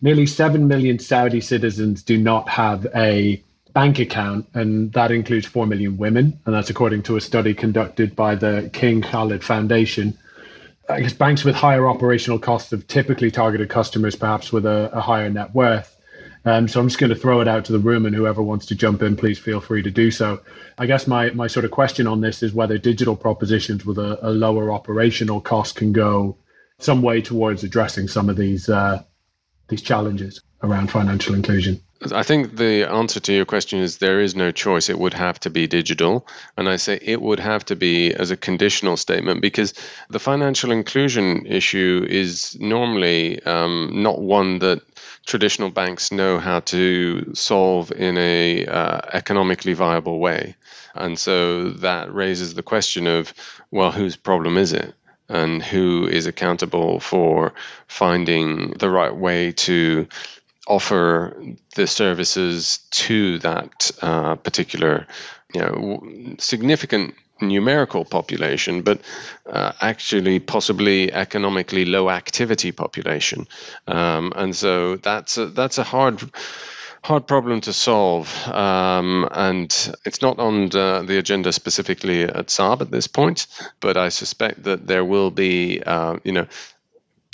nearly 0.00 0.24
7 0.24 0.66
million 0.66 0.98
Saudi 0.98 1.42
citizens 1.42 2.02
do 2.02 2.16
not 2.16 2.48
have 2.48 2.86
a 2.94 3.42
bank 3.74 3.98
account, 3.98 4.48
and 4.54 4.90
that 4.94 5.10
includes 5.10 5.44
4 5.44 5.66
million 5.66 5.98
women. 5.98 6.40
And 6.46 6.54
that's 6.54 6.70
according 6.70 7.02
to 7.02 7.16
a 7.18 7.20
study 7.20 7.52
conducted 7.52 8.16
by 8.16 8.36
the 8.36 8.70
King 8.72 9.02
Khalid 9.02 9.44
Foundation. 9.44 10.16
I 10.88 11.02
guess 11.02 11.12
banks 11.12 11.44
with 11.44 11.54
higher 11.54 11.86
operational 11.86 12.38
costs 12.38 12.70
have 12.70 12.86
typically 12.86 13.30
targeted 13.30 13.68
customers, 13.68 14.16
perhaps 14.16 14.54
with 14.54 14.64
a, 14.64 14.90
a 14.94 15.02
higher 15.02 15.28
net 15.28 15.54
worth. 15.54 15.93
Um, 16.46 16.68
so 16.68 16.80
I'm 16.80 16.88
just 16.88 17.00
going 17.00 17.10
to 17.10 17.16
throw 17.16 17.40
it 17.40 17.48
out 17.48 17.64
to 17.66 17.72
the 17.72 17.78
room, 17.78 18.04
and 18.04 18.14
whoever 18.14 18.42
wants 18.42 18.66
to 18.66 18.74
jump 18.74 19.02
in, 19.02 19.16
please 19.16 19.38
feel 19.38 19.60
free 19.60 19.82
to 19.82 19.90
do 19.90 20.10
so. 20.10 20.40
I 20.76 20.86
guess 20.86 21.06
my 21.06 21.30
my 21.30 21.46
sort 21.46 21.64
of 21.64 21.70
question 21.70 22.06
on 22.06 22.20
this 22.20 22.42
is 22.42 22.52
whether 22.52 22.76
digital 22.76 23.16
propositions 23.16 23.86
with 23.86 23.98
a, 23.98 24.18
a 24.26 24.30
lower 24.30 24.70
operational 24.70 25.40
cost 25.40 25.76
can 25.76 25.92
go 25.92 26.36
some 26.78 27.02
way 27.02 27.22
towards 27.22 27.64
addressing 27.64 28.08
some 28.08 28.28
of 28.28 28.36
these 28.36 28.68
uh, 28.68 29.02
these 29.68 29.82
challenges 29.82 30.42
around 30.62 30.90
financial 30.90 31.34
inclusion. 31.34 31.80
I 32.12 32.22
think 32.22 32.56
the 32.56 32.84
answer 32.90 33.20
to 33.20 33.32
your 33.32 33.44
question 33.44 33.80
is 33.80 33.98
there 33.98 34.20
is 34.20 34.34
no 34.34 34.50
choice. 34.50 34.88
It 34.88 34.98
would 34.98 35.14
have 35.14 35.40
to 35.40 35.50
be 35.50 35.66
digital. 35.66 36.26
And 36.56 36.68
I 36.68 36.76
say 36.76 36.98
it 37.00 37.20
would 37.20 37.40
have 37.40 37.64
to 37.66 37.76
be 37.76 38.12
as 38.12 38.30
a 38.30 38.36
conditional 38.36 38.96
statement 38.96 39.40
because 39.40 39.74
the 40.10 40.18
financial 40.18 40.70
inclusion 40.70 41.46
issue 41.46 42.06
is 42.08 42.56
normally 42.60 43.42
um, 43.44 44.02
not 44.02 44.20
one 44.20 44.58
that 44.60 44.82
traditional 45.26 45.70
banks 45.70 46.12
know 46.12 46.38
how 46.38 46.60
to 46.60 47.34
solve 47.34 47.92
in 47.92 48.18
a 48.18 48.66
uh, 48.66 49.00
economically 49.12 49.72
viable 49.72 50.18
way. 50.18 50.56
And 50.94 51.18
so 51.18 51.70
that 51.70 52.14
raises 52.14 52.54
the 52.54 52.62
question 52.62 53.06
of, 53.06 53.32
well, 53.70 53.90
whose 53.90 54.16
problem 54.16 54.56
is 54.56 54.72
it? 54.72 54.94
And 55.28 55.62
who 55.62 56.06
is 56.06 56.26
accountable 56.26 57.00
for 57.00 57.54
finding 57.88 58.72
the 58.72 58.90
right 58.90 59.14
way 59.14 59.52
to 59.52 60.06
offer 60.66 61.36
the 61.74 61.86
services 61.86 62.78
to 62.90 63.38
that 63.40 63.90
uh, 64.00 64.36
particular, 64.36 65.06
you 65.54 65.60
know, 65.60 66.36
significant 66.38 67.14
numerical 67.40 68.04
population, 68.04 68.82
but 68.82 69.00
uh, 69.46 69.72
actually 69.80 70.38
possibly 70.38 71.12
economically 71.12 71.84
low 71.84 72.08
activity 72.08 72.72
population, 72.72 73.46
um, 73.86 74.32
and 74.36 74.54
so 74.54 74.96
that's 74.96 75.36
a, 75.36 75.46
that's 75.46 75.78
a 75.78 75.84
hard 75.84 76.22
hard 77.04 77.26
problem 77.26 77.60
to 77.60 77.72
solve, 77.72 78.48
um, 78.48 79.28
and 79.30 79.94
it's 80.06 80.22
not 80.22 80.38
on 80.38 80.70
the, 80.70 81.04
the, 81.06 81.18
agenda 81.18 81.52
specifically 81.52 82.22
at 82.22 82.46
SABB 82.46 82.80
at 82.80 82.90
this 82.90 83.06
point. 83.08 83.46
But 83.80 83.98
I 83.98 84.08
suspect 84.08 84.62
that 84.62 84.86
there 84.86 85.04
will 85.04 85.30
be, 85.30 85.82
uh, 85.82 86.16
you 86.24 86.32
know, 86.32 86.46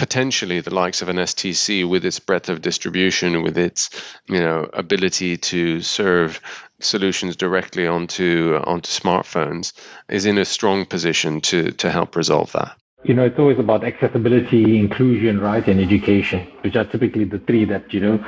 potentially 0.00 0.62
the 0.62 0.74
likes 0.74 1.02
of 1.02 1.10
an 1.10 1.16
STC 1.16 1.86
with 1.86 2.06
its 2.06 2.18
breadth 2.20 2.48
of 2.48 2.62
distribution, 2.62 3.42
with 3.42 3.58
its 3.58 3.90
you 4.30 4.40
know 4.40 4.66
ability 4.72 5.36
to 5.36 5.82
serve 5.82 6.40
solutions 6.80 7.36
directly 7.36 7.86
onto 7.86 8.58
onto 8.64 8.88
smartphones, 8.88 9.74
is 10.08 10.24
in 10.24 10.38
a 10.38 10.46
strong 10.46 10.86
position 10.86 11.42
to 11.42 11.70
to 11.72 11.90
help 11.90 12.16
resolve 12.16 12.50
that. 12.52 12.74
You 13.04 13.12
know, 13.12 13.24
it's 13.24 13.38
always 13.38 13.58
about 13.58 13.84
accessibility, 13.84 14.78
inclusion, 14.78 15.38
right, 15.38 15.66
and 15.68 15.78
education, 15.78 16.48
which 16.62 16.76
are 16.76 16.86
typically 16.86 17.24
the 17.24 17.38
three 17.40 17.66
that 17.66 17.92
you 17.92 18.00
know 18.00 18.24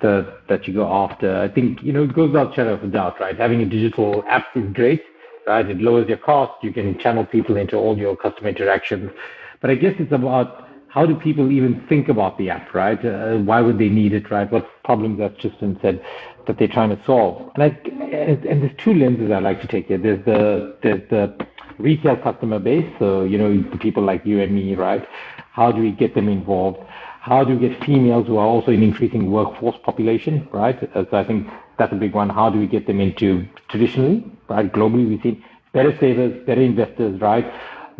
that 0.00 0.48
that 0.48 0.66
you 0.66 0.74
go 0.74 0.92
after. 0.92 1.38
I 1.38 1.46
think 1.46 1.84
you 1.84 1.92
know 1.92 2.02
it 2.02 2.14
goes 2.14 2.32
without 2.32 2.52
shadow 2.56 2.74
of 2.74 2.82
a 2.82 2.88
doubt, 2.88 3.20
right? 3.20 3.38
Having 3.38 3.60
a 3.62 3.66
digital 3.66 4.24
app 4.26 4.46
is 4.56 4.64
great, 4.72 5.04
right? 5.46 5.70
It 5.70 5.80
lowers 5.80 6.08
your 6.08 6.18
cost. 6.18 6.64
You 6.64 6.72
can 6.72 6.98
channel 6.98 7.24
people 7.24 7.56
into 7.56 7.76
all 7.76 7.96
your 7.96 8.16
customer 8.16 8.48
interactions, 8.48 9.12
but 9.60 9.70
I 9.70 9.76
guess 9.76 9.94
it's 10.00 10.10
about 10.10 10.71
how 10.92 11.06
do 11.06 11.14
people 11.14 11.50
even 11.50 11.82
think 11.88 12.10
about 12.10 12.36
the 12.36 12.50
app, 12.50 12.74
right? 12.74 13.02
Uh, 13.02 13.38
why 13.38 13.62
would 13.62 13.78
they 13.78 13.88
need 13.88 14.12
it, 14.12 14.30
right? 14.30 14.50
What 14.52 14.66
problems, 14.84 15.20
as 15.22 15.30
Tristan 15.40 15.78
said, 15.80 16.04
that 16.46 16.58
they're 16.58 16.68
trying 16.68 16.94
to 16.94 17.02
solve? 17.06 17.50
And, 17.54 17.62
I, 17.62 17.66
and, 18.14 18.44
and 18.44 18.62
there's 18.62 18.76
two 18.76 18.92
lenses 18.92 19.30
I 19.30 19.38
like 19.38 19.62
to 19.62 19.66
take 19.66 19.86
here. 19.86 19.96
There's 19.96 20.22
the 20.26 20.76
there's 20.82 21.08
the 21.08 21.34
retail 21.78 22.16
customer 22.16 22.58
base, 22.58 22.84
so 22.98 23.24
you 23.24 23.38
know 23.38 23.62
the 23.70 23.78
people 23.78 24.02
like 24.02 24.26
you 24.26 24.42
and 24.42 24.54
me, 24.54 24.74
right? 24.74 25.06
How 25.52 25.72
do 25.72 25.80
we 25.80 25.92
get 25.92 26.14
them 26.14 26.28
involved? 26.28 26.80
How 27.22 27.42
do 27.42 27.56
we 27.56 27.68
get 27.68 27.82
females 27.84 28.26
who 28.26 28.36
are 28.36 28.46
also 28.46 28.70
an 28.70 28.82
increasing 28.82 29.30
workforce 29.30 29.76
population, 29.82 30.46
right? 30.52 30.78
So 30.92 31.06
I 31.12 31.24
think 31.24 31.48
that's 31.78 31.92
a 31.92 31.96
big 31.96 32.14
one. 32.14 32.28
How 32.28 32.50
do 32.50 32.58
we 32.58 32.66
get 32.66 32.86
them 32.86 33.00
into 33.00 33.46
traditionally, 33.68 34.26
right? 34.48 34.70
Globally, 34.70 35.08
we've 35.08 35.22
seen 35.22 35.42
better 35.72 35.96
savers, 35.98 36.44
better 36.46 36.60
investors, 36.60 37.18
right? 37.18 37.46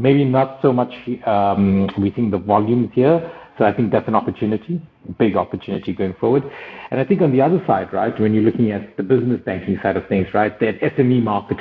Maybe 0.03 0.24
not 0.24 0.59
so 0.61 0.72
much 0.72 0.92
um, 1.26 1.88
we 1.96 2.11
think 2.11 2.32
the 2.32 2.38
volumes 2.38 2.90
here. 2.92 3.18
So 3.59 3.64
I 3.64 3.72
think 3.72 3.92
that's 3.92 4.09
an 4.09 4.14
opportunity, 4.14 4.80
big 5.18 5.36
opportunity 5.36 5.92
going 5.92 6.14
forward. 6.14 6.42
And 6.90 6.98
I 6.98 7.05
think 7.05 7.20
on 7.20 7.32
the 7.32 7.42
other 7.42 7.62
side, 7.66 7.92
right, 7.92 8.18
when 8.18 8.34
you're 8.34 8.42
looking 8.42 8.72
at 8.72 8.96
the 8.96 9.03
business 9.03 9.40
banking 9.44 9.78
side 9.82 9.96
of 9.96 10.07
things, 10.09 10.32
right, 10.34 10.59
that 10.59 10.80
SME 10.80 11.22
market, 11.22 11.59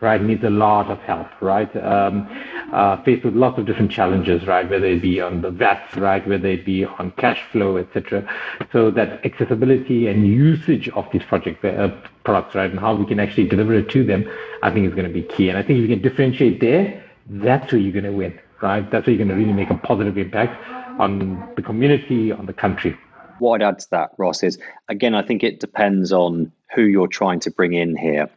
right, 0.00 0.22
needs 0.22 0.44
a 0.44 0.50
lot 0.50 0.88
of 0.88 0.98
help, 1.00 1.26
right, 1.42 1.74
um, 1.76 2.28
uh, 2.72 3.02
faced 3.02 3.24
with 3.24 3.34
lots 3.34 3.58
of 3.58 3.66
different 3.66 3.90
challenges, 3.90 4.46
right, 4.46 4.70
whether 4.70 4.86
it 4.86 5.02
be 5.02 5.20
on 5.20 5.42
the 5.42 5.50
VATs, 5.50 5.96
right, 5.96 6.26
whether 6.28 6.48
it 6.48 6.64
be 6.64 6.84
on 6.84 7.10
cash 7.18 7.42
flow, 7.50 7.76
etc. 7.76 8.24
So 8.72 8.92
that 8.92 9.26
accessibility 9.26 10.06
and 10.06 10.26
usage 10.26 10.88
of 10.90 11.06
these 11.12 11.24
project 11.24 11.64
uh, 11.64 11.88
products, 12.24 12.54
right, 12.54 12.70
and 12.70 12.78
how 12.78 12.94
we 12.94 13.04
can 13.04 13.18
actually 13.18 13.48
deliver 13.48 13.74
it 13.74 13.90
to 13.90 14.04
them, 14.04 14.30
I 14.62 14.70
think 14.70 14.86
is 14.86 14.94
going 14.94 15.08
to 15.08 15.12
be 15.12 15.22
key. 15.22 15.48
And 15.48 15.58
I 15.58 15.62
think 15.62 15.80
if 15.80 15.90
you 15.90 15.96
can 15.96 16.02
differentiate 16.02 16.60
there, 16.60 17.02
that's 17.28 17.72
where 17.72 17.80
you're 17.80 17.92
going 17.92 18.04
to 18.04 18.12
win, 18.12 18.38
right? 18.62 18.88
That's 18.90 19.06
where 19.06 19.14
you're 19.14 19.24
going 19.24 19.36
to 19.36 19.42
really 19.42 19.52
make 19.52 19.70
a 19.70 19.76
positive 19.76 20.16
impact 20.18 20.60
on 21.00 21.52
the 21.56 21.62
community, 21.62 22.32
on 22.32 22.46
the 22.46 22.52
country. 22.52 22.96
What 23.38 23.62
I'd 23.62 23.68
add 23.68 23.78
to 23.80 23.90
that, 23.90 24.10
Ross, 24.16 24.42
is 24.42 24.58
again, 24.88 25.14
I 25.14 25.22
think 25.22 25.42
it 25.42 25.60
depends 25.60 26.12
on 26.12 26.52
who 26.74 26.82
you're 26.82 27.08
trying 27.08 27.40
to 27.40 27.50
bring 27.50 27.74
in 27.74 27.96
here. 27.96 28.28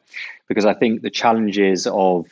Because 0.48 0.66
I 0.66 0.74
think 0.74 1.02
the 1.02 1.10
challenges 1.10 1.88
of 1.88 2.26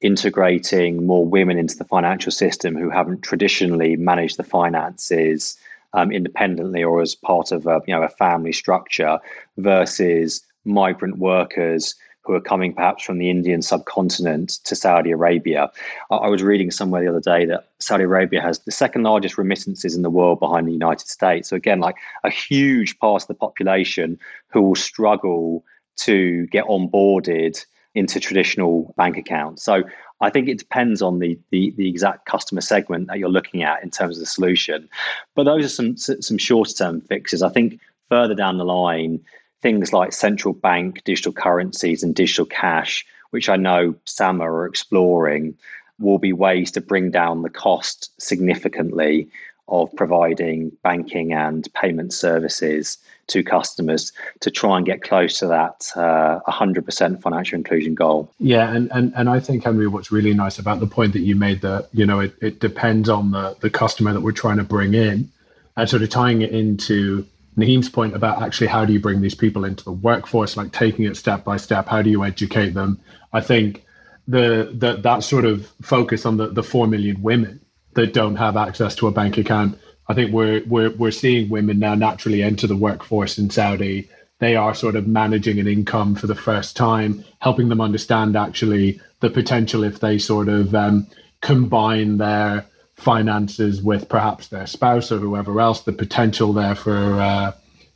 integrating 0.00 1.06
more 1.06 1.24
women 1.24 1.58
into 1.58 1.76
the 1.76 1.84
financial 1.84 2.32
system 2.32 2.76
who 2.76 2.90
haven't 2.90 3.22
traditionally 3.22 3.96
managed 3.96 4.36
the 4.36 4.44
finances 4.44 5.56
um, 5.94 6.10
independently 6.10 6.82
or 6.82 7.00
as 7.00 7.14
part 7.14 7.52
of 7.52 7.66
a, 7.66 7.80
you 7.86 7.94
know, 7.94 8.02
a 8.02 8.08
family 8.08 8.52
structure 8.52 9.18
versus 9.58 10.42
migrant 10.64 11.18
workers 11.18 11.94
who 12.24 12.34
are 12.34 12.40
coming 12.40 12.72
perhaps 12.72 13.02
from 13.02 13.18
the 13.18 13.30
Indian 13.30 13.62
subcontinent 13.62 14.50
to 14.64 14.76
Saudi 14.76 15.10
Arabia. 15.10 15.70
I, 16.10 16.28
was 16.28 16.42
reading 16.42 16.70
somewhere 16.70 17.02
the 17.02 17.08
other 17.08 17.20
day 17.20 17.44
that 17.46 17.70
Saudi 17.78 18.04
Arabia 18.04 18.40
has 18.40 18.60
the 18.60 18.70
second 18.70 19.02
largest 19.02 19.36
remittances 19.36 19.96
in 19.96 20.02
the 20.02 20.10
world 20.10 20.38
behind 20.38 20.68
the 20.68 20.72
United 20.72 21.08
States. 21.08 21.48
So, 21.48 21.56
again, 21.56 21.80
like 21.80 21.96
a 22.24 22.30
huge 22.30 22.98
part 22.98 23.22
of 23.22 23.28
the 23.28 23.34
population 23.34 24.18
who 24.48 24.62
will 24.62 24.76
struggle 24.76 25.64
to 25.96 26.46
get 26.46 26.64
onboarded 26.66 27.64
into 27.94 28.20
traditional 28.20 28.94
bank 28.96 29.16
accounts. 29.16 29.64
So, 29.64 29.82
I 30.20 30.30
think 30.30 30.48
it 30.48 30.58
depends 30.58 31.02
on 31.02 31.18
the, 31.18 31.36
the, 31.50 31.74
the 31.76 31.88
exact 31.88 32.26
customer 32.26 32.60
segment 32.60 33.08
that 33.08 33.18
you're 33.18 33.28
looking 33.28 33.64
at 33.64 33.82
in 33.82 33.90
terms 33.90 34.16
of 34.16 34.20
the 34.20 34.26
solution. 34.26 34.88
But 35.34 35.44
those 35.44 35.64
are 35.64 35.68
some 35.68 35.96
some 35.96 36.38
shorter 36.38 36.72
term 36.72 37.00
fixes. 37.00 37.42
I 37.42 37.48
think 37.48 37.80
further 38.08 38.34
down 38.34 38.58
the 38.58 38.64
line, 38.64 39.20
things 39.62 39.92
like 39.92 40.12
central 40.12 40.52
bank 40.52 41.02
digital 41.04 41.32
currencies 41.32 42.02
and 42.02 42.14
digital 42.14 42.44
cash, 42.44 43.06
which 43.30 43.48
I 43.48 43.56
know 43.56 43.94
SAMA 44.04 44.44
are 44.44 44.66
exploring, 44.66 45.54
will 45.98 46.18
be 46.18 46.32
ways 46.32 46.70
to 46.72 46.80
bring 46.80 47.10
down 47.10 47.42
the 47.42 47.50
cost 47.50 48.10
significantly 48.20 49.28
of 49.68 49.94
providing 49.96 50.70
banking 50.82 51.32
and 51.32 51.72
payment 51.74 52.12
services 52.12 52.98
to 53.28 53.42
customers 53.42 54.12
to 54.40 54.50
try 54.50 54.76
and 54.76 54.84
get 54.84 55.02
close 55.02 55.38
to 55.38 55.46
that 55.46 55.90
uh, 55.94 56.40
100% 56.48 57.22
financial 57.22 57.56
inclusion 57.56 57.94
goal. 57.94 58.30
Yeah, 58.40 58.74
and, 58.74 58.90
and 58.92 59.12
and 59.14 59.30
I 59.30 59.38
think 59.38 59.64
Henry, 59.64 59.86
what's 59.86 60.10
really 60.10 60.34
nice 60.34 60.58
about 60.58 60.80
the 60.80 60.86
point 60.86 61.12
that 61.12 61.20
you 61.20 61.36
made 61.36 61.60
that 61.60 61.88
you 61.92 62.04
know 62.04 62.20
it, 62.20 62.34
it 62.42 62.60
depends 62.60 63.08
on 63.08 63.30
the 63.30 63.56
the 63.60 63.70
customer 63.70 64.12
that 64.12 64.20
we're 64.20 64.32
trying 64.32 64.58
to 64.58 64.64
bring 64.64 64.94
in, 64.94 65.30
and 65.76 65.88
sort 65.88 66.02
of 66.02 66.10
tying 66.10 66.42
it 66.42 66.50
into 66.50 67.24
Naheem's 67.56 67.88
point 67.88 68.14
about 68.14 68.42
actually 68.42 68.68
how 68.68 68.84
do 68.84 68.92
you 68.92 69.00
bring 69.00 69.20
these 69.20 69.34
people 69.34 69.64
into 69.64 69.84
the 69.84 69.92
workforce, 69.92 70.56
like 70.56 70.72
taking 70.72 71.04
it 71.04 71.16
step 71.16 71.44
by 71.44 71.56
step, 71.56 71.88
how 71.88 72.02
do 72.02 72.10
you 72.10 72.24
educate 72.24 72.70
them? 72.70 73.00
I 73.32 73.40
think 73.40 73.84
the, 74.26 74.72
the 74.72 74.96
that 74.96 75.22
sort 75.22 75.44
of 75.44 75.70
focus 75.82 76.24
on 76.24 76.36
the, 76.36 76.48
the 76.48 76.62
four 76.62 76.86
million 76.86 77.22
women 77.22 77.60
that 77.94 78.14
don't 78.14 78.36
have 78.36 78.56
access 78.56 78.94
to 78.96 79.06
a 79.06 79.12
bank 79.12 79.36
account. 79.36 79.78
I 80.08 80.14
think 80.14 80.32
we're 80.32 80.62
we're 80.66 80.90
we're 80.90 81.10
seeing 81.10 81.48
women 81.48 81.78
now 81.78 81.94
naturally 81.94 82.42
enter 82.42 82.66
the 82.66 82.76
workforce 82.76 83.38
in 83.38 83.50
Saudi. 83.50 84.08
They 84.38 84.56
are 84.56 84.74
sort 84.74 84.96
of 84.96 85.06
managing 85.06 85.60
an 85.60 85.68
income 85.68 86.14
for 86.14 86.26
the 86.26 86.34
first 86.34 86.76
time, 86.76 87.24
helping 87.40 87.68
them 87.68 87.80
understand 87.80 88.34
actually 88.34 89.00
the 89.20 89.30
potential 89.30 89.84
if 89.84 90.00
they 90.00 90.18
sort 90.18 90.48
of 90.48 90.74
um, 90.74 91.06
combine 91.42 92.18
their 92.18 92.66
finances 93.02 93.82
with 93.82 94.08
perhaps 94.08 94.48
their 94.48 94.66
spouse 94.66 95.10
or 95.10 95.18
whoever 95.18 95.60
else, 95.60 95.82
the 95.82 95.92
potential 95.92 96.52
there 96.52 96.74
for 96.74 97.20
uh, 97.20 97.52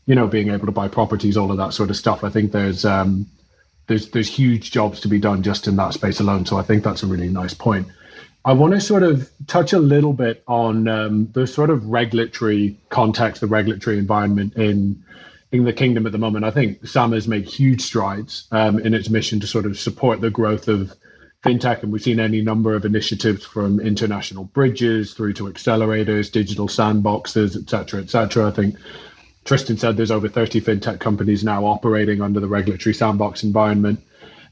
you 0.06 0.14
know 0.14 0.26
being 0.26 0.50
able 0.50 0.66
to 0.66 0.72
buy 0.72 0.88
properties, 0.88 1.36
all 1.36 1.50
of 1.50 1.56
that 1.56 1.72
sort 1.72 1.90
of 1.90 1.96
stuff. 1.96 2.24
I 2.24 2.30
think 2.30 2.52
there's 2.52 2.84
um, 2.84 3.26
there's 3.86 4.10
there's 4.10 4.28
huge 4.28 4.70
jobs 4.70 5.00
to 5.00 5.08
be 5.08 5.18
done 5.18 5.42
just 5.42 5.66
in 5.66 5.76
that 5.76 5.94
space 5.94 6.20
alone. 6.20 6.46
So 6.46 6.58
I 6.58 6.62
think 6.62 6.82
that's 6.82 7.02
a 7.02 7.06
really 7.06 7.28
nice 7.28 7.54
point. 7.54 7.86
I 8.44 8.52
want 8.52 8.74
to 8.74 8.80
sort 8.80 9.02
of 9.02 9.28
touch 9.48 9.72
a 9.72 9.78
little 9.78 10.12
bit 10.12 10.44
on 10.46 10.86
um, 10.86 11.28
the 11.32 11.46
sort 11.46 11.68
of 11.68 11.84
regulatory 11.86 12.76
context, 12.90 13.40
the 13.40 13.48
regulatory 13.48 13.98
environment 13.98 14.54
in 14.54 15.02
in 15.52 15.64
the 15.64 15.72
kingdom 15.72 16.06
at 16.06 16.12
the 16.12 16.18
moment. 16.18 16.44
I 16.44 16.50
think 16.50 16.86
SAMA 16.86 17.16
has 17.16 17.28
made 17.28 17.44
huge 17.44 17.80
strides 17.80 18.46
um, 18.50 18.78
in 18.78 18.94
its 18.94 19.08
mission 19.08 19.40
to 19.40 19.46
sort 19.46 19.66
of 19.66 19.78
support 19.78 20.20
the 20.20 20.30
growth 20.30 20.68
of 20.68 20.92
fintech, 21.46 21.82
and 21.82 21.92
we've 21.92 22.02
seen 22.02 22.18
any 22.18 22.42
number 22.42 22.74
of 22.74 22.84
initiatives 22.84 23.44
from 23.44 23.80
international 23.80 24.44
bridges 24.44 25.14
through 25.14 25.32
to 25.34 25.44
accelerators, 25.44 26.30
digital 26.30 26.68
sandboxes, 26.68 27.56
et 27.56 27.68
cetera, 27.70 28.00
et 28.00 28.10
cetera. 28.10 28.48
I 28.48 28.50
think 28.50 28.76
Tristan 29.44 29.76
said 29.76 29.96
there's 29.96 30.10
over 30.10 30.28
30 30.28 30.60
fintech 30.60 30.98
companies 30.98 31.44
now 31.44 31.64
operating 31.64 32.20
under 32.20 32.40
the 32.40 32.48
regulatory 32.48 32.94
sandbox 32.94 33.44
environment. 33.44 34.00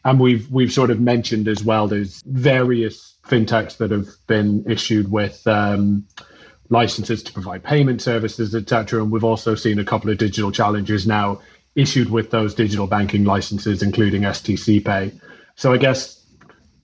And 0.04 0.20
we've 0.20 0.50
we've 0.50 0.72
sort 0.72 0.90
of 0.90 1.00
mentioned 1.00 1.48
as 1.48 1.64
well 1.64 1.88
there's 1.88 2.22
various 2.26 3.16
fintechs 3.26 3.78
that 3.78 3.90
have 3.90 4.08
been 4.26 4.64
issued 4.70 5.10
with 5.10 5.46
um, 5.46 6.06
licenses 6.68 7.22
to 7.22 7.32
provide 7.32 7.64
payment 7.64 8.02
services, 8.02 8.54
etc. 8.54 9.02
And 9.02 9.10
we've 9.10 9.24
also 9.24 9.54
seen 9.54 9.78
a 9.78 9.84
couple 9.84 10.10
of 10.10 10.18
digital 10.18 10.52
challenges 10.52 11.06
now 11.06 11.40
issued 11.74 12.10
with 12.10 12.30
those 12.30 12.54
digital 12.54 12.86
banking 12.86 13.24
licenses, 13.24 13.82
including 13.82 14.22
STC 14.22 14.84
Pay. 14.84 15.12
So 15.56 15.72
I 15.72 15.78
guess 15.78 16.23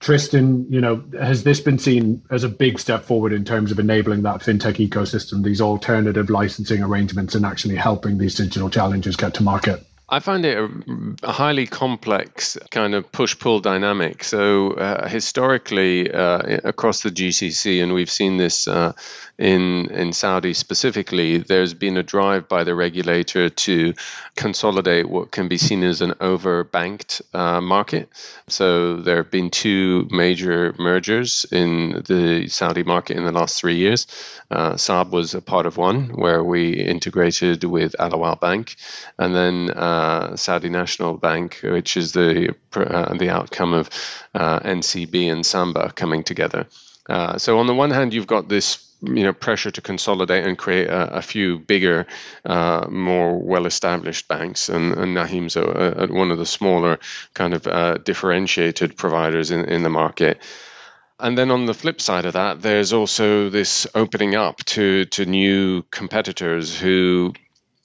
Tristan, 0.00 0.66
you 0.70 0.80
know, 0.80 1.04
has 1.20 1.44
this 1.44 1.60
been 1.60 1.78
seen 1.78 2.22
as 2.30 2.42
a 2.42 2.48
big 2.48 2.78
step 2.78 3.04
forward 3.04 3.34
in 3.34 3.44
terms 3.44 3.70
of 3.70 3.78
enabling 3.78 4.22
that 4.22 4.40
fintech 4.40 4.88
ecosystem, 4.88 5.44
these 5.44 5.60
alternative 5.60 6.30
licensing 6.30 6.82
arrangements, 6.82 7.34
and 7.34 7.44
actually 7.44 7.76
helping 7.76 8.16
these 8.16 8.34
digital 8.34 8.70
challenges 8.70 9.14
get 9.16 9.34
to 9.34 9.42
market? 9.42 9.84
I 10.08 10.18
find 10.18 10.44
it 10.44 10.58
a, 10.58 11.30
highly 11.30 11.66
complex 11.66 12.58
kind 12.70 12.94
of 12.94 13.12
push 13.12 13.38
pull 13.38 13.60
dynamic. 13.60 14.24
So, 14.24 14.72
uh, 14.72 15.06
historically, 15.06 16.10
uh, 16.10 16.58
across 16.64 17.02
the 17.02 17.10
GCC, 17.10 17.82
and 17.82 17.92
we've 17.92 18.10
seen 18.10 18.38
this 18.38 18.66
uh, 18.66 18.94
in, 19.40 19.90
in 19.90 20.12
Saudi 20.12 20.52
specifically, 20.52 21.38
there's 21.38 21.72
been 21.72 21.96
a 21.96 22.02
drive 22.02 22.46
by 22.46 22.62
the 22.64 22.74
regulator 22.74 23.48
to 23.48 23.94
consolidate 24.36 25.08
what 25.08 25.30
can 25.30 25.48
be 25.48 25.56
seen 25.56 25.82
as 25.82 26.02
an 26.02 26.10
overbanked 26.20 27.22
uh, 27.34 27.62
market. 27.62 28.10
So, 28.48 28.96
there 28.96 29.16
have 29.16 29.30
been 29.30 29.48
two 29.48 30.06
major 30.10 30.74
mergers 30.78 31.46
in 31.50 32.02
the 32.06 32.48
Saudi 32.48 32.82
market 32.82 33.16
in 33.16 33.24
the 33.24 33.32
last 33.32 33.58
three 33.58 33.76
years. 33.76 34.06
Uh, 34.50 34.74
SABB 34.74 35.10
was 35.10 35.34
a 35.34 35.40
part 35.40 35.64
of 35.64 35.78
one 35.78 36.10
where 36.10 36.44
we 36.44 36.72
integrated 36.74 37.64
with 37.64 37.98
Al 37.98 38.10
Awwal 38.10 38.38
Bank, 38.38 38.76
and 39.18 39.34
then 39.34 39.70
uh, 39.70 40.36
Saudi 40.36 40.68
National 40.68 41.16
Bank, 41.16 41.60
which 41.62 41.96
is 41.96 42.12
the 42.12 42.54
uh, 42.74 43.14
the 43.14 43.30
outcome 43.30 43.72
of 43.72 43.88
uh, 44.34 44.60
NCB 44.60 45.32
and 45.32 45.46
Samba 45.46 45.92
coming 45.94 46.24
together. 46.24 46.66
Uh, 47.10 47.38
so 47.38 47.58
on 47.58 47.66
the 47.66 47.74
one 47.74 47.90
hand, 47.90 48.14
you've 48.14 48.26
got 48.26 48.48
this 48.48 48.86
you 49.02 49.24
know 49.24 49.32
pressure 49.32 49.70
to 49.70 49.80
consolidate 49.80 50.46
and 50.46 50.56
create 50.56 50.86
a, 50.86 51.16
a 51.16 51.22
few 51.22 51.58
bigger, 51.58 52.06
uh, 52.44 52.86
more 52.88 53.36
well-established 53.38 54.28
banks, 54.28 54.68
and, 54.68 54.94
and 54.94 55.16
Naheem's 55.16 55.56
a, 55.56 55.62
a, 55.62 56.06
one 56.06 56.30
of 56.30 56.38
the 56.38 56.46
smaller 56.46 56.98
kind 57.34 57.54
of 57.54 58.04
differentiated 58.04 58.96
providers 58.96 59.50
in, 59.50 59.64
in 59.64 59.82
the 59.82 59.90
market. 59.90 60.40
And 61.18 61.36
then 61.36 61.50
on 61.50 61.66
the 61.66 61.74
flip 61.74 62.00
side 62.00 62.24
of 62.24 62.34
that, 62.34 62.62
there's 62.62 62.92
also 62.92 63.50
this 63.50 63.86
opening 63.94 64.36
up 64.36 64.64
to 64.76 65.04
to 65.06 65.26
new 65.26 65.82
competitors 65.90 66.78
who 66.78 67.34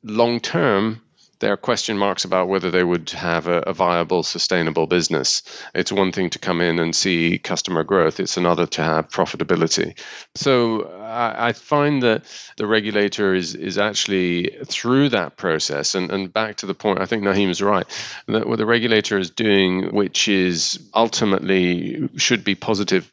long 0.03 0.39
term 0.39 1.01
there 1.39 1.53
are 1.53 1.57
question 1.57 1.97
marks 1.97 2.25
about 2.25 2.47
whether 2.47 2.71
they 2.71 2.83
would 2.83 3.09
have 3.11 3.47
a, 3.47 3.59
a, 3.59 3.73
viable, 3.73 4.23
sustainable 4.23 4.88
business. 4.88 5.43
It's 5.73 5.91
one 5.91 6.11
thing 6.11 6.29
to 6.31 6.39
come 6.39 6.61
in 6.61 6.79
and 6.79 6.95
see 6.95 7.38
customer 7.38 7.83
growth, 7.83 8.19
it's 8.19 8.38
another 8.38 8.65
to 8.67 8.83
have 8.83 9.09
profitability. 9.09 9.97
So 10.36 10.83
I, 10.83 11.49
I 11.49 11.53
find 11.53 12.03
that 12.03 12.23
the 12.57 12.67
regulator 12.67 13.33
is, 13.33 13.55
is 13.55 13.77
actually 13.77 14.57
through 14.65 15.09
that 15.09 15.38
process, 15.38 15.95
and, 15.95 16.11
and 16.11 16.31
back 16.31 16.57
to 16.57 16.65
the 16.65 16.73
point, 16.75 17.01
I 17.01 17.05
think 17.05 17.23
Naheem's 17.23 17.61
right, 17.61 17.86
that 18.27 18.47
what 18.47 18.57
the 18.57 18.65
regulator 18.65 19.17
is 19.17 19.29
doing, 19.29 19.93
which 19.93 20.27
is 20.27 20.79
ultimately 20.93 22.09
should 22.17 22.43
be 22.43 22.55
positive 22.55 23.09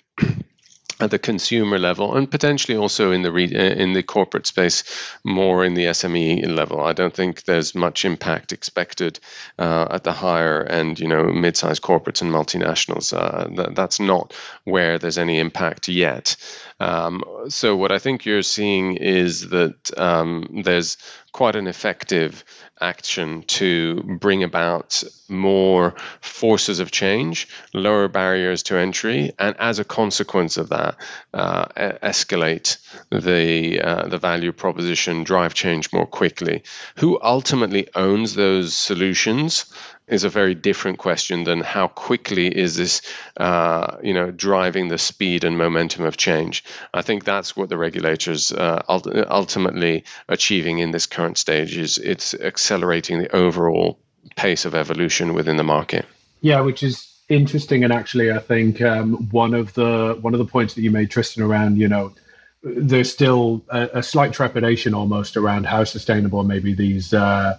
at 1.02 1.10
the 1.10 1.18
consumer 1.18 1.78
level 1.78 2.16
and 2.16 2.30
potentially 2.30 2.78
also 2.78 3.10
in 3.10 3.22
the 3.22 3.32
re- 3.32 3.54
uh, 3.54 3.74
in 3.74 3.92
the 3.92 4.02
corporate 4.02 4.46
space 4.46 4.84
more 5.24 5.64
in 5.64 5.74
the 5.74 5.86
SME 5.86 6.46
level. 6.54 6.80
I 6.80 6.92
don't 6.92 7.14
think 7.14 7.42
there's 7.44 7.74
much 7.74 8.04
impact 8.04 8.52
expected 8.52 9.18
uh, 9.58 9.88
at 9.90 10.04
the 10.04 10.12
higher 10.12 10.62
end 10.62 11.00
you 11.00 11.08
know 11.08 11.24
mid-sized 11.24 11.82
corporates 11.82 12.22
and 12.22 12.30
multinationals. 12.30 13.12
Uh, 13.12 13.48
th- 13.48 13.74
that's 13.74 13.98
not 13.98 14.32
where 14.64 14.98
there's 14.98 15.18
any 15.18 15.40
impact 15.40 15.88
yet 15.88 16.36
um, 16.82 17.22
so 17.48 17.76
what 17.76 17.92
I 17.92 17.98
think 17.98 18.26
you're 18.26 18.42
seeing 18.42 18.96
is 18.96 19.48
that 19.50 19.96
um, 19.96 20.62
there's 20.64 20.96
quite 21.30 21.54
an 21.54 21.68
effective 21.68 22.44
action 22.80 23.42
to 23.44 24.02
bring 24.20 24.42
about 24.42 25.04
more 25.28 25.94
forces 26.20 26.80
of 26.80 26.90
change, 26.90 27.46
lower 27.72 28.08
barriers 28.08 28.64
to 28.64 28.76
entry, 28.76 29.32
and 29.38 29.54
as 29.58 29.78
a 29.78 29.84
consequence 29.84 30.56
of 30.56 30.70
that, 30.70 30.96
uh, 31.32 31.66
escalate 32.02 32.78
the 33.10 33.80
uh, 33.80 34.08
the 34.08 34.18
value 34.18 34.52
proposition, 34.52 35.22
drive 35.22 35.54
change 35.54 35.92
more 35.92 36.06
quickly. 36.06 36.64
Who 36.96 37.20
ultimately 37.22 37.88
owns 37.94 38.34
those 38.34 38.74
solutions? 38.74 39.72
Is 40.08 40.24
a 40.24 40.28
very 40.28 40.54
different 40.54 40.98
question 40.98 41.44
than 41.44 41.60
how 41.60 41.88
quickly 41.88 42.46
is 42.46 42.76
this, 42.76 43.02
uh, 43.36 43.96
you 44.02 44.12
know, 44.12 44.30
driving 44.30 44.88
the 44.88 44.98
speed 44.98 45.44
and 45.44 45.56
momentum 45.56 46.04
of 46.04 46.16
change. 46.16 46.64
I 46.92 47.02
think 47.02 47.24
that's 47.24 47.56
what 47.56 47.68
the 47.68 47.78
regulators 47.78 48.52
uh, 48.52 48.82
ultimately 48.88 50.04
achieving 50.28 50.78
in 50.78 50.90
this 50.90 51.06
current 51.06 51.38
stage 51.38 51.76
is 51.76 51.98
it's 51.98 52.34
accelerating 52.34 53.18
the 53.18 53.34
overall 53.34 53.98
pace 54.36 54.64
of 54.64 54.74
evolution 54.74 55.34
within 55.34 55.56
the 55.56 55.64
market. 55.64 56.04
Yeah, 56.40 56.60
which 56.60 56.82
is 56.82 57.08
interesting, 57.28 57.84
and 57.84 57.92
actually, 57.92 58.32
I 58.32 58.38
think 58.38 58.82
um, 58.82 59.30
one 59.30 59.54
of 59.54 59.74
the 59.74 60.18
one 60.20 60.34
of 60.34 60.38
the 60.38 60.44
points 60.44 60.74
that 60.74 60.82
you 60.82 60.90
made, 60.90 61.10
Tristan, 61.10 61.42
around 61.42 61.78
you 61.78 61.88
know 61.88 62.12
there's 62.62 63.12
still 63.12 63.64
a, 63.70 63.88
a, 63.94 64.02
slight 64.02 64.32
trepidation 64.32 64.94
almost 64.94 65.36
around 65.36 65.66
how 65.66 65.82
sustainable 65.82 66.44
maybe 66.44 66.74
these 66.74 67.12
uh, 67.12 67.58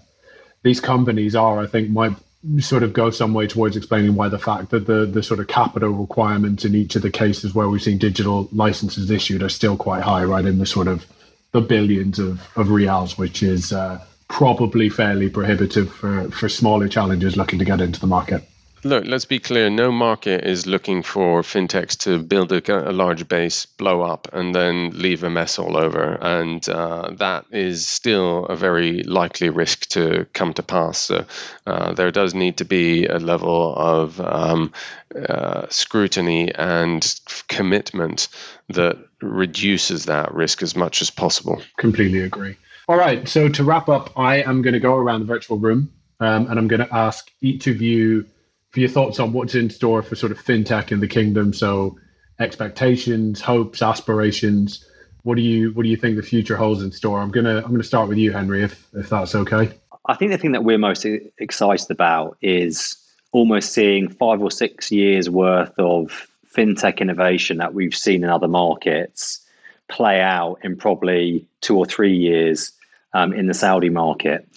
these 0.64 0.80
companies 0.80 1.36
are. 1.36 1.60
I 1.60 1.68
think 1.68 1.90
might 1.90 2.14
sort 2.60 2.84
of 2.84 2.94
go 2.94 3.10
some 3.10 3.34
way 3.34 3.48
towards 3.48 3.78
explaining 3.78 4.16
why 4.16 4.28
the 4.28 4.40
fact 4.40 4.70
that 4.72 4.86
the 4.86 5.06
the 5.06 5.24
sort 5.24 5.40
of 5.40 5.48
capital 5.48 5.90
requirements 5.90 6.66
in 6.66 6.76
each 6.76 6.96
of 6.96 7.02
the 7.02 7.10
cases 7.10 7.54
where 7.54 7.70
we've 7.70 7.82
seen 7.82 7.98
digital 7.98 8.50
licenses 8.52 9.10
issued 9.10 9.42
are 9.42 9.50
still 9.50 9.78
quite 9.78 10.04
high, 10.04 10.24
right 10.24 10.46
in 10.46 10.58
the 10.58 10.66
sort 10.66 10.88
of 10.88 11.06
the 11.52 11.62
billions 11.62 12.20
of, 12.20 12.42
of 12.58 12.68
riyals, 12.68 13.18
which 13.18 13.44
is 13.44 13.72
uh, 13.72 14.04
probably 14.28 14.90
fairly 14.90 15.30
prohibitive 15.30 15.94
for, 15.94 16.30
for 16.32 16.50
smaller 16.50 16.88
challengers 16.88 17.38
looking 17.38 17.60
to 17.60 17.66
get 17.66 17.80
into 17.80 18.00
the 18.00 18.08
market. 18.08 18.44
Look, 18.86 19.06
let's 19.06 19.24
be 19.24 19.40
clear. 19.40 19.70
No 19.70 19.94
market 19.94 20.44
is 20.44 20.68
looking 20.68 21.04
for 21.04 21.42
fintechs 21.42 21.98
to 22.00 22.20
build 22.20 22.52
a, 22.52 22.90
a 22.90 22.92
large 22.92 23.30
base, 23.30 23.66
blow 23.66 24.02
up, 24.02 24.28
and 24.34 24.54
then 24.54 24.90
leave 24.90 25.24
a 25.24 25.30
mess 25.30 25.58
all 25.58 25.78
over. 25.78 26.18
And 26.20 26.68
uh, 26.68 27.12
that 27.14 27.46
is 27.52 27.88
still 27.88 28.46
a 28.46 28.58
very 28.58 29.04
likely 29.04 29.50
risk 29.50 29.88
to 29.92 30.28
come 30.34 30.54
to 30.56 30.64
pass. 30.64 30.98
So 30.98 31.26
uh, 31.66 31.94
there 31.94 32.12
does 32.12 32.34
need 32.34 32.58
to 32.58 32.66
be 32.66 33.06
a 33.06 33.20
level 33.20 33.74
of 33.74 34.20
um, 34.20 34.74
uh, 35.16 35.68
scrutiny 35.70 36.54
and 36.54 37.04
commitment 37.48 38.28
that 38.68 38.98
reduces 39.22 40.06
that 40.06 40.34
risk 40.34 40.62
as 40.62 40.76
much 40.76 41.02
as 41.02 41.10
possible. 41.10 41.62
Completely 41.78 42.22
agree. 42.22 42.58
All 42.90 42.98
right. 42.98 43.30
So 43.30 43.48
to 43.48 43.64
wrap 43.64 43.88
up, 43.88 44.12
I 44.20 44.42
am 44.42 44.62
going 44.62 44.74
to 44.74 44.82
go 44.82 44.96
around 44.96 45.22
the 45.22 45.26
virtual 45.26 45.58
room 45.58 45.94
um, 46.20 46.48
and 46.50 46.60
I'm 46.60 46.68
going 46.68 46.86
to 46.86 46.94
ask 46.94 47.32
each 47.42 47.68
of 47.68 47.82
you 47.82 48.26
for 48.74 48.80
your 48.80 48.90
thoughts 48.90 49.20
on 49.20 49.32
what's 49.34 49.54
in 49.54 49.70
store 49.70 50.02
for 50.02 50.16
sort 50.16 50.32
of 50.32 50.44
fintech 50.44 50.92
in 50.92 51.00
the 51.00 51.08
kingdom. 51.08 51.54
So 51.54 51.98
expectations, 52.40 53.40
hopes, 53.40 53.84
aspirations. 53.84 54.86
What 55.22 55.36
do 55.36 55.42
you 55.44 55.72
what 55.74 55.84
do 55.84 55.90
you 55.90 55.96
think 55.96 56.18
the 56.18 56.24
future 56.24 56.58
holds 56.58 56.82
in 56.82 56.92
store? 56.92 57.22
I'm 57.22 57.30
gonna 57.30 57.58
I'm 57.58 57.72
gonna 57.72 57.84
start 57.84 58.10
with 58.10 58.18
you, 58.18 58.34
Henry, 58.34 58.64
if 58.64 58.90
if 58.94 59.10
that's 59.10 59.36
okay. 59.36 59.72
I 60.08 60.16
think 60.16 60.32
the 60.32 60.38
thing 60.38 60.52
that 60.52 60.64
we're 60.64 60.80
most 60.80 61.06
excited 61.38 61.90
about 61.90 62.36
is 62.42 62.98
almost 63.32 63.74
seeing 63.74 64.10
five 64.10 64.42
or 64.42 64.52
six 64.52 64.92
years 64.92 65.30
worth 65.30 65.74
of 65.78 66.28
fintech 66.54 67.00
innovation 67.00 67.58
that 67.58 67.74
we've 67.74 67.96
seen 67.96 68.24
in 68.24 68.30
other 68.30 68.48
markets 68.48 69.40
play 69.88 70.20
out 70.20 70.58
in 70.64 70.76
probably 70.76 71.48
two 71.62 71.78
or 71.78 71.86
three 71.86 72.16
years 72.16 72.72
um, 73.14 73.34
in 73.34 73.48
the 73.48 73.54
Saudi 73.54 73.90
market. 73.90 74.48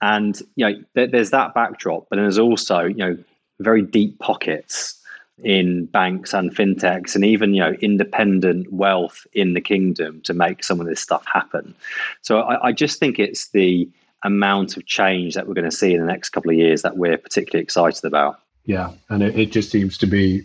And 0.00 0.40
you 0.54 0.70
know, 0.70 1.06
there's 1.06 1.30
that 1.30 1.54
backdrop, 1.54 2.06
but 2.08 2.16
there's 2.16 2.38
also 2.38 2.84
you 2.84 2.94
know 2.94 3.18
very 3.60 3.82
deep 3.82 4.18
pockets 4.18 4.94
in 5.44 5.86
banks 5.86 6.34
and 6.34 6.54
fintechs 6.54 7.14
and 7.14 7.24
even 7.24 7.54
you 7.54 7.60
know 7.60 7.72
independent 7.80 8.72
wealth 8.72 9.24
in 9.32 9.54
the 9.54 9.60
kingdom 9.60 10.20
to 10.22 10.34
make 10.34 10.64
some 10.64 10.80
of 10.80 10.86
this 10.86 11.00
stuff 11.00 11.24
happen. 11.32 11.74
So 12.22 12.40
I, 12.40 12.68
I, 12.68 12.72
just 12.72 12.98
think 12.98 13.20
it's 13.20 13.50
the 13.50 13.88
amount 14.24 14.76
of 14.76 14.84
change 14.86 15.34
that 15.34 15.46
we're 15.46 15.54
going 15.54 15.70
to 15.70 15.76
see 15.76 15.94
in 15.94 16.00
the 16.00 16.06
next 16.06 16.30
couple 16.30 16.50
of 16.50 16.56
years 16.56 16.82
that 16.82 16.96
we're 16.96 17.16
particularly 17.16 17.62
excited 17.62 18.04
about. 18.04 18.40
Yeah 18.64 18.92
and 19.08 19.22
it, 19.22 19.38
it 19.38 19.52
just 19.52 19.70
seems 19.70 19.96
to 19.98 20.06
be 20.06 20.44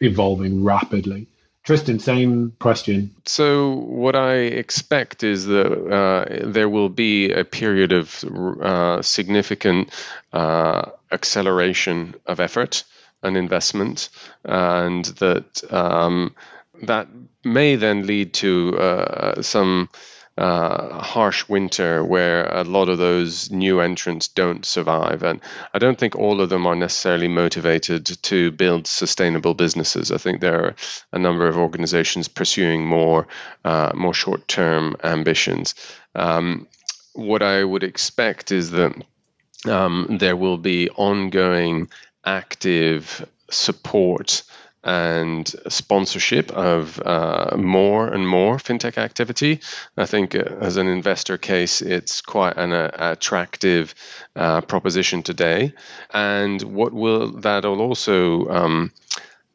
evolving 0.00 0.64
rapidly. 0.64 1.26
Tristan, 1.64 2.00
same 2.00 2.52
question. 2.58 3.14
So, 3.24 3.74
what 3.74 4.16
I 4.16 4.34
expect 4.34 5.22
is 5.22 5.46
that 5.46 5.70
uh, 5.70 6.50
there 6.50 6.68
will 6.68 6.88
be 6.88 7.30
a 7.30 7.44
period 7.44 7.92
of 7.92 8.24
uh, 8.24 9.00
significant 9.00 9.90
uh, 10.32 10.90
acceleration 11.12 12.14
of 12.26 12.40
effort 12.40 12.84
and 13.22 13.36
investment, 13.36 14.08
and 14.44 15.04
that 15.04 15.72
um, 15.72 16.34
that 16.82 17.08
may 17.44 17.76
then 17.76 18.06
lead 18.06 18.34
to 18.34 18.76
uh, 18.78 19.42
some 19.42 19.88
uh, 20.38 20.98
harsh 21.02 21.46
winter 21.48 22.02
where 22.02 22.46
a 22.46 22.64
lot 22.64 22.88
of 22.88 22.98
those 22.98 23.50
new 23.50 23.80
entrants 23.80 24.28
don't 24.28 24.64
survive. 24.64 25.22
And 25.22 25.40
I 25.74 25.78
don't 25.78 25.98
think 25.98 26.16
all 26.16 26.40
of 26.40 26.48
them 26.48 26.66
are 26.66 26.74
necessarily 26.74 27.28
motivated 27.28 28.06
to 28.06 28.50
build 28.50 28.86
sustainable 28.86 29.54
businesses. 29.54 30.10
I 30.10 30.16
think 30.16 30.40
there 30.40 30.64
are 30.64 30.74
a 31.12 31.18
number 31.18 31.48
of 31.48 31.58
organizations 31.58 32.28
pursuing 32.28 32.86
more, 32.86 33.26
uh, 33.64 33.92
more 33.94 34.14
short 34.14 34.48
term 34.48 34.96
ambitions. 35.04 35.74
Um, 36.14 36.66
what 37.12 37.42
I 37.42 37.62
would 37.62 37.82
expect 37.82 38.52
is 38.52 38.70
that 38.70 38.94
um, 39.66 40.16
there 40.18 40.36
will 40.36 40.58
be 40.58 40.90
ongoing 40.90 41.88
active 42.24 43.26
support 43.50 44.42
and 44.84 45.46
sponsorship 45.68 46.50
of 46.50 47.00
uh, 47.00 47.56
more 47.56 48.08
and 48.08 48.26
more 48.26 48.56
fintech 48.56 48.98
activity. 48.98 49.60
I 49.96 50.06
think 50.06 50.34
uh, 50.34 50.42
as 50.60 50.76
an 50.76 50.88
investor 50.88 51.38
case, 51.38 51.82
it's 51.82 52.20
quite 52.20 52.56
an 52.56 52.72
uh, 52.72 52.90
attractive 52.98 53.94
uh, 54.34 54.60
proposition 54.62 55.22
today. 55.22 55.74
And 56.12 56.60
what 56.62 56.92
will 56.92 57.40
that'll 57.40 57.80
also 57.80 58.48
um, 58.48 58.92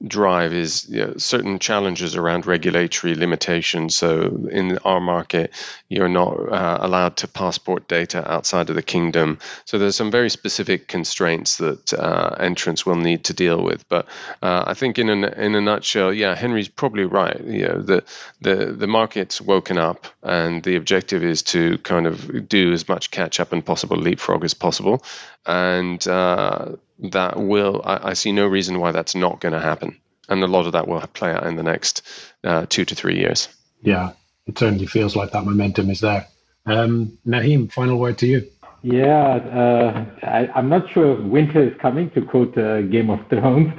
drive 0.05 0.53
is 0.53 0.87
you 0.89 1.05
know, 1.05 1.13
certain 1.17 1.59
challenges 1.59 2.15
around 2.15 2.45
regulatory 2.45 3.15
limitations. 3.15 3.97
So 3.97 4.47
in 4.51 4.77
our 4.79 4.99
market, 4.99 5.51
you're 5.89 6.09
not 6.09 6.33
uh, 6.33 6.77
allowed 6.81 7.17
to 7.17 7.27
passport 7.27 7.87
data 7.87 8.29
outside 8.31 8.69
of 8.69 8.75
the 8.75 8.83
kingdom. 8.83 9.39
So 9.65 9.77
there's 9.77 9.95
some 9.95 10.11
very 10.11 10.29
specific 10.29 10.87
constraints 10.87 11.57
that 11.57 11.93
uh, 11.93 12.35
entrants 12.39 12.85
will 12.85 12.95
need 12.95 13.25
to 13.25 13.33
deal 13.33 13.63
with. 13.63 13.87
But 13.89 14.05
uh, 14.41 14.65
I 14.67 14.73
think 14.75 14.99
in 14.99 15.09
a, 15.09 15.27
in 15.27 15.55
a 15.55 15.61
nutshell, 15.61 16.13
yeah, 16.13 16.35
Henry's 16.35 16.69
probably 16.69 17.05
right. 17.05 17.39
You 17.43 17.67
know, 17.67 17.81
the, 17.81 18.03
the, 18.41 18.55
the 18.67 18.87
market's 18.87 19.41
woken 19.41 19.77
up 19.77 20.05
and 20.21 20.61
the 20.63 20.75
objective 20.75 21.23
is 21.23 21.41
to 21.43 21.77
kind 21.79 22.05
of 22.05 22.47
do 22.47 22.71
as 22.71 22.87
much 22.87 23.09
catch 23.09 23.39
up 23.39 23.51
and 23.51 23.65
possible 23.65 23.97
leapfrog 23.97 24.43
as 24.43 24.53
possible. 24.53 25.03
And 25.47 26.05
uh, 26.05 26.75
that 26.99 27.39
will, 27.39 27.81
I, 27.83 28.09
I, 28.09 28.13
see 28.13 28.33
no 28.33 28.45
reason 28.45 28.79
why 28.79 28.91
that's 28.91 29.15
not 29.15 29.39
going 29.39 29.53
to 29.53 29.61
happen. 29.61 29.97
And 30.27 30.43
a 30.43 30.47
lot 30.47 30.65
of 30.65 30.73
that 30.73 30.87
will 30.89 30.99
play 31.07 31.31
out 31.31 31.47
in 31.47 31.55
the 31.55 31.63
next 31.63 32.01
uh, 32.43 32.65
two 32.67 32.83
to 32.83 32.95
three 32.95 33.17
years. 33.17 33.47
Yeah, 33.81 34.11
it 34.45 34.59
certainly 34.59 34.87
feels 34.87 35.15
like 35.15 35.31
that 35.31 35.45
momentum 35.45 35.89
is 35.89 36.01
there. 36.01 36.27
Um, 36.65 37.17
Naheem, 37.25 37.71
final 37.71 37.97
word 37.97 38.17
to 38.17 38.27
you. 38.27 38.47
Yeah, 38.83 39.35
uh, 39.35 40.05
I, 40.23 40.59
am 40.59 40.69
not 40.69 40.91
sure 40.91 41.17
if 41.17 41.25
winter 41.25 41.63
is 41.63 41.73
coming, 41.81 42.11
to 42.11 42.21
quote 42.21 42.57
uh, 42.57 42.81
Game 42.81 43.09
of 43.09 43.19
Thrones, 43.29 43.73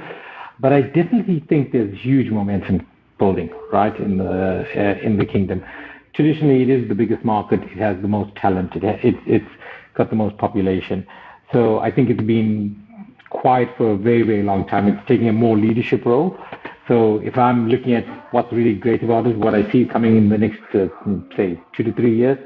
but 0.59 0.73
I 0.73 0.81
definitely 0.81 1.43
think 1.47 1.71
there's 1.71 1.97
huge 1.99 2.31
momentum 2.31 2.85
building, 3.19 3.49
right, 3.71 3.95
in 3.97 4.17
the, 4.17 4.65
uh, 4.75 5.05
in 5.05 5.17
the 5.17 5.25
kingdom. 5.25 5.63
Traditionally, 6.13 6.63
it 6.63 6.69
is 6.69 6.89
the 6.89 6.95
biggest 6.95 7.23
market. 7.23 7.61
It 7.61 7.77
has 7.77 8.01
the 8.01 8.07
most 8.07 8.35
talent. 8.35 8.75
It, 8.75 8.83
it, 8.83 9.15
it's 9.25 9.51
got 9.93 10.09
the 10.09 10.15
most 10.15 10.37
population. 10.37 11.05
So 11.51 11.79
I 11.79 11.91
think 11.91 12.09
it's 12.09 12.21
been 12.21 12.75
quiet 13.29 13.69
for 13.77 13.91
a 13.91 13.97
very, 13.97 14.23
very 14.23 14.43
long 14.43 14.67
time. 14.67 14.87
It's 14.87 15.07
taking 15.07 15.29
a 15.29 15.33
more 15.33 15.57
leadership 15.57 16.05
role. 16.05 16.37
So 16.87 17.19
if 17.19 17.37
I'm 17.37 17.69
looking 17.69 17.93
at 17.93 18.05
what's 18.33 18.51
really 18.51 18.73
great 18.73 19.03
about 19.03 19.27
it, 19.27 19.37
what 19.37 19.53
I 19.53 19.71
see 19.71 19.85
coming 19.85 20.17
in 20.17 20.29
the 20.29 20.37
next, 20.37 20.61
uh, 20.73 20.87
say, 21.37 21.59
two 21.75 21.83
to 21.83 21.93
three 21.93 22.15
years, 22.15 22.37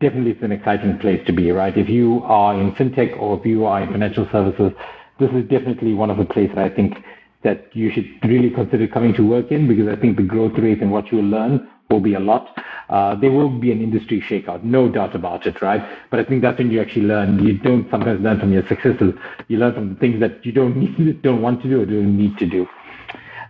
definitely 0.00 0.32
it's 0.32 0.42
an 0.42 0.52
exciting 0.52 0.98
place 0.98 1.24
to 1.26 1.32
be, 1.32 1.50
right? 1.50 1.76
If 1.76 1.88
you 1.88 2.22
are 2.24 2.54
in 2.54 2.72
fintech 2.72 3.18
or 3.18 3.38
if 3.38 3.46
you 3.46 3.64
are 3.64 3.82
in 3.82 3.90
financial 3.90 4.28
services, 4.30 4.72
this 5.18 5.30
is 5.30 5.48
definitely 5.48 5.94
one 5.94 6.10
of 6.10 6.18
the 6.18 6.24
places 6.24 6.56
I 6.56 6.68
think 6.68 6.98
that 7.42 7.74
you 7.74 7.90
should 7.90 8.06
really 8.24 8.50
consider 8.50 8.86
coming 8.86 9.14
to 9.14 9.26
work 9.26 9.50
in 9.50 9.66
because 9.68 9.88
I 9.88 9.96
think 10.00 10.16
the 10.16 10.22
growth 10.22 10.58
rate 10.58 10.82
and 10.82 10.90
what 10.90 11.10
you'll 11.10 11.24
learn 11.24 11.68
will 11.90 12.00
be 12.00 12.14
a 12.14 12.20
lot. 12.20 12.48
Uh, 12.88 13.14
there 13.16 13.32
will 13.32 13.50
be 13.50 13.72
an 13.72 13.82
industry 13.82 14.20
shakeout, 14.20 14.62
no 14.62 14.88
doubt 14.88 15.14
about 15.14 15.46
it, 15.46 15.60
right? 15.60 15.84
But 16.10 16.20
I 16.20 16.24
think 16.24 16.42
that's 16.42 16.58
when 16.58 16.70
you 16.70 16.80
actually 16.80 17.06
learn. 17.06 17.44
You 17.44 17.58
don't 17.58 17.90
sometimes 17.90 18.20
learn 18.20 18.38
from 18.38 18.52
your 18.52 18.66
successes. 18.66 19.14
You 19.48 19.58
learn 19.58 19.74
from 19.74 19.94
the 19.94 20.00
things 20.00 20.20
that 20.20 20.44
you 20.46 20.52
don't 20.52 20.76
need, 20.98 21.22
don't 21.22 21.42
want 21.42 21.62
to 21.62 21.68
do, 21.68 21.82
or 21.82 21.86
don't 21.86 22.16
need 22.16 22.38
to 22.38 22.46
do. 22.46 22.68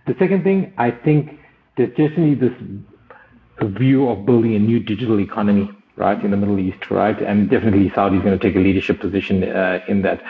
The 0.07 0.15
second 0.17 0.43
thing, 0.43 0.73
I 0.77 0.91
think 0.91 1.39
there's 1.75 1.89
definitely 1.89 2.35
this 2.35 2.53
view 3.61 4.07
of 4.09 4.25
building 4.25 4.55
a 4.55 4.59
new 4.59 4.79
digital 4.79 5.19
economy, 5.19 5.69
right, 5.95 6.23
in 6.23 6.31
the 6.31 6.37
Middle 6.37 6.59
East, 6.59 6.89
right? 6.89 7.19
And 7.19 7.49
definitely 7.49 7.91
Saudi 7.93 8.17
is 8.17 8.23
going 8.23 8.37
to 8.37 8.43
take 8.43 8.55
a 8.55 8.59
leadership 8.59 8.99
position 8.99 9.43
uh, 9.43 9.79
in 9.87 10.01
that. 10.03 10.21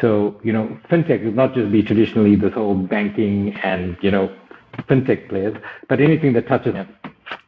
So, 0.00 0.40
you 0.42 0.52
know, 0.52 0.78
fintech 0.90 1.24
will 1.24 1.32
not 1.32 1.54
just 1.54 1.70
be 1.70 1.82
traditionally 1.82 2.36
this 2.36 2.52
whole 2.54 2.74
banking 2.74 3.54
and, 3.62 3.96
you 4.00 4.10
know, 4.10 4.34
fintech 4.88 5.28
players, 5.28 5.56
but 5.88 6.00
anything 6.00 6.32
that 6.32 6.48
touches 6.48 6.74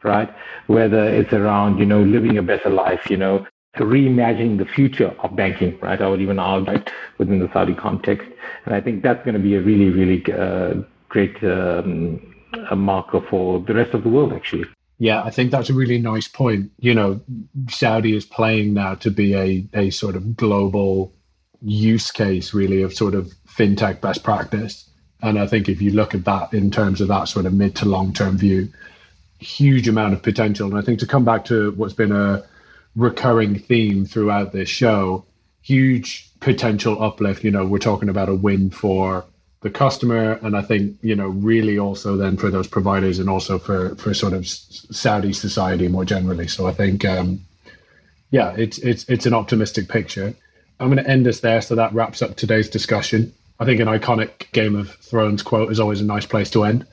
right? 0.03 0.33
Whether 0.67 1.03
it's 1.03 1.33
around, 1.33 1.79
you 1.79 1.85
know, 1.85 2.01
living 2.01 2.37
a 2.37 2.43
better 2.43 2.69
life, 2.69 3.09
you 3.09 3.17
know, 3.17 3.45
reimagining 3.75 4.57
the 4.57 4.65
future 4.65 5.15
of 5.19 5.35
banking, 5.35 5.77
right? 5.79 6.01
I 6.01 6.07
would 6.07 6.21
even 6.21 6.39
argue 6.39 6.83
within 7.17 7.39
the 7.39 7.49
Saudi 7.53 7.75
context. 7.75 8.27
And 8.65 8.73
I 8.73 8.81
think 8.81 9.03
that's 9.03 9.23
going 9.23 9.35
to 9.35 9.39
be 9.39 9.55
a 9.55 9.61
really, 9.61 9.89
really 9.89 10.33
uh, 10.33 10.81
great 11.09 11.41
um, 11.43 12.35
marker 12.75 13.21
for 13.29 13.59
the 13.59 13.73
rest 13.73 13.93
of 13.93 14.03
the 14.03 14.09
world, 14.09 14.33
actually. 14.33 14.65
Yeah, 14.99 15.23
I 15.23 15.29
think 15.29 15.51
that's 15.51 15.69
a 15.69 15.75
really 15.75 15.99
nice 15.99 16.27
point. 16.27 16.71
You 16.79 16.93
know, 16.95 17.21
Saudi 17.69 18.15
is 18.15 18.25
playing 18.25 18.73
now 18.73 18.95
to 18.95 19.11
be 19.11 19.35
a, 19.35 19.67
a 19.73 19.89
sort 19.91 20.15
of 20.15 20.35
global 20.35 21.13
use 21.61 22.11
case, 22.11 22.53
really, 22.53 22.81
of 22.81 22.93
sort 22.93 23.13
of 23.13 23.31
fintech 23.47 24.01
best 24.01 24.23
practice. 24.23 24.89
And 25.21 25.39
I 25.39 25.47
think 25.47 25.69
if 25.69 25.81
you 25.81 25.91
look 25.91 26.15
at 26.15 26.25
that 26.25 26.53
in 26.53 26.71
terms 26.71 27.01
of 27.01 27.07
that 27.09 27.27
sort 27.27 27.45
of 27.45 27.53
mid 27.53 27.75
to 27.77 27.85
long 27.85 28.13
term 28.13 28.37
view, 28.37 28.69
huge 29.39 29.87
amount 29.87 30.13
of 30.13 30.21
potential. 30.21 30.67
And 30.67 30.77
I 30.77 30.81
think 30.81 30.99
to 30.99 31.07
come 31.07 31.25
back 31.25 31.45
to 31.45 31.71
what's 31.71 31.93
been 31.93 32.11
a 32.11 32.43
recurring 32.95 33.59
theme 33.59 34.05
throughout 34.05 34.51
this 34.51 34.69
show, 34.69 35.25
huge 35.61 36.29
potential 36.39 37.01
uplift. 37.01 37.43
You 37.43 37.51
know, 37.51 37.65
we're 37.65 37.79
talking 37.79 38.09
about 38.09 38.29
a 38.29 38.35
win 38.35 38.69
for 38.69 39.25
the 39.61 39.69
customer, 39.69 40.33
and 40.43 40.55
I 40.55 40.61
think 40.61 40.97
you 41.01 41.15
know 41.15 41.27
really 41.27 41.79
also 41.79 42.15
then 42.15 42.37
for 42.37 42.49
those 42.49 42.67
providers 42.67 43.19
and 43.19 43.29
also 43.29 43.57
for 43.57 43.95
for 43.95 44.13
sort 44.13 44.33
of 44.33 44.47
Saudi 44.47 45.33
society 45.33 45.87
more 45.87 46.05
generally. 46.05 46.47
So 46.47 46.67
I 46.67 46.73
think. 46.73 47.05
Um, 47.05 47.41
yeah, 48.31 48.53
it's 48.57 48.77
it's 48.79 49.07
it's 49.09 49.25
an 49.25 49.33
optimistic 49.33 49.87
picture. 49.87 50.33
I'm 50.79 50.91
going 50.91 51.03
to 51.03 51.09
end 51.09 51.27
us 51.27 51.39
there, 51.39 51.61
so 51.61 51.75
that 51.75 51.93
wraps 51.93 52.21
up 52.21 52.35
today's 52.35 52.69
discussion. 52.69 53.33
I 53.59 53.65
think 53.65 53.79
an 53.79 53.87
iconic 53.87 54.51
Game 54.51 54.75
of 54.75 54.91
Thrones 54.95 55.41
quote 55.41 55.71
is 55.71 55.79
always 55.79 56.01
a 56.01 56.05
nice 56.05 56.25
place 56.25 56.49
to 56.51 56.63
end. 56.63 56.85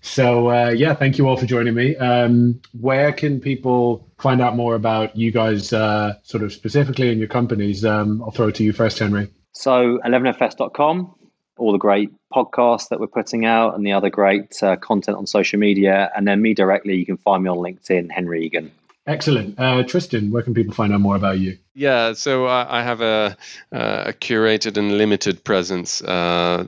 So 0.00 0.50
uh, 0.50 0.70
yeah, 0.70 0.94
thank 0.94 1.18
you 1.18 1.28
all 1.28 1.36
for 1.36 1.46
joining 1.46 1.74
me. 1.74 1.96
Um, 1.96 2.60
where 2.78 3.12
can 3.12 3.40
people 3.40 4.08
find 4.18 4.40
out 4.40 4.56
more 4.56 4.74
about 4.74 5.16
you 5.16 5.30
guys, 5.30 5.72
uh, 5.72 6.14
sort 6.22 6.42
of 6.42 6.52
specifically 6.52 7.10
in 7.10 7.18
your 7.18 7.28
companies? 7.28 7.84
Um, 7.84 8.22
I'll 8.22 8.30
throw 8.30 8.48
it 8.48 8.54
to 8.56 8.64
you 8.64 8.72
first, 8.72 8.98
Henry. 8.98 9.28
So 9.52 9.98
11fs.com, 10.06 11.14
all 11.58 11.72
the 11.72 11.78
great 11.78 12.10
podcasts 12.32 12.88
that 12.88 13.00
we're 13.00 13.08
putting 13.08 13.44
out, 13.44 13.74
and 13.74 13.84
the 13.84 13.92
other 13.92 14.08
great 14.08 14.62
uh, 14.62 14.76
content 14.76 15.18
on 15.18 15.26
social 15.26 15.58
media, 15.58 16.10
and 16.16 16.26
then 16.26 16.40
me 16.40 16.54
directly. 16.54 16.96
You 16.96 17.04
can 17.04 17.18
find 17.18 17.44
me 17.44 17.50
on 17.50 17.58
LinkedIn, 17.58 18.10
Henry 18.10 18.44
Egan. 18.44 18.70
Excellent, 19.06 19.58
uh, 19.58 19.82
Tristan. 19.82 20.30
Where 20.30 20.42
can 20.42 20.54
people 20.54 20.72
find 20.72 20.92
out 20.92 21.00
more 21.00 21.16
about 21.16 21.38
you? 21.38 21.58
Yeah, 21.74 22.12
so 22.12 22.46
I 22.46 22.82
have 22.82 23.00
a, 23.00 23.36
a 23.72 24.12
curated 24.12 24.76
and 24.76 24.98
limited 24.98 25.42
presence. 25.42 26.00
Uh, 26.02 26.66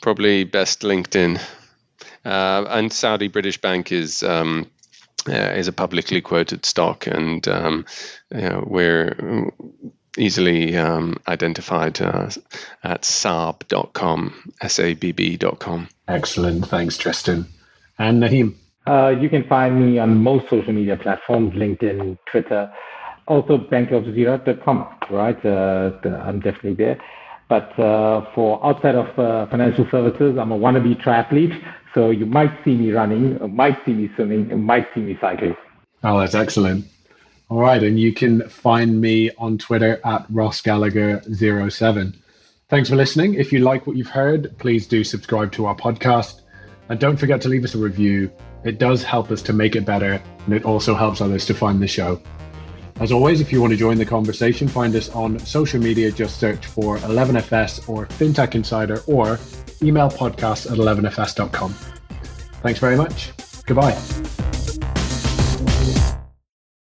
probably 0.00 0.44
best 0.44 0.82
LinkedIn. 0.82 1.40
Uh, 2.26 2.64
and 2.68 2.92
Saudi 2.92 3.28
British 3.28 3.60
Bank 3.60 3.92
is 3.92 4.22
um, 4.22 4.66
uh, 5.28 5.32
is 5.32 5.68
a 5.68 5.72
publicly 5.72 6.20
quoted 6.20 6.66
stock, 6.66 7.06
and 7.06 7.46
um, 7.46 7.84
you 8.34 8.40
know, 8.40 8.64
we're 8.66 9.50
easily 10.18 10.76
um, 10.76 11.16
identified 11.28 12.00
uh, 12.00 12.30
at 12.82 13.02
sabb.com, 13.02 14.52
S-A-B-B.com. 14.60 15.88
Excellent. 16.08 16.66
Thanks, 16.66 16.96
Tristan. 16.96 17.46
And 17.98 18.22
Naheem? 18.22 18.54
Uh, 18.86 19.08
you 19.20 19.28
can 19.28 19.44
find 19.44 19.80
me 19.80 19.98
on 19.98 20.22
most 20.22 20.48
social 20.48 20.72
media 20.72 20.96
platforms, 20.96 21.54
LinkedIn, 21.54 22.18
Twitter, 22.30 22.72
also 23.26 23.58
bankaljazira.com, 23.58 24.86
right? 25.10 25.44
Uh, 25.44 25.92
I'm 26.04 26.40
definitely 26.40 26.74
there. 26.74 27.00
But 27.48 27.78
uh, 27.78 28.26
for 28.34 28.64
outside 28.64 28.94
of 28.94 29.18
uh, 29.18 29.46
financial 29.50 29.86
services, 29.90 30.36
I'm 30.38 30.52
a 30.52 30.58
wannabe 30.58 31.00
triathlete. 31.00 31.60
So 31.96 32.10
you 32.10 32.26
might 32.26 32.52
see 32.62 32.74
me 32.74 32.92
running, 32.92 33.38
might 33.56 33.82
see 33.86 33.92
me 33.92 34.10
swimming, 34.16 34.62
might 34.62 34.86
see 34.94 35.00
me 35.00 35.16
cycling. 35.18 35.56
Oh, 36.04 36.20
that's 36.20 36.34
excellent. 36.34 36.84
All 37.48 37.58
right. 37.58 37.82
And 37.82 37.98
you 37.98 38.12
can 38.12 38.46
find 38.50 39.00
me 39.00 39.30
on 39.38 39.56
Twitter 39.56 39.98
at 40.04 40.26
Ross 40.28 40.60
Gallagher07. 40.60 42.14
Thanks 42.68 42.90
for 42.90 42.96
listening. 42.96 43.32
If 43.32 43.50
you 43.50 43.60
like 43.60 43.86
what 43.86 43.96
you've 43.96 44.10
heard, 44.10 44.58
please 44.58 44.86
do 44.86 45.04
subscribe 45.04 45.52
to 45.52 45.64
our 45.64 45.74
podcast. 45.74 46.42
And 46.90 47.00
don't 47.00 47.16
forget 47.16 47.40
to 47.40 47.48
leave 47.48 47.64
us 47.64 47.74
a 47.74 47.78
review. 47.78 48.30
It 48.62 48.78
does 48.78 49.02
help 49.02 49.30
us 49.30 49.40
to 49.42 49.54
make 49.54 49.74
it 49.74 49.86
better, 49.86 50.22
and 50.44 50.54
it 50.54 50.66
also 50.66 50.94
helps 50.94 51.22
others 51.22 51.46
to 51.46 51.54
find 51.54 51.80
the 51.80 51.86
show. 51.86 52.20
As 52.98 53.12
always, 53.12 53.40
if 53.40 53.52
you 53.52 53.60
want 53.60 53.72
to 53.72 53.76
join 53.76 53.98
the 53.98 54.06
conversation, 54.06 54.68
find 54.68 54.94
us 54.96 55.10
on 55.10 55.38
social 55.40 55.80
media. 55.80 56.10
Just 56.10 56.40
search 56.40 56.64
for 56.66 56.96
11FS 56.98 57.88
or 57.88 58.06
FinTech 58.06 58.54
Insider 58.54 59.02
or 59.06 59.38
email 59.82 60.08
podcast 60.08 60.70
at 60.70 60.78
11fs.com. 60.78 61.72
Thanks 62.62 62.80
very 62.80 62.96
much. 62.96 63.32
Goodbye. 63.66 64.45